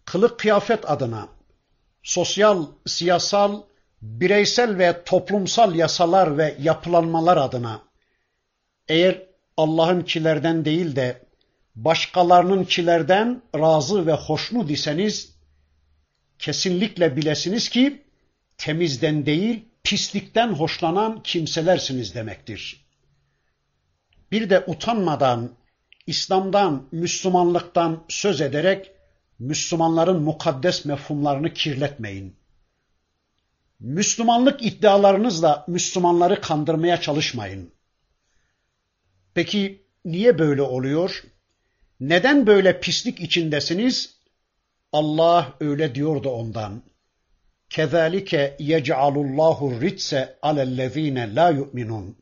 kılık 0.04 0.38
kıyafet 0.40 0.90
adına, 0.90 1.28
sosyal, 2.02 2.66
siyasal, 2.86 3.62
bireysel 4.02 4.78
ve 4.78 5.04
toplumsal 5.04 5.74
yasalar 5.74 6.38
ve 6.38 6.56
yapılanmalar 6.60 7.36
adına 7.36 7.83
eğer 8.88 9.22
Allah'ın 9.56 10.02
kilerden 10.02 10.64
değil 10.64 10.96
de 10.96 11.22
başkalarının 11.76 12.64
kilerden 12.64 13.42
razı 13.56 14.06
ve 14.06 14.12
hoşnut 14.12 14.70
iseniz 14.70 15.34
kesinlikle 16.38 17.16
bilesiniz 17.16 17.68
ki 17.68 18.02
temizden 18.58 19.26
değil 19.26 19.64
pislikten 19.84 20.48
hoşlanan 20.48 21.22
kimselersiniz 21.22 22.14
demektir. 22.14 22.84
Bir 24.32 24.50
de 24.50 24.64
utanmadan, 24.66 25.50
İslam'dan, 26.06 26.88
Müslümanlıktan 26.92 28.04
söz 28.08 28.40
ederek 28.40 28.90
Müslümanların 29.38 30.22
mukaddes 30.22 30.84
mefhumlarını 30.84 31.52
kirletmeyin. 31.54 32.36
Müslümanlık 33.80 34.66
iddialarınızla 34.66 35.64
Müslümanları 35.68 36.40
kandırmaya 36.40 37.00
çalışmayın. 37.00 37.72
Peki 39.34 39.82
niye 40.04 40.38
böyle 40.38 40.62
oluyor? 40.62 41.22
Neden 42.00 42.46
böyle 42.46 42.80
pislik 42.80 43.20
içindesiniz? 43.20 44.14
Allah 44.92 45.54
öyle 45.60 45.94
diyordu 45.94 46.28
ondan. 46.28 46.82
Kezalike 47.70 48.56
yec'alullahu 48.58 49.80
ritse 49.80 50.38
alellezine 50.42 51.34
la 51.34 51.50
yu'minun. 51.50 52.16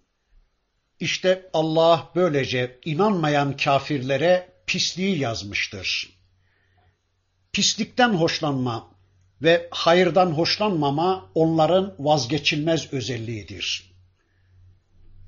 İşte 1.01 1.51
Allah 1.53 2.11
böylece 2.15 2.79
inanmayan 2.85 3.57
kafirlere 3.57 4.49
pisliği 4.67 5.19
yazmıştır. 5.19 6.19
Pislikten 7.53 8.09
hoşlanma 8.09 8.91
ve 9.43 9.69
hayırdan 9.71 10.31
hoşlanmama 10.31 11.31
onların 11.35 11.95
vazgeçilmez 11.99 12.93
özelliğidir. 12.93 13.92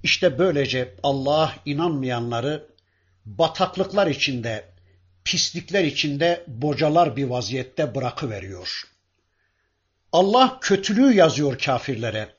İşte 0.05 0.38
böylece 0.38 0.94
Allah 1.02 1.55
inanmayanları 1.64 2.66
bataklıklar 3.26 4.07
içinde, 4.07 4.64
pislikler 5.24 5.84
içinde 5.84 6.44
bocalar 6.46 7.16
bir 7.16 7.24
vaziyette 7.24 7.94
bırakıveriyor. 7.94 8.82
Allah 10.12 10.59
kötülüğü 10.61 11.12
yazıyor 11.12 11.59
kafirlere. 11.59 12.34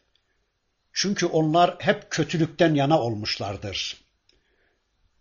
Çünkü 0.93 1.25
onlar 1.25 1.75
hep 1.79 2.11
kötülükten 2.11 2.73
yana 2.73 3.01
olmuşlardır. 3.01 3.97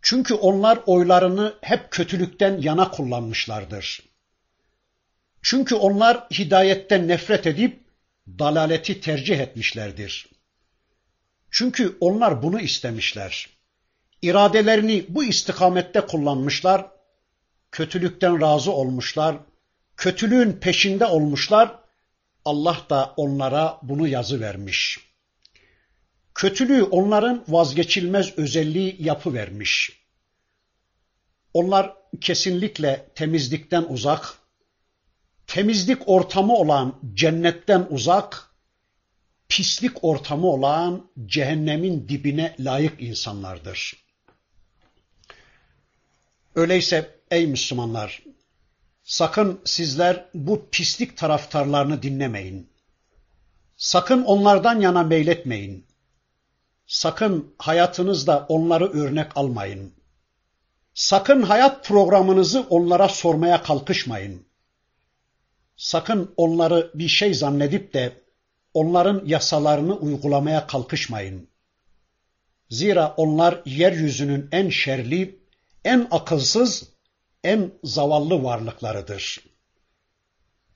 Çünkü 0.03 0.34
onlar 0.34 0.78
oylarını 0.86 1.55
hep 1.61 1.90
kötülükten 1.90 2.61
yana 2.61 2.90
kullanmışlardır. 2.90 4.03
Çünkü 5.42 5.74
onlar 5.74 6.26
hidayetten 6.30 7.09
nefret 7.09 7.47
edip 7.47 7.80
dalaleti 8.28 9.01
tercih 9.01 9.38
etmişlerdir. 9.38 10.34
Çünkü 11.57 11.96
onlar 12.00 12.42
bunu 12.42 12.61
istemişler. 12.61 13.48
İradelerini 14.22 15.05
bu 15.09 15.24
istikamette 15.24 16.00
kullanmışlar, 16.00 16.86
kötülükten 17.72 18.40
razı 18.40 18.72
olmuşlar, 18.72 19.36
kötülüğün 19.96 20.52
peşinde 20.52 21.07
olmuşlar, 21.07 21.78
Allah 22.44 22.78
da 22.90 23.14
onlara 23.16 23.78
bunu 23.82 24.09
yazı 24.09 24.40
vermiş. 24.40 25.00
Kötülüğü 26.34 26.82
onların 26.82 27.44
vazgeçilmez 27.48 28.38
özelliği 28.38 28.96
yapı 28.98 29.34
vermiş. 29.34 30.02
Onlar 31.52 31.92
kesinlikle 32.20 33.09
temizlikten 33.14 33.82
uzak, 33.88 34.38
temizlik 35.46 36.09
ortamı 36.09 36.55
olan 36.57 37.00
cennetten 37.14 37.86
uzak, 37.90 38.53
pislik 39.55 40.05
ortamı 40.05 40.46
olan 40.46 41.11
cehennemin 41.26 42.09
dibine 42.09 42.57
layık 42.61 43.02
insanlardır. 43.02 44.05
Öyleyse 46.55 47.11
ey 47.30 47.46
Müslümanlar, 47.46 48.22
sakın 49.02 49.61
sizler 49.64 50.24
bu 50.34 50.68
pislik 50.72 51.16
taraftarlarını 51.16 52.02
dinlemeyin. 52.02 52.70
Sakın 53.76 54.22
onlardan 54.22 54.80
yana 54.80 55.02
meyletmeyin. 55.02 55.86
Sakın 56.86 57.55
hayatınızda 57.59 58.46
onları 58.48 58.92
örnek 58.92 59.36
almayın. 59.36 59.92
Sakın 60.94 61.42
hayat 61.42 61.84
programınızı 61.84 62.61
onlara 62.61 63.09
sormaya 63.09 63.62
kalkışmayın. 63.62 64.46
Sakın 65.76 66.34
onları 66.36 66.90
bir 66.94 67.09
şey 67.09 67.34
zannedip 67.34 67.94
de 67.94 68.24
onların 68.75 69.22
yasalarını 69.27 69.95
uygulamaya 69.95 70.66
kalkışmayın. 70.66 71.49
Zira 72.70 73.14
onlar 73.16 73.62
yeryüzünün 73.64 74.49
en 74.53 74.68
şerli, 74.68 75.39
en 75.85 76.09
akılsız, 76.11 76.89
en 77.45 77.72
zavallı 77.85 78.43
varlıklarıdır. 78.43 79.41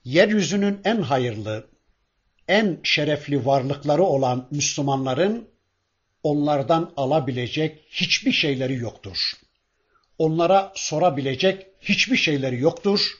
Yeryüzünün 0.03 0.81
en 0.83 1.01
hayırlı, 1.01 1.67
en 2.47 2.79
şerefli 2.83 3.45
varlıkları 3.45 4.03
olan 4.03 4.47
Müslümanların 4.51 5.47
onlardan 6.23 6.93
alabilecek 6.97 7.85
hiçbir 7.89 8.31
şeyleri 8.31 8.75
yoktur. 8.75 9.33
Onlara 10.17 10.71
sorabilecek 10.75 11.67
hiçbir 11.81 12.17
şeyleri 12.17 12.59
yoktur. 12.59 13.11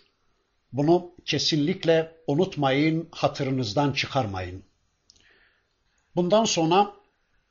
Bunu 0.73 1.11
kesinlikle 1.25 2.11
unutmayın, 2.27 3.09
hatırınızdan 3.11 3.93
çıkarmayın. 3.93 4.68
Bundan 6.15 6.45
sonra 6.45 6.91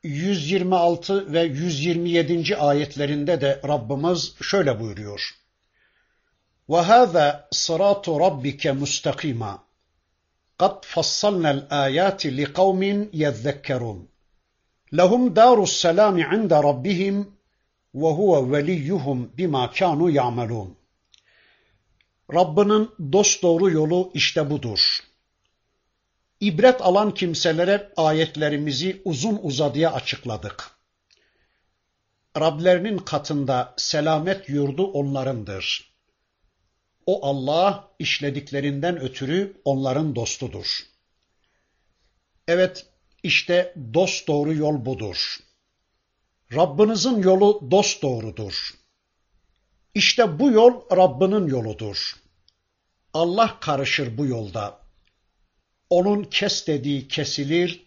126 0.02 1.32
ve 1.32 1.42
127. 1.42 2.56
ayetlerinde 2.56 3.40
de 3.40 3.60
Rabbimiz 3.68 4.34
şöyle 4.42 4.80
buyuruyor. 4.80 5.34
وَهَذَا 6.68 7.48
صِرَاطُ 7.52 8.04
رَبِّكَ 8.24 8.62
مُسْتَقِيمًا 8.82 9.58
قَدْ 10.58 10.74
فَصَّلْنَا 10.94 11.50
الْآيَاتِ 11.58 12.20
لِقَوْمٍ 12.38 12.82
يَذَّكَّرُونَ 13.22 14.00
لَهُمْ 14.92 15.22
دَارُ 15.40 15.58
السَّلَامِ 15.70 16.16
عِنْدَ 16.30 16.52
رَبِّهِمْ 16.68 17.16
وَهُوَ 18.02 18.32
وَلِيُّهُمْ 18.52 19.18
بِمَا 19.38 19.62
كَانُوا 19.78 20.10
يَعْمَلُونَ 20.18 20.70
Rabbinin 22.34 22.90
dosdoğru 23.12 23.70
yolu 23.70 24.10
işte 24.14 24.50
budur. 24.50 24.98
İbret 26.40 26.80
alan 26.82 27.14
kimselere 27.14 27.92
ayetlerimizi 27.96 29.02
uzun 29.04 29.38
uzadıya 29.42 29.92
açıkladık. 29.92 30.70
Rablerinin 32.38 32.98
katında 32.98 33.74
selamet 33.76 34.48
yurdu 34.48 34.86
onlarındır. 34.86 35.94
O 37.06 37.26
Allah 37.26 37.88
işlediklerinden 37.98 39.00
ötürü 39.00 39.60
onların 39.64 40.16
dostudur. 40.16 40.82
Evet, 42.48 42.86
işte 43.22 43.74
dost 43.94 44.28
doğru 44.28 44.54
yol 44.54 44.84
budur. 44.84 45.38
Rabbinizin 46.54 47.22
yolu 47.22 47.70
dost 47.70 48.02
doğrudur. 48.02 48.74
İşte 49.94 50.38
bu 50.38 50.50
yol 50.50 50.96
Rabbinin 50.96 51.46
yoludur. 51.48 52.16
Allah 53.14 53.60
karışır 53.60 54.18
bu 54.18 54.26
yolda. 54.26 54.87
Onun 55.90 56.24
kes 56.24 56.66
dediği 56.66 57.08
kesilir, 57.08 57.86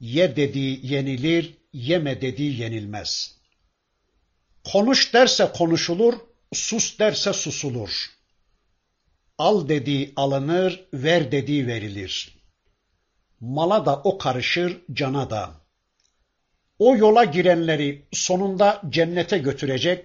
ye 0.00 0.36
dediği 0.36 0.92
yenilir, 0.92 1.54
yeme 1.72 2.20
dediği 2.20 2.60
yenilmez. 2.60 3.36
Konuş 4.64 5.14
derse 5.14 5.52
konuşulur, 5.54 6.14
sus 6.52 6.98
derse 6.98 7.32
susulur. 7.32 8.10
Al 9.38 9.68
dediği 9.68 10.12
alınır, 10.16 10.84
ver 10.94 11.32
dediği 11.32 11.66
verilir. 11.66 12.38
Mala 13.40 13.86
da 13.86 13.96
o 14.04 14.18
karışır, 14.18 14.80
cana 14.92 15.30
da. 15.30 15.50
O 16.78 16.96
yola 16.96 17.24
girenleri 17.24 18.06
sonunda 18.12 18.80
cennete 18.88 19.38
götürecek, 19.38 20.04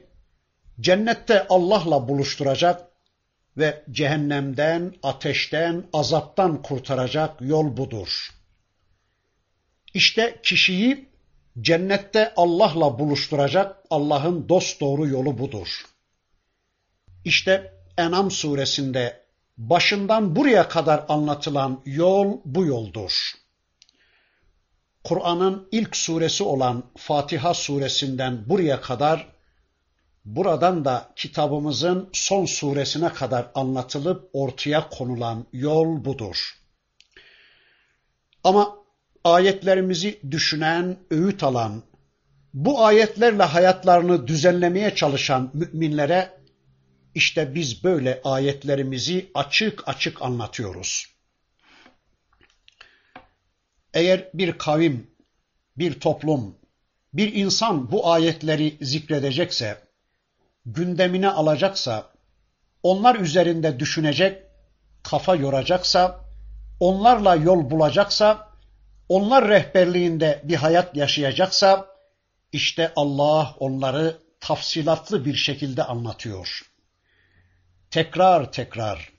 cennette 0.80 1.48
Allah'la 1.48 2.08
buluşturacak 2.08 2.87
ve 3.58 3.84
cehennemden, 3.92 4.94
ateşten, 5.04 5.84
azaptan 5.94 6.62
kurtaracak 6.62 7.42
yol 7.42 7.78
budur. 7.78 8.30
İşte 9.94 10.40
kişiyi 10.44 11.10
cennette 11.62 12.34
Allah'la 12.36 13.00
buluşturacak 13.00 13.84
Allah'ın 13.90 14.50
dost 14.50 14.82
doğru 14.82 15.08
yolu 15.08 15.38
budur. 15.38 15.86
İşte 17.26 17.74
Enam 17.98 18.32
suresinde 18.32 19.24
başından 19.58 20.36
buraya 20.36 20.68
kadar 20.70 21.06
anlatılan 21.10 21.82
yol 21.86 22.42
bu 22.46 22.66
yoldur. 22.66 23.34
Kur'an'ın 25.04 25.68
ilk 25.72 25.98
suresi 25.98 26.44
olan 26.44 26.84
Fatiha 26.98 27.54
suresinden 27.54 28.50
buraya 28.50 28.82
kadar 28.82 29.37
buradan 30.28 30.86
da 30.86 31.10
kitabımızın 31.16 32.10
son 32.14 32.46
suresine 32.46 33.14
kadar 33.14 33.52
anlatılıp 33.56 34.30
ortaya 34.34 34.90
konulan 34.90 35.46
yol 35.54 36.06
budur. 36.06 36.58
Ama 38.44 38.76
ayetlerimizi 39.24 40.20
düşünen, 40.32 40.98
öğüt 41.12 41.44
alan, 41.44 41.84
bu 42.54 42.86
ayetlerle 42.86 43.44
hayatlarını 43.44 44.28
düzenlemeye 44.28 44.96
çalışan 44.96 45.52
müminlere 45.54 46.38
işte 47.16 47.56
biz 47.56 47.84
böyle 47.84 48.22
ayetlerimizi 48.24 49.32
açık 49.34 49.88
açık 49.88 50.22
anlatıyoruz. 50.22 51.06
Eğer 53.94 54.30
bir 54.34 54.58
kavim, 54.58 55.12
bir 55.78 56.00
toplum, 56.00 56.56
bir 57.14 57.34
insan 57.34 57.92
bu 57.92 58.12
ayetleri 58.12 58.78
zikredecekse, 58.82 59.87
gündemine 60.68 61.30
alacaksa, 61.30 62.10
onlar 62.84 63.16
üzerinde 63.16 63.80
düşünecek, 63.80 64.44
kafa 65.04 65.36
yoracaksa, 65.36 66.20
onlarla 66.80 67.36
yol 67.36 67.70
bulacaksa, 67.70 68.50
onlar 69.10 69.48
rehberliğinde 69.48 70.42
bir 70.44 70.56
hayat 70.56 70.96
yaşayacaksa, 70.96 71.88
işte 72.52 72.92
Allah 72.96 73.56
onları 73.60 74.18
tafsilatlı 74.40 75.26
bir 75.26 75.36
şekilde 75.36 75.84
anlatıyor. 75.84 76.62
Tekrar 77.92 78.52
tekrar, 78.52 79.12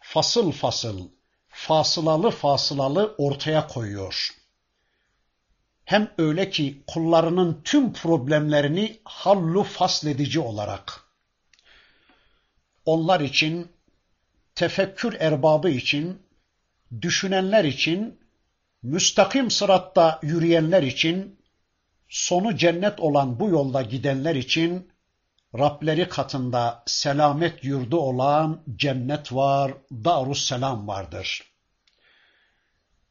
fasıl 0.00 0.52
fasıl, 0.52 1.08
fasılalı 1.48 2.30
fasılalı 2.30 3.14
ortaya 3.18 3.66
koyuyor. 3.66 4.30
Hem 5.86 6.12
öyle 6.18 6.50
ki 6.50 6.82
kullarının 6.86 7.60
tüm 7.64 7.92
problemlerini 7.92 9.00
hallu 9.04 9.62
fasledici 9.62 10.40
olarak. 10.40 11.00
Onlar 12.84 13.20
için, 13.20 13.72
tefekkür 14.54 15.16
erbabı 15.20 15.70
için, 15.70 16.22
düşünenler 17.02 17.64
için, 17.64 18.20
müstakim 18.82 19.50
sıratta 19.50 20.20
yürüyenler 20.22 20.82
için, 20.82 21.40
sonu 22.08 22.56
cennet 22.56 23.00
olan 23.00 23.40
bu 23.40 23.48
yolda 23.48 23.82
gidenler 23.82 24.34
için, 24.34 24.90
Rableri 25.58 26.08
katında 26.08 26.82
selamet 26.86 27.64
yurdu 27.64 27.98
olan 27.98 28.62
cennet 28.76 29.32
var, 29.32 29.74
darus 29.92 30.42
selam 30.48 30.88
vardır. 30.88 31.55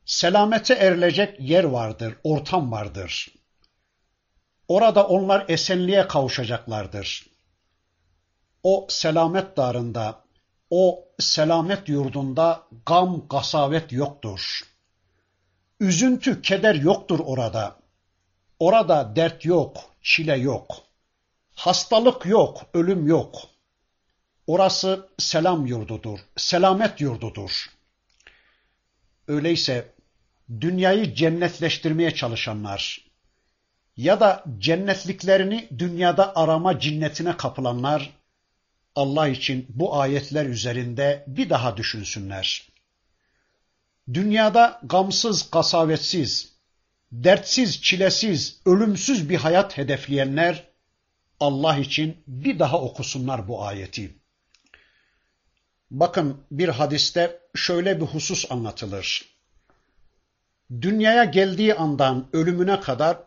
Selamete 0.05 0.73
erilecek 0.73 1.39
yer 1.39 1.63
vardır, 1.63 2.15
ortam 2.23 2.71
vardır. 2.71 3.27
Orada 4.67 5.07
onlar 5.07 5.45
esenliğe 5.47 6.07
kavuşacaklardır. 6.07 7.27
O 8.63 8.87
selamet 8.89 9.57
darında, 9.57 10.23
o 10.69 11.05
selamet 11.19 11.89
yurdunda 11.89 12.63
gam, 12.85 13.27
kasavet 13.27 13.91
yoktur. 13.91 14.61
Üzüntü, 15.79 16.41
keder 16.41 16.75
yoktur 16.75 17.19
orada. 17.25 17.79
Orada 18.59 19.15
dert 19.15 19.45
yok, 19.45 19.77
çile 20.01 20.35
yok. 20.35 20.77
Hastalık 21.55 22.25
yok, 22.25 22.61
ölüm 22.73 23.07
yok. 23.07 23.35
Orası 24.47 25.09
selam 25.19 25.65
yurdudur, 25.65 26.19
selamet 26.37 27.01
yurdudur. 27.01 27.69
Öyleyse 29.27 29.94
dünyayı 30.61 31.15
cennetleştirmeye 31.15 32.11
çalışanlar 32.11 33.05
ya 33.97 34.19
da 34.19 34.43
cennetliklerini 34.59 35.69
dünyada 35.77 36.35
arama 36.35 36.79
cinnetine 36.79 37.37
kapılanlar 37.37 38.09
Allah 38.95 39.27
için 39.27 39.65
bu 39.69 39.99
ayetler 39.99 40.45
üzerinde 40.45 41.23
bir 41.27 41.49
daha 41.49 41.77
düşünsünler. 41.77 42.67
Dünyada 44.13 44.81
gamsız, 44.83 45.49
kasavetsiz, 45.49 46.55
dertsiz, 47.11 47.81
çilesiz, 47.81 48.61
ölümsüz 48.65 49.29
bir 49.29 49.35
hayat 49.35 49.77
hedefleyenler 49.77 50.63
Allah 51.39 51.77
için 51.77 52.23
bir 52.27 52.59
daha 52.59 52.81
okusunlar 52.81 53.47
bu 53.47 53.63
ayeti. 53.63 54.19
Bakın 55.91 56.45
bir 56.51 56.69
hadiste 56.69 57.39
şöyle 57.55 58.01
bir 58.01 58.05
husus 58.05 58.51
anlatılır. 58.51 59.34
Dünyaya 60.71 61.23
geldiği 61.23 61.73
andan 61.73 62.29
ölümüne 62.33 62.79
kadar 62.79 63.17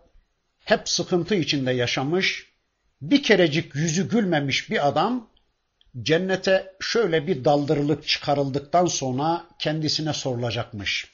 hep 0.64 0.88
sıkıntı 0.88 1.34
içinde 1.34 1.72
yaşamış, 1.72 2.52
bir 3.00 3.22
kerecik 3.22 3.74
yüzü 3.74 4.08
gülmemiş 4.08 4.70
bir 4.70 4.88
adam 4.88 5.30
cennete 6.02 6.76
şöyle 6.80 7.26
bir 7.26 7.44
daldırılıp 7.44 8.06
çıkarıldıktan 8.06 8.86
sonra 8.86 9.46
kendisine 9.58 10.12
sorulacakmış. 10.12 11.12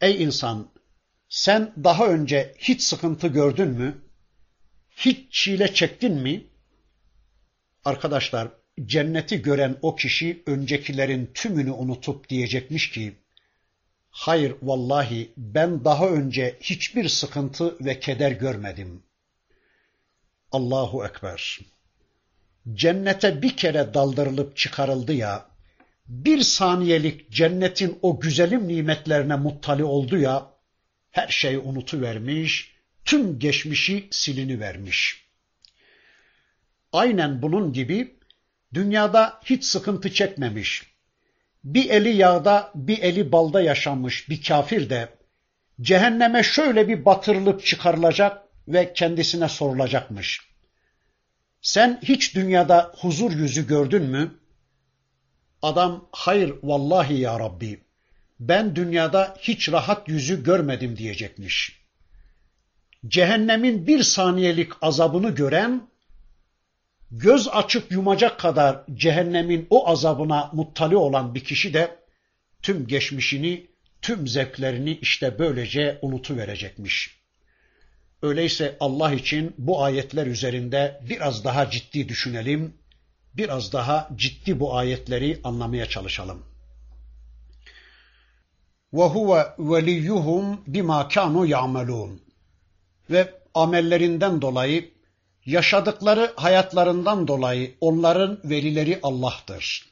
Ey 0.00 0.22
insan, 0.22 0.70
sen 1.28 1.72
daha 1.84 2.06
önce 2.06 2.54
hiç 2.58 2.82
sıkıntı 2.82 3.26
gördün 3.26 3.68
mü? 3.68 4.02
Hiç 4.96 5.32
çile 5.32 5.74
çektin 5.74 6.14
mi? 6.14 6.46
Arkadaşlar, 7.84 8.48
cenneti 8.86 9.42
gören 9.42 9.76
o 9.82 9.96
kişi 9.96 10.42
öncekilerin 10.46 11.30
tümünü 11.34 11.70
unutup 11.70 12.28
diyecekmiş 12.28 12.90
ki, 12.90 13.16
hayır 14.18 14.54
vallahi 14.62 15.32
ben 15.36 15.84
daha 15.84 16.08
önce 16.08 16.56
hiçbir 16.60 17.08
sıkıntı 17.08 17.76
ve 17.84 18.00
keder 18.00 18.30
görmedim. 18.30 19.02
Allahu 20.52 21.06
Ekber. 21.06 21.58
Cennete 22.74 23.42
bir 23.42 23.56
kere 23.56 23.94
daldırılıp 23.94 24.56
çıkarıldı 24.56 25.12
ya, 25.12 25.46
bir 26.08 26.40
saniyelik 26.40 27.30
cennetin 27.30 27.98
o 28.02 28.20
güzelim 28.20 28.68
nimetlerine 28.68 29.36
muttali 29.36 29.84
oldu 29.84 30.18
ya, 30.18 30.50
her 31.10 31.28
şey 31.28 31.56
unutuvermiş, 31.56 32.74
tüm 33.04 33.38
geçmişi 33.38 34.08
silini 34.10 34.60
vermiş. 34.60 35.28
Aynen 36.92 37.42
bunun 37.42 37.72
gibi 37.72 38.18
dünyada 38.74 39.40
hiç 39.44 39.64
sıkıntı 39.64 40.12
çekmemiş, 40.12 40.97
bir 41.64 41.90
eli 41.90 42.16
yağda 42.16 42.70
bir 42.74 42.98
eli 42.98 43.32
balda 43.32 43.60
yaşanmış 43.60 44.28
bir 44.28 44.42
kafir 44.42 44.90
de 44.90 45.08
cehenneme 45.80 46.42
şöyle 46.42 46.88
bir 46.88 47.04
batırılıp 47.04 47.66
çıkarılacak 47.66 48.42
ve 48.68 48.92
kendisine 48.92 49.48
sorulacakmış. 49.48 50.48
Sen 51.62 52.00
hiç 52.02 52.34
dünyada 52.34 52.92
huzur 52.98 53.32
yüzü 53.32 53.66
gördün 53.66 54.02
mü? 54.02 54.34
Adam 55.62 56.08
hayır 56.12 56.54
vallahi 56.62 57.20
ya 57.20 57.40
Rabbi 57.40 57.80
ben 58.40 58.76
dünyada 58.76 59.36
hiç 59.40 59.72
rahat 59.72 60.08
yüzü 60.08 60.44
görmedim 60.44 60.96
diyecekmiş. 60.96 61.82
Cehennemin 63.06 63.86
bir 63.86 64.02
saniyelik 64.02 64.72
azabını 64.82 65.30
gören 65.30 65.88
göz 67.10 67.48
açıp 67.48 67.92
yumacak 67.92 68.40
kadar 68.40 68.84
cehennemin 68.94 69.66
o 69.70 69.88
azabına 69.88 70.50
muttali 70.52 70.96
olan 70.96 71.34
bir 71.34 71.44
kişi 71.44 71.74
de 71.74 71.98
tüm 72.62 72.86
geçmişini, 72.86 73.66
tüm 74.02 74.28
zevklerini 74.28 74.98
işte 75.02 75.38
böylece 75.38 75.98
unutuverecekmiş. 76.02 77.18
Öyleyse 78.22 78.76
Allah 78.80 79.12
için 79.12 79.54
bu 79.58 79.82
ayetler 79.82 80.26
üzerinde 80.26 81.00
biraz 81.08 81.44
daha 81.44 81.70
ciddi 81.70 82.08
düşünelim, 82.08 82.74
biraz 83.34 83.72
daha 83.72 84.08
ciddi 84.16 84.60
bu 84.60 84.76
ayetleri 84.76 85.40
anlamaya 85.44 85.86
çalışalım. 85.86 86.42
وَهُوَ 88.92 89.56
وَلِيُّهُمْ 89.56 90.56
بِمَا 90.68 91.08
كَانُوا 91.08 91.46
يَعْمَلُونَ 91.48 92.16
Ve 93.10 93.34
amellerinden 93.54 94.42
dolayı 94.42 94.97
yaşadıkları 95.48 96.32
hayatlarından 96.36 97.28
dolayı 97.28 97.74
onların 97.80 98.40
velileri 98.44 98.98
Allah'tır. 99.02 99.88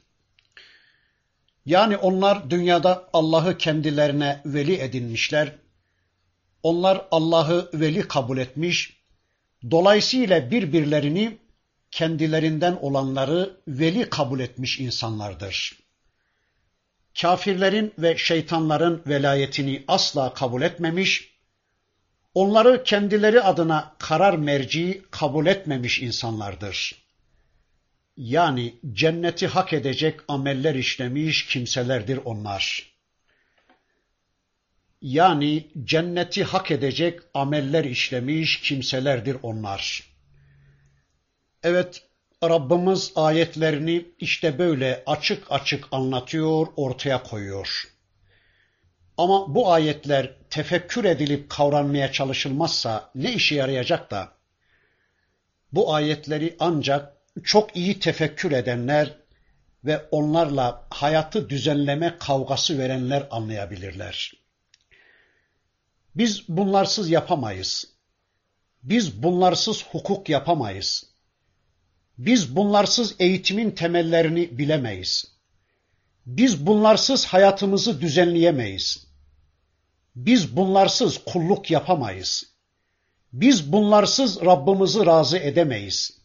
Yani 1.66 1.96
onlar 1.96 2.50
dünyada 2.50 3.08
Allah'ı 3.12 3.58
kendilerine 3.58 4.42
veli 4.44 4.80
edinmişler. 4.80 5.52
Onlar 6.62 7.06
Allah'ı 7.10 7.70
veli 7.74 8.08
kabul 8.08 8.38
etmiş. 8.38 8.96
Dolayısıyla 9.70 10.50
birbirlerini 10.50 11.38
kendilerinden 11.90 12.78
olanları 12.80 13.60
veli 13.68 14.10
kabul 14.10 14.40
etmiş 14.40 14.80
insanlardır. 14.80 15.78
Kafirlerin 17.20 17.94
ve 17.98 18.16
şeytanların 18.16 19.02
velayetini 19.06 19.84
asla 19.88 20.34
kabul 20.34 20.62
etmemiş, 20.62 21.35
onları 22.36 22.84
kendileri 22.84 23.40
adına 23.40 23.94
karar 23.98 24.34
merci 24.34 25.02
kabul 25.10 25.46
etmemiş 25.46 26.00
insanlardır. 26.02 26.94
Yani 28.16 28.74
cenneti 28.92 29.46
hak 29.46 29.72
edecek 29.72 30.20
ameller 30.28 30.74
işlemiş 30.74 31.46
kimselerdir 31.46 32.20
onlar. 32.24 32.92
Yani 35.02 35.66
cenneti 35.84 36.44
hak 36.44 36.70
edecek 36.70 37.20
ameller 37.34 37.84
işlemiş 37.84 38.60
kimselerdir 38.60 39.36
onlar. 39.42 40.02
Evet, 41.62 42.02
Rabbimiz 42.44 43.12
ayetlerini 43.16 44.04
işte 44.18 44.58
böyle 44.58 45.02
açık 45.06 45.52
açık 45.52 45.84
anlatıyor, 45.92 46.66
ortaya 46.76 47.22
koyuyor. 47.22 47.95
Ama 49.18 49.54
bu 49.54 49.72
ayetler 49.72 50.32
tefekkür 50.50 51.04
edilip 51.04 51.50
kavranmaya 51.50 52.12
çalışılmazsa 52.12 53.10
ne 53.14 53.32
işe 53.32 53.54
yarayacak 53.54 54.10
da? 54.10 54.32
Bu 55.72 55.94
ayetleri 55.94 56.56
ancak 56.58 57.16
çok 57.44 57.76
iyi 57.76 58.00
tefekkür 58.00 58.52
edenler 58.52 59.16
ve 59.84 60.08
onlarla 60.10 60.86
hayatı 60.90 61.50
düzenleme 61.50 62.16
kavgası 62.18 62.78
verenler 62.78 63.26
anlayabilirler. 63.30 64.32
Biz 66.14 66.48
bunlarsız 66.48 67.10
yapamayız. 67.10 67.84
Biz 68.82 69.22
bunlarsız 69.22 69.84
hukuk 69.84 70.28
yapamayız. 70.28 71.06
Biz 72.18 72.56
bunlarsız 72.56 73.14
eğitimin 73.18 73.70
temellerini 73.70 74.58
bilemeyiz. 74.58 75.36
Biz 76.26 76.66
bunlarsız 76.66 77.26
hayatımızı 77.26 78.00
düzenleyemeyiz. 78.00 79.05
Biz 80.16 80.56
bunlarsız 80.56 81.18
kulluk 81.24 81.70
yapamayız. 81.70 82.44
Biz 83.32 83.72
bunlarsız 83.72 84.40
Rabbimizi 84.40 85.06
razı 85.06 85.38
edemeyiz. 85.38 86.18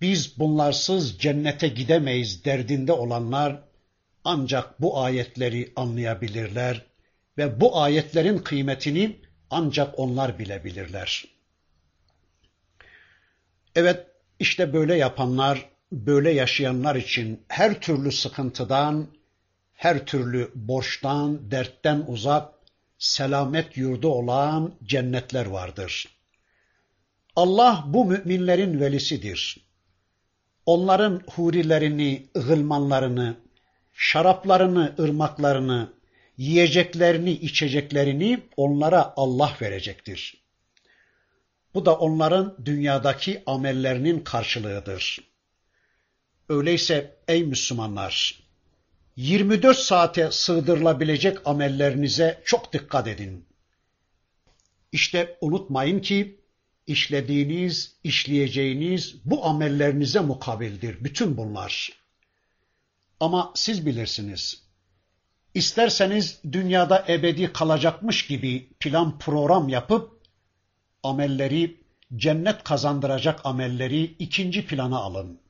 Biz 0.00 0.38
bunlarsız 0.38 1.18
cennete 1.18 1.68
gidemeyiz 1.68 2.44
derdinde 2.44 2.92
olanlar 2.92 3.62
ancak 4.24 4.80
bu 4.80 5.00
ayetleri 5.00 5.72
anlayabilirler 5.76 6.86
ve 7.38 7.60
bu 7.60 7.80
ayetlerin 7.80 8.38
kıymetini 8.38 9.16
ancak 9.50 9.98
onlar 9.98 10.38
bilebilirler. 10.38 11.24
Evet, 13.74 14.06
işte 14.38 14.72
böyle 14.72 14.96
yapanlar, 14.96 15.70
böyle 15.92 16.30
yaşayanlar 16.30 16.96
için 16.96 17.44
her 17.48 17.80
türlü 17.80 18.12
sıkıntıdan, 18.12 19.08
her 19.74 20.06
türlü 20.06 20.50
borçtan, 20.54 21.50
dertten 21.50 22.04
uzak, 22.06 22.53
selamet 22.98 23.76
yurdu 23.76 24.08
olan 24.08 24.74
cennetler 24.84 25.46
vardır. 25.46 26.08
Allah 27.36 27.84
bu 27.86 28.04
müminlerin 28.04 28.80
velisidir. 28.80 29.56
Onların 30.66 31.22
hurilerini, 31.34 32.26
gılmanlarını, 32.34 33.36
şaraplarını, 33.92 34.94
ırmaklarını, 34.98 35.92
yiyeceklerini, 36.36 37.30
içeceklerini 37.30 38.42
onlara 38.56 39.14
Allah 39.16 39.56
verecektir. 39.62 40.44
Bu 41.74 41.86
da 41.86 41.98
onların 41.98 42.56
dünyadaki 42.64 43.42
amellerinin 43.46 44.20
karşılığıdır. 44.20 45.18
Öyleyse 46.48 47.16
ey 47.28 47.44
Müslümanlar, 47.44 48.43
24 49.16 49.78
saate 49.78 50.30
sığdırılabilecek 50.30 51.46
amellerinize 51.46 52.42
çok 52.44 52.72
dikkat 52.72 53.08
edin. 53.08 53.46
İşte 54.92 55.38
unutmayın 55.40 56.00
ki 56.00 56.40
işlediğiniz, 56.86 57.96
işleyeceğiniz 58.04 59.14
bu 59.24 59.46
amellerinize 59.46 60.20
mukabildir 60.20 61.04
bütün 61.04 61.36
bunlar. 61.36 61.90
Ama 63.20 63.52
siz 63.54 63.86
bilirsiniz. 63.86 64.62
İsterseniz 65.54 66.40
dünyada 66.52 67.04
ebedi 67.08 67.52
kalacakmış 67.52 68.26
gibi 68.26 68.68
plan 68.80 69.18
program 69.18 69.68
yapıp 69.68 70.20
amelleri 71.02 71.80
cennet 72.16 72.64
kazandıracak 72.64 73.46
amelleri 73.46 74.04
ikinci 74.04 74.66
plana 74.66 74.98
alın. 74.98 75.43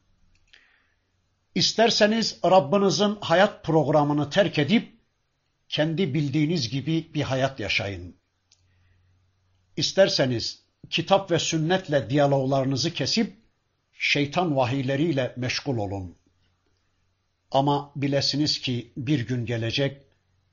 İsterseniz 1.55 2.39
Rabbinizin 2.45 3.17
hayat 3.21 3.65
programını 3.65 4.31
terk 4.31 4.59
edip 4.59 4.95
kendi 5.69 6.15
bildiğiniz 6.15 6.69
gibi 6.69 7.11
bir 7.15 7.23
hayat 7.23 7.61
yaşayın. 7.61 8.17
İsterseniz 9.77 10.63
kitap 10.91 11.31
ve 11.31 11.39
sünnetle 11.39 12.11
diyaloglarınızı 12.11 12.95
kesip 12.95 13.37
şeytan 13.93 14.57
vahiyleriyle 14.57 15.35
meşgul 15.37 15.79
olun. 15.79 16.17
Ama 17.51 17.93
bilesiniz 17.97 18.61
ki 18.61 18.93
bir 18.97 19.27
gün 19.27 19.47
gelecek 19.47 20.03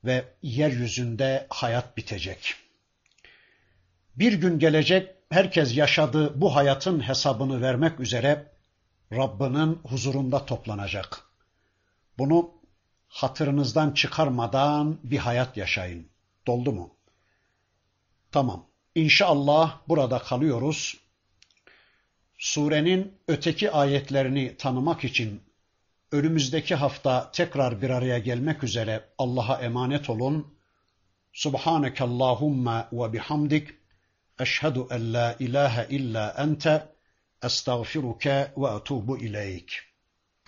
ve 0.05 0.25
yeryüzünde 0.41 1.47
hayat 1.49 1.97
bitecek. 1.97 2.53
Bir 4.15 4.33
gün 4.33 4.59
gelecek 4.59 5.09
herkes 5.29 5.77
yaşadığı 5.77 6.41
bu 6.41 6.55
hayatın 6.55 7.07
hesabını 7.07 7.61
vermek 7.61 7.99
üzere 7.99 8.50
Rabbinin 9.13 9.79
huzurunda 9.83 10.45
toplanacak. 10.45 11.23
Bunu 12.17 12.51
hatırınızdan 13.07 13.91
çıkarmadan 13.91 14.99
bir 15.03 15.17
hayat 15.17 15.57
yaşayın. 15.57 16.07
Doldu 16.47 16.71
mu? 16.71 16.95
Tamam. 18.31 18.65
İnşallah 18.95 19.77
burada 19.87 20.19
kalıyoruz. 20.19 20.97
Surenin 22.37 23.17
öteki 23.27 23.71
ayetlerini 23.71 24.57
tanımak 24.57 25.03
için 25.03 25.43
önümüzdeki 26.11 26.75
hafta 26.75 27.31
tekrar 27.31 27.81
bir 27.81 27.89
araya 27.89 28.19
gelmek 28.19 28.63
üzere 28.63 29.09
Allah'a 29.17 29.61
emanet 29.61 30.09
olun. 30.09 30.53
Subhaneke 31.33 32.03
Allahumma 32.03 32.89
ve 32.91 33.13
bihamdik. 33.13 33.69
Eşhedü 34.39 34.85
en 34.89 35.13
la 35.13 35.35
ilahe 35.39 35.87
illa 35.89 36.35
ente. 36.37 36.90
أستغفرك 37.43 38.53
وأتوب 38.57 39.13
إليك. 39.13 39.90